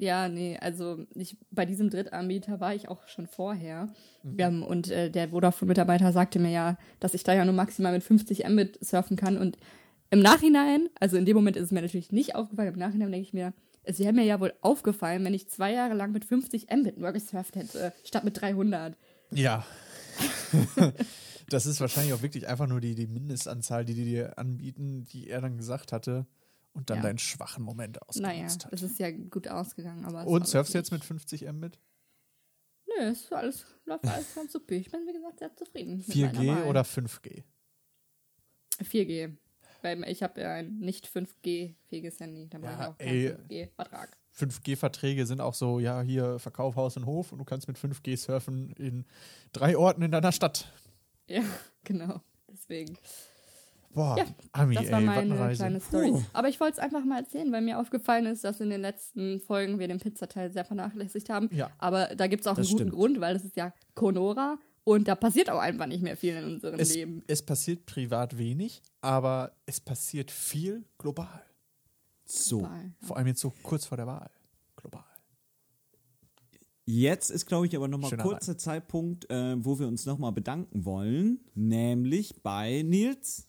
Ja, 0.00 0.28
nee, 0.28 0.56
also 0.60 1.04
ich, 1.16 1.36
bei 1.50 1.66
diesem 1.66 1.90
Drittanbieter 1.90 2.60
war 2.60 2.72
ich 2.72 2.88
auch 2.88 3.08
schon 3.08 3.26
vorher. 3.26 3.88
Ähm, 4.38 4.62
und 4.62 4.90
äh, 4.92 5.10
der 5.10 5.30
Vodafone-Mitarbeiter 5.30 6.12
sagte 6.12 6.38
mir 6.38 6.52
ja, 6.52 6.78
dass 7.00 7.14
ich 7.14 7.24
da 7.24 7.34
ja 7.34 7.44
nur 7.44 7.54
maximal 7.54 7.92
mit 7.92 8.04
50 8.04 8.48
Mbit 8.48 8.78
surfen 8.80 9.16
kann. 9.16 9.36
Und 9.36 9.58
im 10.10 10.20
Nachhinein, 10.20 10.88
also 11.00 11.16
in 11.16 11.24
dem 11.24 11.34
Moment 11.34 11.56
ist 11.56 11.64
es 11.64 11.70
mir 11.72 11.82
natürlich 11.82 12.12
nicht 12.12 12.36
aufgefallen, 12.36 12.74
im 12.74 12.78
Nachhinein 12.78 13.10
denke 13.10 13.26
ich 13.26 13.32
mir, 13.32 13.52
es 13.82 13.98
wäre 13.98 14.12
mir 14.12 14.24
ja 14.24 14.38
wohl 14.38 14.54
aufgefallen, 14.60 15.24
wenn 15.24 15.34
ich 15.34 15.48
zwei 15.48 15.72
Jahre 15.72 15.94
lang 15.94 16.12
mit 16.12 16.24
50 16.24 16.68
Mbit 16.70 16.98
nur 16.98 17.10
gesurft 17.10 17.56
hätte, 17.56 17.92
statt 18.04 18.22
mit 18.22 18.40
300. 18.40 18.96
Ja. 19.32 19.66
das 21.48 21.66
ist 21.66 21.80
wahrscheinlich 21.80 22.12
auch 22.12 22.22
wirklich 22.22 22.46
einfach 22.46 22.68
nur 22.68 22.80
die, 22.80 22.94
die 22.94 23.08
Mindestanzahl, 23.08 23.84
die 23.84 23.94
die 23.94 24.04
dir 24.04 24.38
anbieten, 24.38 25.08
die 25.12 25.28
er 25.28 25.40
dann 25.40 25.56
gesagt 25.56 25.90
hatte 25.90 26.26
und 26.72 26.90
dann 26.90 26.98
Ja. 26.98 27.02
deinen 27.04 27.18
schwachen 27.18 27.62
Moment 27.64 27.98
Naja, 28.16 28.44
ausgenutzt 28.46 28.64
hat. 28.66 28.72
es 28.72 28.82
ist 28.82 28.98
ja 28.98 29.10
gut 29.10 29.48
ausgegangen. 29.48 30.04
Aber 30.04 30.26
Und 30.26 30.46
surfst 30.46 30.74
du 30.74 30.78
jetzt 30.78 30.92
mit 30.92 31.04
50 31.04 31.42
Mbit? 31.52 31.78
Nö, 32.86 33.04
es 33.04 33.22
ist 33.24 33.32
alles, 33.32 33.66
läuft 33.84 34.06
alles 34.06 34.34
ganz 34.34 34.52
super. 34.52 34.74
Ich 34.74 34.90
bin, 34.90 35.06
wie 35.06 35.12
gesagt, 35.12 35.38
sehr 35.38 35.54
zufrieden. 35.56 35.98
mit 35.98 36.06
4G 36.06 36.36
meiner 36.46 36.56
Wahl. 36.62 36.66
oder 36.68 36.82
5G? 36.84 37.44
4G. 38.82 39.36
Weil 39.82 40.02
ich 40.08 40.22
habe 40.24 40.40
ja 40.40 40.54
ein 40.54 40.78
nicht 40.78 41.06
5G-fähiges 41.06 42.18
Handy. 42.18 42.48
Da 42.48 42.58
Ja, 42.58 42.64
brauche 42.64 42.82
ich 42.82 42.88
auch 42.88 42.98
keinen 42.98 43.46
5G-Vertrag. 43.48 44.16
5G-Verträge 44.36 45.26
sind 45.26 45.40
auch 45.40 45.54
so, 45.54 45.78
ja, 45.80 46.00
hier 46.00 46.38
Verkauf 46.38 46.76
Haus 46.76 46.96
und 46.96 47.06
Hof 47.06 47.32
und 47.32 47.38
du 47.38 47.44
kannst 47.44 47.68
mit 47.68 47.76
5G 47.78 48.16
surfen 48.16 48.70
in 48.72 49.04
drei 49.52 49.76
Orten 49.76 50.02
in 50.02 50.10
deiner 50.10 50.32
Stadt. 50.32 50.72
Ja, 51.28 51.42
genau. 51.84 52.20
Deswegen. 52.48 52.98
Boah, 53.94 54.18
Ja, 54.18 54.24
Ami, 54.52 54.74
Das 54.74 54.84
ey, 54.86 54.92
war 54.92 55.06
was 55.06 55.26
meine 55.26 55.54
kleine 55.54 55.80
Story. 55.80 56.14
Aber 56.32 56.48
ich 56.48 56.60
wollte 56.60 56.74
es 56.74 56.78
einfach 56.78 57.04
mal 57.04 57.20
erzählen, 57.20 57.50
weil 57.50 57.62
mir 57.62 57.78
aufgefallen 57.80 58.26
ist, 58.26 58.44
dass 58.44 58.60
in 58.60 58.70
den 58.70 58.80
letzten 58.80 59.40
Folgen 59.40 59.78
wir 59.78 59.88
den 59.88 59.98
Pizzateil 59.98 60.52
sehr 60.52 60.64
vernachlässigt 60.64 61.28
haben. 61.30 61.48
Ja. 61.52 61.70
Aber 61.78 62.14
da 62.14 62.26
gibt 62.26 62.42
es 62.42 62.46
auch 62.46 62.56
Das 62.56 62.66
einen 62.66 62.72
guten 62.76 62.88
stimmt. 62.88 62.92
Grund, 62.94 63.20
weil 63.20 63.34
das 63.34 63.44
ist 63.44 63.56
ja 63.56 63.72
Conora 63.94 64.58
und 64.84 65.08
da 65.08 65.14
passiert 65.14 65.50
auch 65.50 65.58
einfach 65.58 65.86
nicht 65.86 66.02
mehr 66.02 66.16
viel 66.16 66.34
in 66.34 66.44
unserem 66.44 66.78
Es, 66.78 66.94
Leben. 66.94 67.22
es 67.26 67.42
passiert 67.42 67.86
privat 67.86 68.36
wenig, 68.38 68.82
aber 69.00 69.52
es 69.66 69.80
passiert 69.80 70.30
viel 70.30 70.84
global. 70.98 71.42
So. 72.24 72.62
Weil, 72.62 72.92
Vor 73.00 73.16
allem 73.16 73.26
jetzt 73.28 73.40
so 73.40 73.52
kurz 73.62 73.86
vor 73.86 73.96
der 73.96 74.06
Wahl. 74.06 74.30
Global. 74.76 75.04
Jetzt 76.84 77.30
ist, 77.30 77.46
glaube 77.46 77.66
ich, 77.66 77.76
aber 77.76 77.88
nochmal 77.88 78.16
kurzer 78.16 78.56
Zeitpunkt, 78.56 79.28
äh, 79.30 79.62
wo 79.62 79.78
wir 79.78 79.86
uns 79.88 80.06
nochmal 80.06 80.32
bedanken 80.32 80.84
wollen, 80.86 81.40
nämlich 81.54 82.42
bei 82.42 82.82
Nils. 82.82 83.47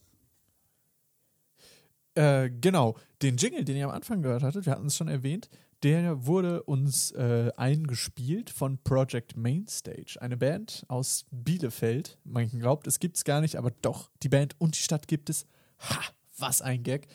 Äh, 2.20 2.50
genau, 2.50 2.98
den 3.22 3.38
Jingle, 3.38 3.64
den 3.64 3.78
ihr 3.78 3.86
am 3.86 3.96
Anfang 3.96 4.22
gehört 4.22 4.44
hattet, 4.44 4.66
wir 4.66 4.74
hatten 4.74 4.88
es 4.88 4.98
schon 4.98 5.08
erwähnt, 5.08 5.50
der 5.84 6.26
wurde 6.26 6.64
uns 6.64 7.12
äh, 7.12 7.50
eingespielt 7.56 8.50
von 8.50 8.78
Project 8.84 9.38
Mainstage, 9.38 10.18
eine 10.20 10.36
Band 10.36 10.84
aus 10.90 11.26
Bielefeld. 11.32 12.18
Man 12.26 12.50
glaubt, 12.50 12.88
es 12.88 13.00
gibt 13.00 13.16
es 13.16 13.24
gar 13.24 13.40
nicht, 13.40 13.56
aber 13.56 13.72
doch, 13.72 14.12
die 14.22 14.28
Band 14.28 14.54
und 14.58 14.78
die 14.78 14.82
Stadt 14.82 15.08
gibt 15.08 15.30
es. 15.30 15.46
Ha, 15.80 16.02
was 16.38 16.62
ein 16.62 16.84
Gag. 16.84 17.08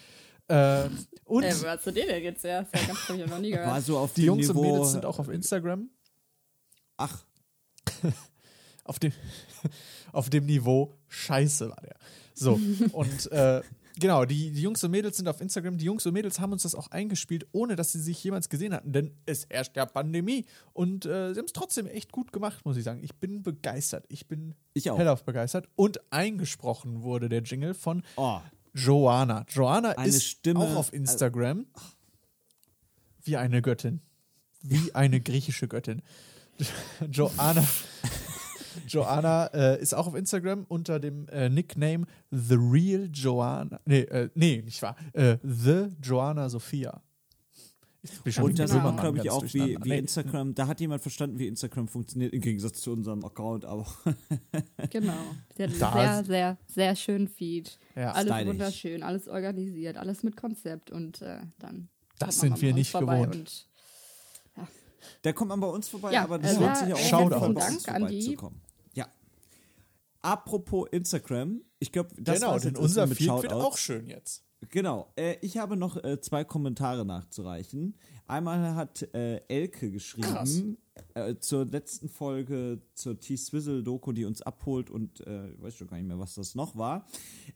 Äh, 0.49 0.89
und 1.27 1.43
äh, 1.43 1.55
wo 1.61 1.67
hast 1.67 1.87
du 1.87 1.91
den 1.91 2.09
denn 2.09 2.23
jetzt 2.23 2.43
her? 2.43 2.67
Das 2.73 2.89
hab 2.89 3.15
ich 3.15 3.21
ja 3.21 3.27
noch 3.27 3.41
nie 3.41 3.51
gehört. 3.51 3.69
War 3.69 3.83
so 3.83 3.99
auf 3.99 4.15
die 4.15 4.23
dem 4.23 4.27
Jungs 4.29 4.49
Niveau, 4.49 4.61
und 4.61 4.73
Mädels 4.73 4.93
sind 4.93 5.05
auch 5.05 5.19
auf 5.19 5.29
Instagram. 5.29 5.91
Ach, 6.97 7.27
auf 8.85 8.99
dem, 8.99 9.13
auf 10.13 10.31
dem 10.31 10.47
Niveau 10.47 10.97
Scheiße 11.09 11.69
war 11.69 11.83
der. 11.83 11.97
So, 12.33 12.59
und 12.93 13.33
äh, 13.33 13.61
genau, 13.99 14.25
die, 14.25 14.51
die 14.51 14.63
Jungs 14.63 14.83
und 14.85 14.91
Mädels 14.91 15.17
sind 15.17 15.29
auf 15.29 15.41
Instagram. 15.41 15.79
Die 15.79 15.85
Jungs 15.85 16.05
und 16.07 16.13
Mädels 16.13 16.41
haben 16.41 16.53
uns 16.53 16.63
das 16.63 16.75
auch 16.75 16.89
eingespielt, 16.91 17.47
ohne 17.53 17.77
dass 17.77 17.93
sie 17.93 18.01
sich 18.01 18.23
jemals 18.23 18.49
gesehen 18.49 18.75
hatten, 18.75 18.93
denn 18.93 19.13
es 19.27 19.47
herrscht 19.51 19.77
ja 19.77 19.87
Pandemie 19.87 20.45
und 20.73 21.07
äh, 21.07 21.33
sie 21.35 21.39
haben 21.39 21.47
es 21.47 21.53
trotzdem 21.53 21.87
echt 21.87 22.13
gut 22.13 22.33
gemacht, 22.33 22.65
muss 22.65 22.77
ich 22.77 22.85
sagen. 22.85 23.01
Ich 23.03 23.15
bin 23.17 23.43
begeistert. 23.43 24.05
Ich 24.09 24.27
bin 24.27 24.55
Ich 24.73 24.91
auch. 24.91 24.99
hellauf 24.99 25.25
begeistert. 25.25 25.69
Und 25.77 26.01
eingesprochen 26.13 27.03
wurde 27.03 27.29
der 27.29 27.43
Jingle 27.43 27.75
von 27.75 28.03
oh, 28.17 28.41
Joanna. 28.75 29.45
Joanna 29.49 29.91
Eine 29.91 30.09
ist 30.09 30.25
Stimme- 30.25 30.61
auch 30.61 30.77
auf 30.77 30.93
Instagram 30.93 31.67
wie 33.23 33.37
eine 33.37 33.63
Göttin. 33.63 34.01
Wie 34.63 34.95
eine 34.95 35.21
griechische 35.21 35.69
Göttin. 35.69 36.03
Joanna. 37.11 37.65
Joanna 38.89 39.47
äh, 39.47 39.81
ist 39.81 39.95
auch 39.95 40.07
auf 40.07 40.15
Instagram 40.15 40.65
unter 40.69 41.01
dem 41.01 41.29
äh, 41.29 41.49
Nickname 41.49 42.07
The 42.31 42.57
Real 42.59 43.09
Joanna. 43.13 43.81
Nee, 43.85 44.01
äh, 44.01 44.29
nee, 44.35 44.63
nicht 44.63 44.81
wahr. 44.83 44.97
Äh, 45.13 45.39
The 45.43 45.89
Joanna 46.03 46.49
Sophia. 46.49 47.03
Und 48.41 48.59
das 48.59 48.71
auch, 48.73 48.97
glaube 49.01 49.19
ich, 49.19 49.31
auch 49.31 49.43
wie, 49.45 49.79
wie 49.83 49.89
Nee. 49.89 49.99
Instagram. 49.99 50.55
Da 50.55 50.67
hat 50.67 50.79
jemand 50.81 51.01
verstanden, 51.01 51.39
wie 51.39 51.47
Instagram 51.47 51.89
funktioniert, 51.89 52.35
im 52.35 52.41
Gegensatz 52.43 52.83
zu 52.83 52.93
unserem 52.93 53.25
Account, 53.25 53.65
aber 53.65 53.87
Genau. 54.91 55.15
Der 55.57 55.71
hat 55.71 55.83
einen 55.97 56.25
sehr, 56.25 56.25
sehr, 56.25 56.59
sehr 56.67 56.97
schönen 56.97 57.29
Feed. 57.29 57.79
Ja, 57.97 58.13
alles 58.13 58.31
stylisch. 58.35 58.49
wunderschön, 58.49 59.03
alles 59.03 59.27
organisiert, 59.27 59.97
alles 59.97 60.23
mit 60.23 60.37
Konzept 60.37 60.91
und 60.91 61.23
äh, 61.23 61.39
dann. 61.59 61.89
Das 62.19 62.41
sind 62.41 62.61
wir 62.61 62.75
nicht 62.75 62.93
gewohnt. 62.93 63.69
Da 65.23 65.33
kommt 65.33 65.49
man 65.51 65.61
bei 65.61 65.67
uns 65.67 65.89
vorbei, 65.89 66.13
Ja, 66.13 66.25
aber 66.25 66.39
das 66.39 66.57
äh, 66.57 66.61
lohnt 66.61 66.77
sich 66.77 66.93
auch 66.95 66.99
jeden 66.99 67.31
Fall 67.31 67.53
bei 67.53 67.67
uns 67.67 67.83
Dank 67.83 67.97
an 67.97 68.09
die. 68.09 68.23
vorbeizukommen. 68.23 68.61
Ja. 68.95 69.07
Apropos 70.23 70.89
Instagram, 70.91 71.61
ich 71.79 71.93
glaube, 71.93 72.11
das 72.19 72.41
genau, 72.41 72.53
war's 72.53 72.63
denn 72.63 72.77
unser 72.77 73.07
Feed 73.09 73.29
wird 73.29 73.53
auch 73.53 73.77
schön 73.77 74.07
jetzt. 74.07 74.43
Genau, 74.71 75.13
äh, 75.17 75.37
ich 75.41 75.59
habe 75.59 75.77
noch 75.77 76.03
äh, 76.03 76.21
zwei 76.21 76.45
Kommentare 76.45 77.05
nachzureichen. 77.05 77.99
Einmal 78.27 78.75
hat 78.75 79.03
äh, 79.15 79.37
Elke 79.49 79.91
geschrieben 79.91 80.79
äh, 81.15 81.35
zur 81.37 81.67
letzten 81.67 82.09
Folge 82.09 82.81
zur 82.95 83.19
T-Swizzle-Doku, 83.19 84.13
die 84.13 84.25
uns 84.25 84.41
abholt 84.41 84.91
und 84.91 85.21
äh, 85.27 85.51
ich 85.51 85.63
weiß 85.63 85.75
schon 85.75 85.89
gar 85.89 85.97
nicht 85.99 86.07
mehr, 86.07 86.19
was 86.19 86.35
das 86.35 86.55
noch 86.55 86.77
war. 86.77 87.07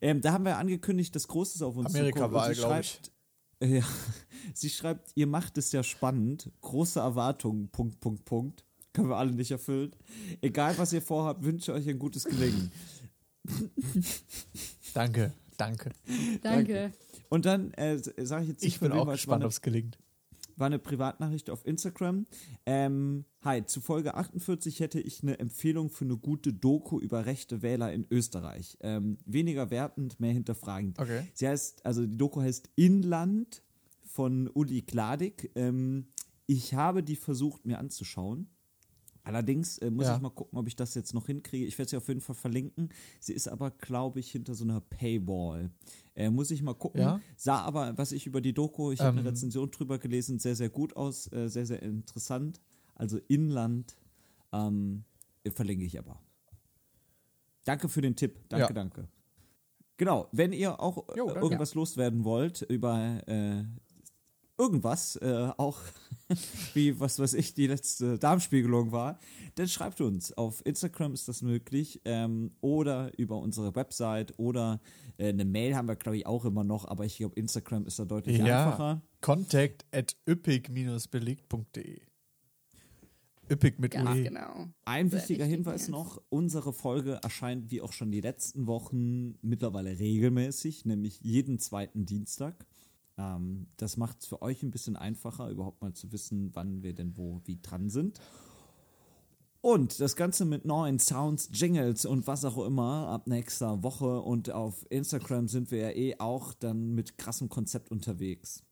Ähm, 0.01 0.20
da 0.20 0.32
haben 0.32 0.44
wir 0.44 0.59
angekündigt, 0.59 1.14
dass 1.14 1.26
Großes 1.28 1.62
auf 1.62 1.76
uns 1.76 1.94
Amerika-Wahl, 1.94 2.55
zukommt. 2.55 2.76
Und 2.76 2.84
sie 2.84 2.92
glaub 2.99 3.03
ich. 3.09 3.17
Äh, 3.61 3.78
Ja, 3.78 3.84
sie 4.54 4.70
schreibt, 4.70 5.11
ihr 5.14 5.26
macht 5.26 5.59
es 5.59 5.72
ja 5.72 5.82
spannend, 5.82 6.50
große 6.61 7.00
Erwartungen, 7.00 7.68
Punkt, 7.68 8.00
Punkt, 8.00 8.24
Punkt. 8.24 8.64
Können 8.92 9.11
wir 9.11 9.16
alle 9.16 9.32
nicht 9.32 9.50
erfüllen. 9.50 9.94
Egal, 10.40 10.76
was 10.78 10.92
ihr 10.92 11.02
vorhabt, 11.02 11.44
wünsche 11.44 11.72
euch 11.72 11.88
ein 11.88 11.98
gutes 11.98 12.24
Gelingen. 12.24 12.72
Danke, 14.94 15.32
danke. 15.56 15.90
danke. 16.42 16.92
Und 17.28 17.44
dann 17.44 17.72
äh, 17.74 17.98
sage 17.98 18.42
ich 18.42 18.48
jetzt 18.48 18.62
Ich 18.62 18.72
nicht, 18.72 18.80
bin 18.80 18.92
auch 18.92 19.06
gespannt, 19.11 19.44
ob 19.44 19.50
es 19.50 19.61
gelingt. 19.61 19.98
War 20.59 20.66
eine 20.66 20.78
Privatnachricht 20.78 21.50
auf 21.50 21.64
Instagram. 21.66 22.26
Ähm, 22.66 23.24
hi, 23.42 23.64
zu 23.64 23.80
Folge 23.80 24.14
48 24.14 24.80
hätte 24.80 25.00
ich 25.00 25.22
eine 25.22 25.38
Empfehlung 25.38 25.90
für 25.90 26.04
eine 26.04 26.16
gute 26.16 26.52
Doku 26.52 26.98
über 26.98 27.26
rechte 27.26 27.62
Wähler 27.62 27.92
in 27.92 28.06
Österreich. 28.11 28.76
Ähm, 28.80 29.18
weniger 29.24 29.70
wertend, 29.70 30.20
mehr 30.20 30.32
hinterfragend. 30.32 30.98
Okay. 30.98 31.22
Sie 31.34 31.48
heißt, 31.48 31.86
also 31.86 32.06
die 32.06 32.16
Doku 32.16 32.40
heißt 32.40 32.70
Inland 32.76 33.62
von 34.04 34.48
Uli 34.52 34.82
Kladik. 34.82 35.50
Ähm, 35.54 36.09
ich 36.46 36.74
habe 36.74 37.02
die 37.02 37.16
versucht 37.16 37.66
mir 37.66 37.78
anzuschauen. 37.78 38.48
Allerdings 39.29 39.76
äh, 39.79 39.91
muss 39.91 40.07
Ja. 40.07 40.16
ich 40.16 40.22
mal 40.22 40.31
gucken, 40.31 40.59
ob 40.59 40.66
ich 40.66 40.74
das 40.74 40.95
jetzt 40.95 41.12
noch 41.12 41.26
hinkriege. 41.26 41.66
Ich 41.66 41.76
werde 41.79 41.91
sie 41.91 41.97
auf 41.99 42.09
jeden 42.09 42.20
Fall 42.22 42.35
verlinken. 42.35 42.89
Sie 43.20 43.35
ist 43.35 43.47
aber, 43.47 43.70
glaube 43.70 44.20
ich, 44.20 44.31
hinter 44.31 44.55
so 44.55 44.64
einer 44.64 44.81
Paywall. 44.81 45.70
Äh, 46.14 46.31
muss 46.31 46.51
ich 46.51 46.62
mal 46.62 46.74
gucken. 46.74 47.01
Ja. 47.03 47.20
Sah 47.37 47.61
aber, 47.61 47.97
was 47.99 48.12
ich 48.12 48.26
über 48.26 48.41
die 48.41 48.55
Doku, 48.55 48.91
ich 48.91 49.01
habe 49.01 49.18
Ähm. 49.18 49.18
eine 49.18 49.31
Rezension 49.31 49.70
drüber 49.70 49.99
gelesen, 49.99 50.39
sehr, 50.39 50.57
sehr 50.57 50.70
gut 50.70 50.97
aus, 50.97 51.31
äh, 51.33 51.49
sehr, 51.49 51.66
sehr 51.66 51.83
interessant. 51.83 52.61
Also 52.95 53.18
Inland 53.29 53.97
ähm, 54.53 55.05
äh, 55.45 55.51
verlinke 55.51 55.85
ich 55.85 55.99
aber. 55.99 56.18
Danke 57.64 57.89
für 57.89 58.01
den 58.01 58.16
Tipp. 58.16 58.41
Danke, 58.49 58.66
Ja. 58.68 58.72
danke. 58.72 59.09
Genau, 59.99 60.29
wenn 60.33 60.53
ihr 60.53 60.81
auch 60.81 60.97
Jo, 61.16 61.24
äh, 61.24 61.26
danke. 61.35 61.41
irgendwas 61.41 61.74
loswerden 61.74 62.24
wollt 62.24 62.62
über 62.62 63.20
äh, 63.29 63.64
irgendwas, 64.59 65.16
äh, 65.16 65.50
auch 65.56 65.78
wie, 66.74 66.98
was 67.00 67.18
weiß 67.18 67.34
ich, 67.34 67.54
die 67.54 67.66
letzte 67.68 68.18
Darmspiegelung 68.18 68.92
war, 68.92 69.18
dann 69.54 69.68
schreibt 69.68 70.00
uns. 70.00 70.32
Auf 70.32 70.64
Instagram 70.66 71.14
ist 71.14 71.28
das 71.28 71.42
möglich 71.42 72.00
ähm, 72.04 72.52
oder 72.61 73.16
über 73.18 73.38
unsere 73.38 73.74
Website 73.74 74.38
oder 74.38 74.80
äh, 75.16 75.28
eine 75.28 75.44
Mail 75.44 75.76
haben 75.76 75.88
wir, 75.88 75.96
glaube 75.96 76.18
ich, 76.18 76.26
auch 76.26 76.44
immer 76.44 76.64
noch, 76.64 76.84
aber 76.86 77.04
ich 77.04 77.16
glaube, 77.16 77.34
Instagram 77.36 77.86
ist 77.86 77.98
da 77.98 78.04
deutlich 78.04 78.42
einfacher. 78.42 78.84
Ja, 78.84 79.02
contact 79.20 79.86
at 79.92 80.16
üppig-belegt.de. 80.28 82.00
Üppig 83.50 83.78
mit 83.78 83.92
Ganz 83.92 84.11
UE. 84.11 84.24
genau. 84.24 84.66
Ein 84.84 85.09
Sehr 85.09 85.20
wichtiger 85.20 85.44
wichtig, 85.44 85.56
Hinweis 85.56 85.82
Nils. 85.82 85.90
noch, 85.90 86.22
unsere 86.28 86.72
Folge 86.72 87.18
erscheint 87.22 87.70
wie 87.70 87.80
auch 87.80 87.92
schon 87.92 88.11
die 88.11 88.20
letzten 88.20 88.66
Wochen 88.66 89.38
mittlerweile 89.40 89.98
regelmäßig, 89.98 90.84
nämlich 90.84 91.20
jeden 91.22 91.59
zweiten 91.59 92.04
Dienstag. 92.04 92.66
Ähm, 93.18 93.66
das 93.76 93.96
macht 93.96 94.20
es 94.20 94.26
für 94.26 94.40
euch 94.42 94.62
ein 94.62 94.70
bisschen 94.70 94.96
einfacher, 94.96 95.50
überhaupt 95.50 95.82
mal 95.82 95.92
zu 95.92 96.12
wissen, 96.12 96.50
wann 96.54 96.82
wir 96.82 96.94
denn 96.94 97.16
wo 97.16 97.42
wie 97.44 97.58
dran 97.60 97.90
sind. 97.90 98.20
Und 99.60 100.00
das 100.00 100.14
Ganze 100.14 100.44
mit 100.44 100.64
neuen 100.64 101.00
Sounds, 101.00 101.50
Jingles 101.52 102.06
und 102.06 102.28
was 102.28 102.44
auch 102.44 102.64
immer 102.64 103.08
ab 103.08 103.26
nächster 103.26 103.82
Woche. 103.82 104.20
Und 104.20 104.50
auf 104.50 104.86
Instagram 104.88 105.48
sind 105.48 105.72
wir 105.72 105.78
ja 105.78 105.90
eh 105.90 106.16
auch 106.20 106.54
dann 106.54 106.94
mit 106.94 107.18
krassem 107.18 107.48
Konzept 107.48 107.90
unterwegs. 107.90 108.62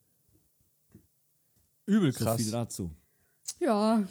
Übel 1.86 2.12
So 2.12 2.24
krass. 2.24 2.40
viel 2.40 2.52
dazu. 2.52 2.90
Ja, 3.58 4.04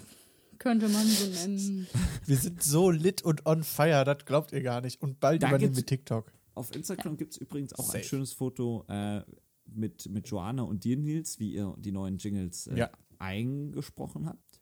könnte 0.57 0.89
man 0.89 1.07
so 1.07 1.27
nennen. 1.27 1.87
Wir 2.25 2.37
sind 2.37 2.63
so 2.63 2.89
lit 2.89 3.21
und 3.21 3.45
on 3.45 3.63
fire, 3.63 4.05
das 4.05 4.25
glaubt 4.25 4.53
ihr 4.53 4.61
gar 4.61 4.81
nicht. 4.81 5.01
Und 5.01 5.19
bald 5.19 5.43
Da 5.43 5.49
übernehmen 5.49 5.75
wir 5.75 5.85
TikTok. 5.85 6.31
Auf 6.53 6.73
Instagram 6.73 7.17
gibt 7.17 7.33
es 7.33 7.37
übrigens 7.37 7.73
auch 7.73 7.85
Safe. 7.85 7.97
ein 7.97 8.03
schönes 8.05 8.31
Foto 8.31 8.85
äh, 8.87 9.21
mit, 9.75 10.09
mit 10.09 10.27
Joanna 10.27 10.63
und 10.63 10.83
dir, 10.83 10.97
Nils, 10.97 11.39
wie 11.39 11.53
ihr 11.53 11.75
die 11.77 11.91
neuen 11.91 12.17
Jingles 12.17 12.67
äh, 12.67 12.77
Ja. 12.77 12.89
eingesprochen 13.19 14.27
habt. 14.27 14.61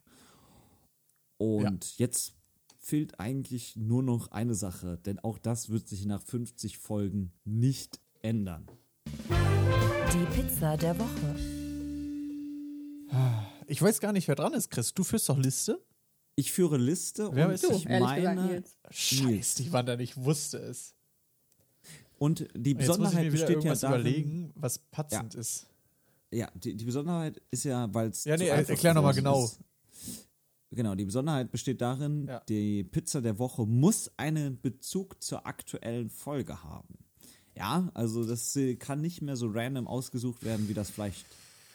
Und 1.37 1.97
jetzt 1.97 2.35
fehlt 2.79 3.19
eigentlich 3.19 3.75
nur 3.75 4.03
noch 4.03 4.29
eine 4.31 4.55
Sache, 4.55 4.97
denn 5.05 5.19
auch 5.19 5.37
das 5.37 5.69
wird 5.69 5.87
sich 5.87 6.05
nach 6.05 6.21
50 6.21 6.77
Folgen 6.77 7.31
nicht 7.45 7.99
ändern. 8.21 8.67
Die 9.17 10.25
Pizza 10.35 10.77
der 10.77 10.97
Woche. 10.99 11.35
Ich 13.67 13.81
weiß 13.81 13.99
gar 13.99 14.11
nicht, 14.13 14.27
wer 14.27 14.35
dran 14.35 14.53
ist, 14.53 14.69
Chris. 14.69 14.93
Du 14.93 15.03
führst 15.03 15.29
doch 15.29 15.37
Liste? 15.37 15.83
Ich 16.35 16.51
führe 16.51 16.77
Liste 16.77 17.29
Wer 17.33 17.47
und 17.47 17.53
ist 17.53 17.63
Du, 17.63 17.71
ich 17.73 17.85
ehrlich 17.87 18.15
gesagt, 18.15 18.35
meine 18.35 18.47
Nils. 18.53 18.75
Scheiß, 18.89 19.55
die 19.55 19.71
Wanda 19.71 19.95
nicht 19.95 20.17
wusste 20.17 20.57
es. 20.57 20.95
Und 22.23 22.39
die 22.39 22.45
Jetzt 22.45 22.55
muss 22.55 22.65
ich 22.65 22.77
Besonderheit 22.77 23.25
mir 23.25 23.31
besteht 23.31 23.63
ja 23.65 23.75
darin, 23.75 23.99
überlegen, 23.99 24.51
was 24.55 24.79
patzend 24.79 25.35
ist. 25.35 25.67
Ja, 26.31 26.49
die, 26.55 26.73
die 26.73 26.85
Besonderheit 26.85 27.41
ist 27.51 27.65
ja, 27.65 27.93
weil 27.93 28.11
es. 28.11 28.23
Ja, 28.23 28.37
nee, 28.37 28.49
einfach 28.49 28.69
erklär 28.69 28.93
noch 28.93 29.03
mal 29.03 29.11
geworden 29.11 29.35
genau. 29.35 29.43
ist. 29.45 29.59
Genau, 30.71 30.95
die 30.95 31.03
Besonderheit 31.03 31.51
besteht 31.51 31.81
darin, 31.81 32.27
Ja. 32.27 32.41
die 32.47 32.85
Pizza 32.85 33.21
der 33.21 33.37
Woche 33.39 33.65
muss 33.65 34.09
einen 34.15 34.59
Bezug 34.61 35.21
zur 35.21 35.45
aktuellen 35.45 36.09
Folge 36.09 36.63
haben. 36.63 36.97
Ja, 37.55 37.89
also 37.93 38.25
das 38.25 38.55
äh, 38.55 38.75
kann 38.75 39.01
nicht 39.01 39.21
mehr 39.21 39.35
so 39.35 39.47
random 39.53 39.85
ausgesucht 39.85 40.43
werden, 40.45 40.69
wie 40.69 40.73
das 40.73 40.89
vielleicht 40.91 41.25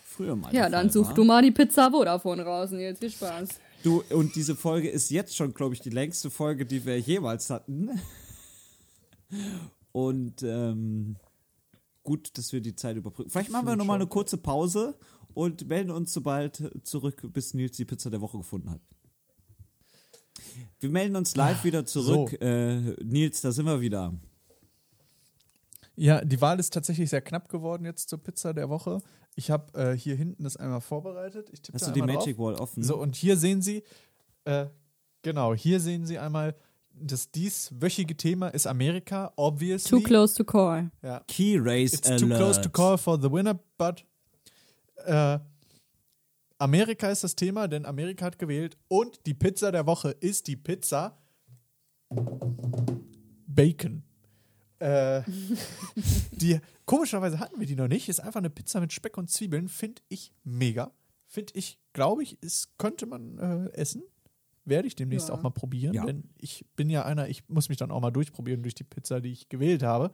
früher 0.06 0.34
mal 0.34 0.52
Ja, 0.54 0.70
dann 0.70 0.86
Fall 0.86 0.92
such 0.92 1.08
war. 1.08 1.14
du 1.14 1.24
mal 1.24 1.42
die 1.42 1.52
Pizza 1.52 1.90
Vodafone 1.90 2.42
raus, 2.42 2.70
Nils. 2.70 2.98
Viel 2.98 3.10
Spaß. 3.10 3.50
Du, 3.84 4.02
und 4.10 4.34
diese 4.34 4.56
Folge 4.56 4.88
ist 4.88 5.10
jetzt 5.10 5.36
schon, 5.36 5.52
glaube 5.52 5.74
ich, 5.74 5.80
die 5.82 5.90
längste 5.90 6.30
Folge, 6.30 6.64
die 6.64 6.84
wir 6.86 6.98
jemals 6.98 7.50
hatten. 7.50 7.90
Und 9.98 10.44
ähm, 10.44 11.16
gut, 12.04 12.38
dass 12.38 12.52
wir 12.52 12.60
die 12.60 12.76
Zeit 12.76 12.96
überbrücken. 12.96 13.30
Vielleicht 13.30 13.50
machen 13.50 13.66
wir 13.66 13.74
nochmal 13.74 13.96
eine 13.96 14.06
kurze 14.06 14.36
Pause 14.36 14.96
und 15.34 15.66
melden 15.66 15.90
uns 15.90 16.12
sobald 16.12 16.70
zurück, 16.84 17.20
bis 17.32 17.52
Nils 17.52 17.76
die 17.78 17.84
Pizza 17.84 18.08
der 18.08 18.20
Woche 18.20 18.38
gefunden 18.38 18.70
hat. 18.70 18.80
Wir 20.78 20.90
melden 20.90 21.16
uns 21.16 21.34
live 21.34 21.64
wieder 21.64 21.84
zurück. 21.84 22.30
so. 22.30 22.36
Äh, 22.36 22.94
Nils, 23.02 23.40
da 23.40 23.50
sind 23.50 23.66
wir 23.66 23.80
wieder. 23.80 24.14
Ja, 25.96 26.24
die 26.24 26.40
Wahl 26.40 26.60
ist 26.60 26.72
tatsächlich 26.72 27.10
sehr 27.10 27.20
knapp 27.20 27.48
geworden 27.48 27.84
jetzt 27.84 28.08
zur 28.08 28.22
Pizza 28.22 28.54
der 28.54 28.68
Woche. 28.68 29.00
Ich 29.34 29.50
habe 29.50 29.76
äh, 29.76 29.96
hier 29.96 30.14
hinten 30.14 30.44
das 30.44 30.56
einmal 30.56 30.80
vorbereitet. 30.80 31.48
Ich 31.50 31.60
tippe 31.60 31.74
Hast 31.74 31.88
da 31.88 31.90
du 31.90 32.00
die 32.00 32.06
Magic 32.06 32.36
drauf. 32.36 32.46
Wall 32.46 32.54
offen? 32.54 32.84
So, 32.84 32.98
und 32.98 33.16
hier 33.16 33.36
sehen 33.36 33.62
Sie, 33.62 33.82
äh, 34.44 34.66
genau, 35.22 35.56
hier 35.56 35.80
sehen 35.80 36.06
Sie 36.06 36.20
einmal, 36.20 36.54
das 37.00 37.30
dieswöchige 37.30 38.16
Thema 38.16 38.48
ist 38.48 38.66
Amerika, 38.66 39.32
obviously. 39.36 40.00
Too 40.00 40.06
close 40.06 40.34
to 40.36 40.44
call. 40.44 40.90
Ja. 41.02 41.20
Key 41.28 41.58
Race 41.58 41.94
It's 41.94 42.08
Alert. 42.08 42.20
too 42.20 42.28
close 42.28 42.60
to 42.60 42.68
call 42.68 42.98
for 42.98 43.20
the 43.20 43.30
winner, 43.30 43.58
but 43.76 44.04
äh, 45.06 45.38
Amerika 46.58 47.10
ist 47.10 47.24
das 47.24 47.36
Thema, 47.36 47.68
denn 47.68 47.86
Amerika 47.86 48.26
hat 48.26 48.38
gewählt 48.38 48.76
und 48.88 49.24
die 49.26 49.34
Pizza 49.34 49.70
der 49.70 49.86
Woche 49.86 50.10
ist 50.10 50.46
die 50.48 50.56
Pizza 50.56 51.16
Bacon. 53.46 54.02
Äh, 54.78 55.22
die, 56.32 56.60
komischerweise 56.84 57.40
hatten 57.40 57.58
wir 57.58 57.66
die 57.66 57.76
noch 57.76 57.88
nicht. 57.88 58.08
Ist 58.08 58.20
einfach 58.20 58.38
eine 58.38 58.50
Pizza 58.50 58.80
mit 58.80 58.92
Speck 58.92 59.18
und 59.18 59.30
Zwiebeln. 59.30 59.68
Finde 59.68 60.02
ich 60.08 60.32
mega. 60.44 60.92
Finde 61.26 61.52
ich, 61.56 61.78
glaube 61.92 62.22
ich, 62.22 62.42
ist, 62.42 62.78
könnte 62.78 63.06
man 63.06 63.38
äh, 63.38 63.72
essen. 63.74 64.02
Werde 64.68 64.86
ich 64.88 64.96
demnächst 64.96 65.28
Ja. 65.28 65.34
auch 65.34 65.42
mal 65.42 65.50
probieren, 65.50 65.94
Ja. 65.94 66.04
denn 66.04 66.24
ich 66.38 66.64
bin 66.76 66.90
ja 66.90 67.04
einer, 67.04 67.28
ich 67.28 67.48
muss 67.48 67.68
mich 67.68 67.78
dann 67.78 67.90
auch 67.90 68.00
mal 68.00 68.10
durchprobieren 68.10 68.62
durch 68.62 68.74
die 68.74 68.84
Pizza, 68.84 69.20
die 69.20 69.32
ich 69.32 69.48
gewählt 69.48 69.82
habe. 69.82 70.10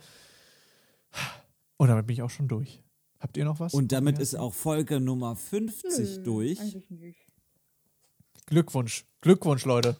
Und 1.76 1.88
damit 1.88 2.06
bin 2.06 2.14
ich 2.14 2.22
auch 2.22 2.30
schon 2.30 2.48
durch. 2.48 2.82
Habt 3.20 3.36
ihr 3.36 3.44
noch 3.44 3.58
was? 3.60 3.72
Und 3.74 3.90
damit 3.92 4.18
ist 4.18 4.34
auch 4.36 4.52
Folge 4.54 5.00
Nummer 5.00 5.34
50 5.36 6.22
durch. 6.22 6.60
Eigentlich 6.60 6.90
nicht. 6.90 7.26
Glückwunsch. 8.46 9.06
Glückwunsch, 9.22 9.64
Leute. 9.64 9.96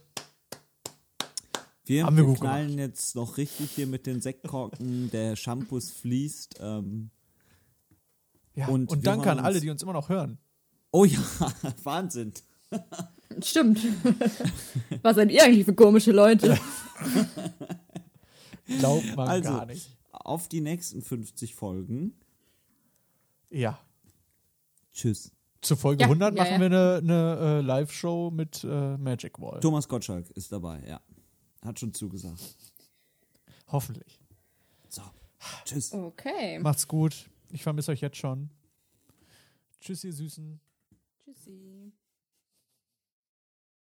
Wir, 1.86 2.04
Haben 2.06 2.16
wir 2.16 2.26
wir 2.26 2.34
knallen 2.34 2.78
jetzt 2.78 3.14
noch 3.14 3.36
richtig 3.36 3.70
hier 3.72 3.86
mit 3.86 4.06
den 4.06 4.20
Sektkorken, 4.22 5.10
der 5.10 5.36
Shampoos 5.36 5.90
fließt. 5.90 6.56
Ähm, 6.60 7.10
Ja, 8.56 8.68
Und 8.68 8.88
und, 8.90 9.06
danke 9.06 9.30
an 9.30 9.38
alle, 9.40 9.60
die 9.60 9.68
uns 9.68 9.82
immer 9.82 9.92
noch 9.92 10.08
hören. 10.08 10.38
oh 10.92 11.04
ja, 11.04 11.18
Wahnsinn. 11.84 12.32
Stimmt. 13.42 13.80
Was 15.02 15.16
seid 15.16 15.30
ihr 15.30 15.42
eigentlich 15.44 15.64
für 15.64 15.74
komische 15.74 16.12
Leute? 16.12 16.58
Glaubt 18.66 19.16
man 19.16 19.28
Also, 19.28 19.50
gar 19.50 19.66
nicht. 19.66 19.90
auf 20.12 20.48
die 20.48 20.60
nächsten 20.60 21.02
50 21.02 21.54
Folgen. 21.54 22.14
Ja. 23.50 23.78
Tschüss. 24.92 25.30
Zu 25.60 25.76
Folge 25.76 26.02
Ja, 26.02 26.06
100 26.08 26.34
ja, 26.36 26.42
machen 26.42 26.52
ja. 26.54 26.60
wir 26.60 26.66
eine, 26.66 26.96
eine 27.02 27.38
äh, 27.40 27.60
Live-Show 27.62 28.30
mit 28.30 28.64
äh, 28.64 28.96
Magic 28.96 29.40
Wall. 29.40 29.60
Thomas 29.60 29.88
Gottschalk 29.88 30.30
ist 30.30 30.52
dabei, 30.52 30.82
ja. 30.86 31.00
Hat 31.62 31.78
schon 31.80 31.92
zugesagt. 31.94 32.40
Hoffentlich. 33.68 34.20
So, 34.88 35.02
tschüss. 35.64 35.92
Okay. 35.92 36.58
Macht's 36.58 36.86
gut. 36.86 37.28
Ich 37.50 37.62
vermisse 37.62 37.92
euch 37.92 38.00
jetzt 38.02 38.18
schon. 38.18 38.50
Tschüss, 39.80 40.04
ihr 40.04 40.12
Süßen. 40.12 40.60
Tschüssi. 41.24 41.92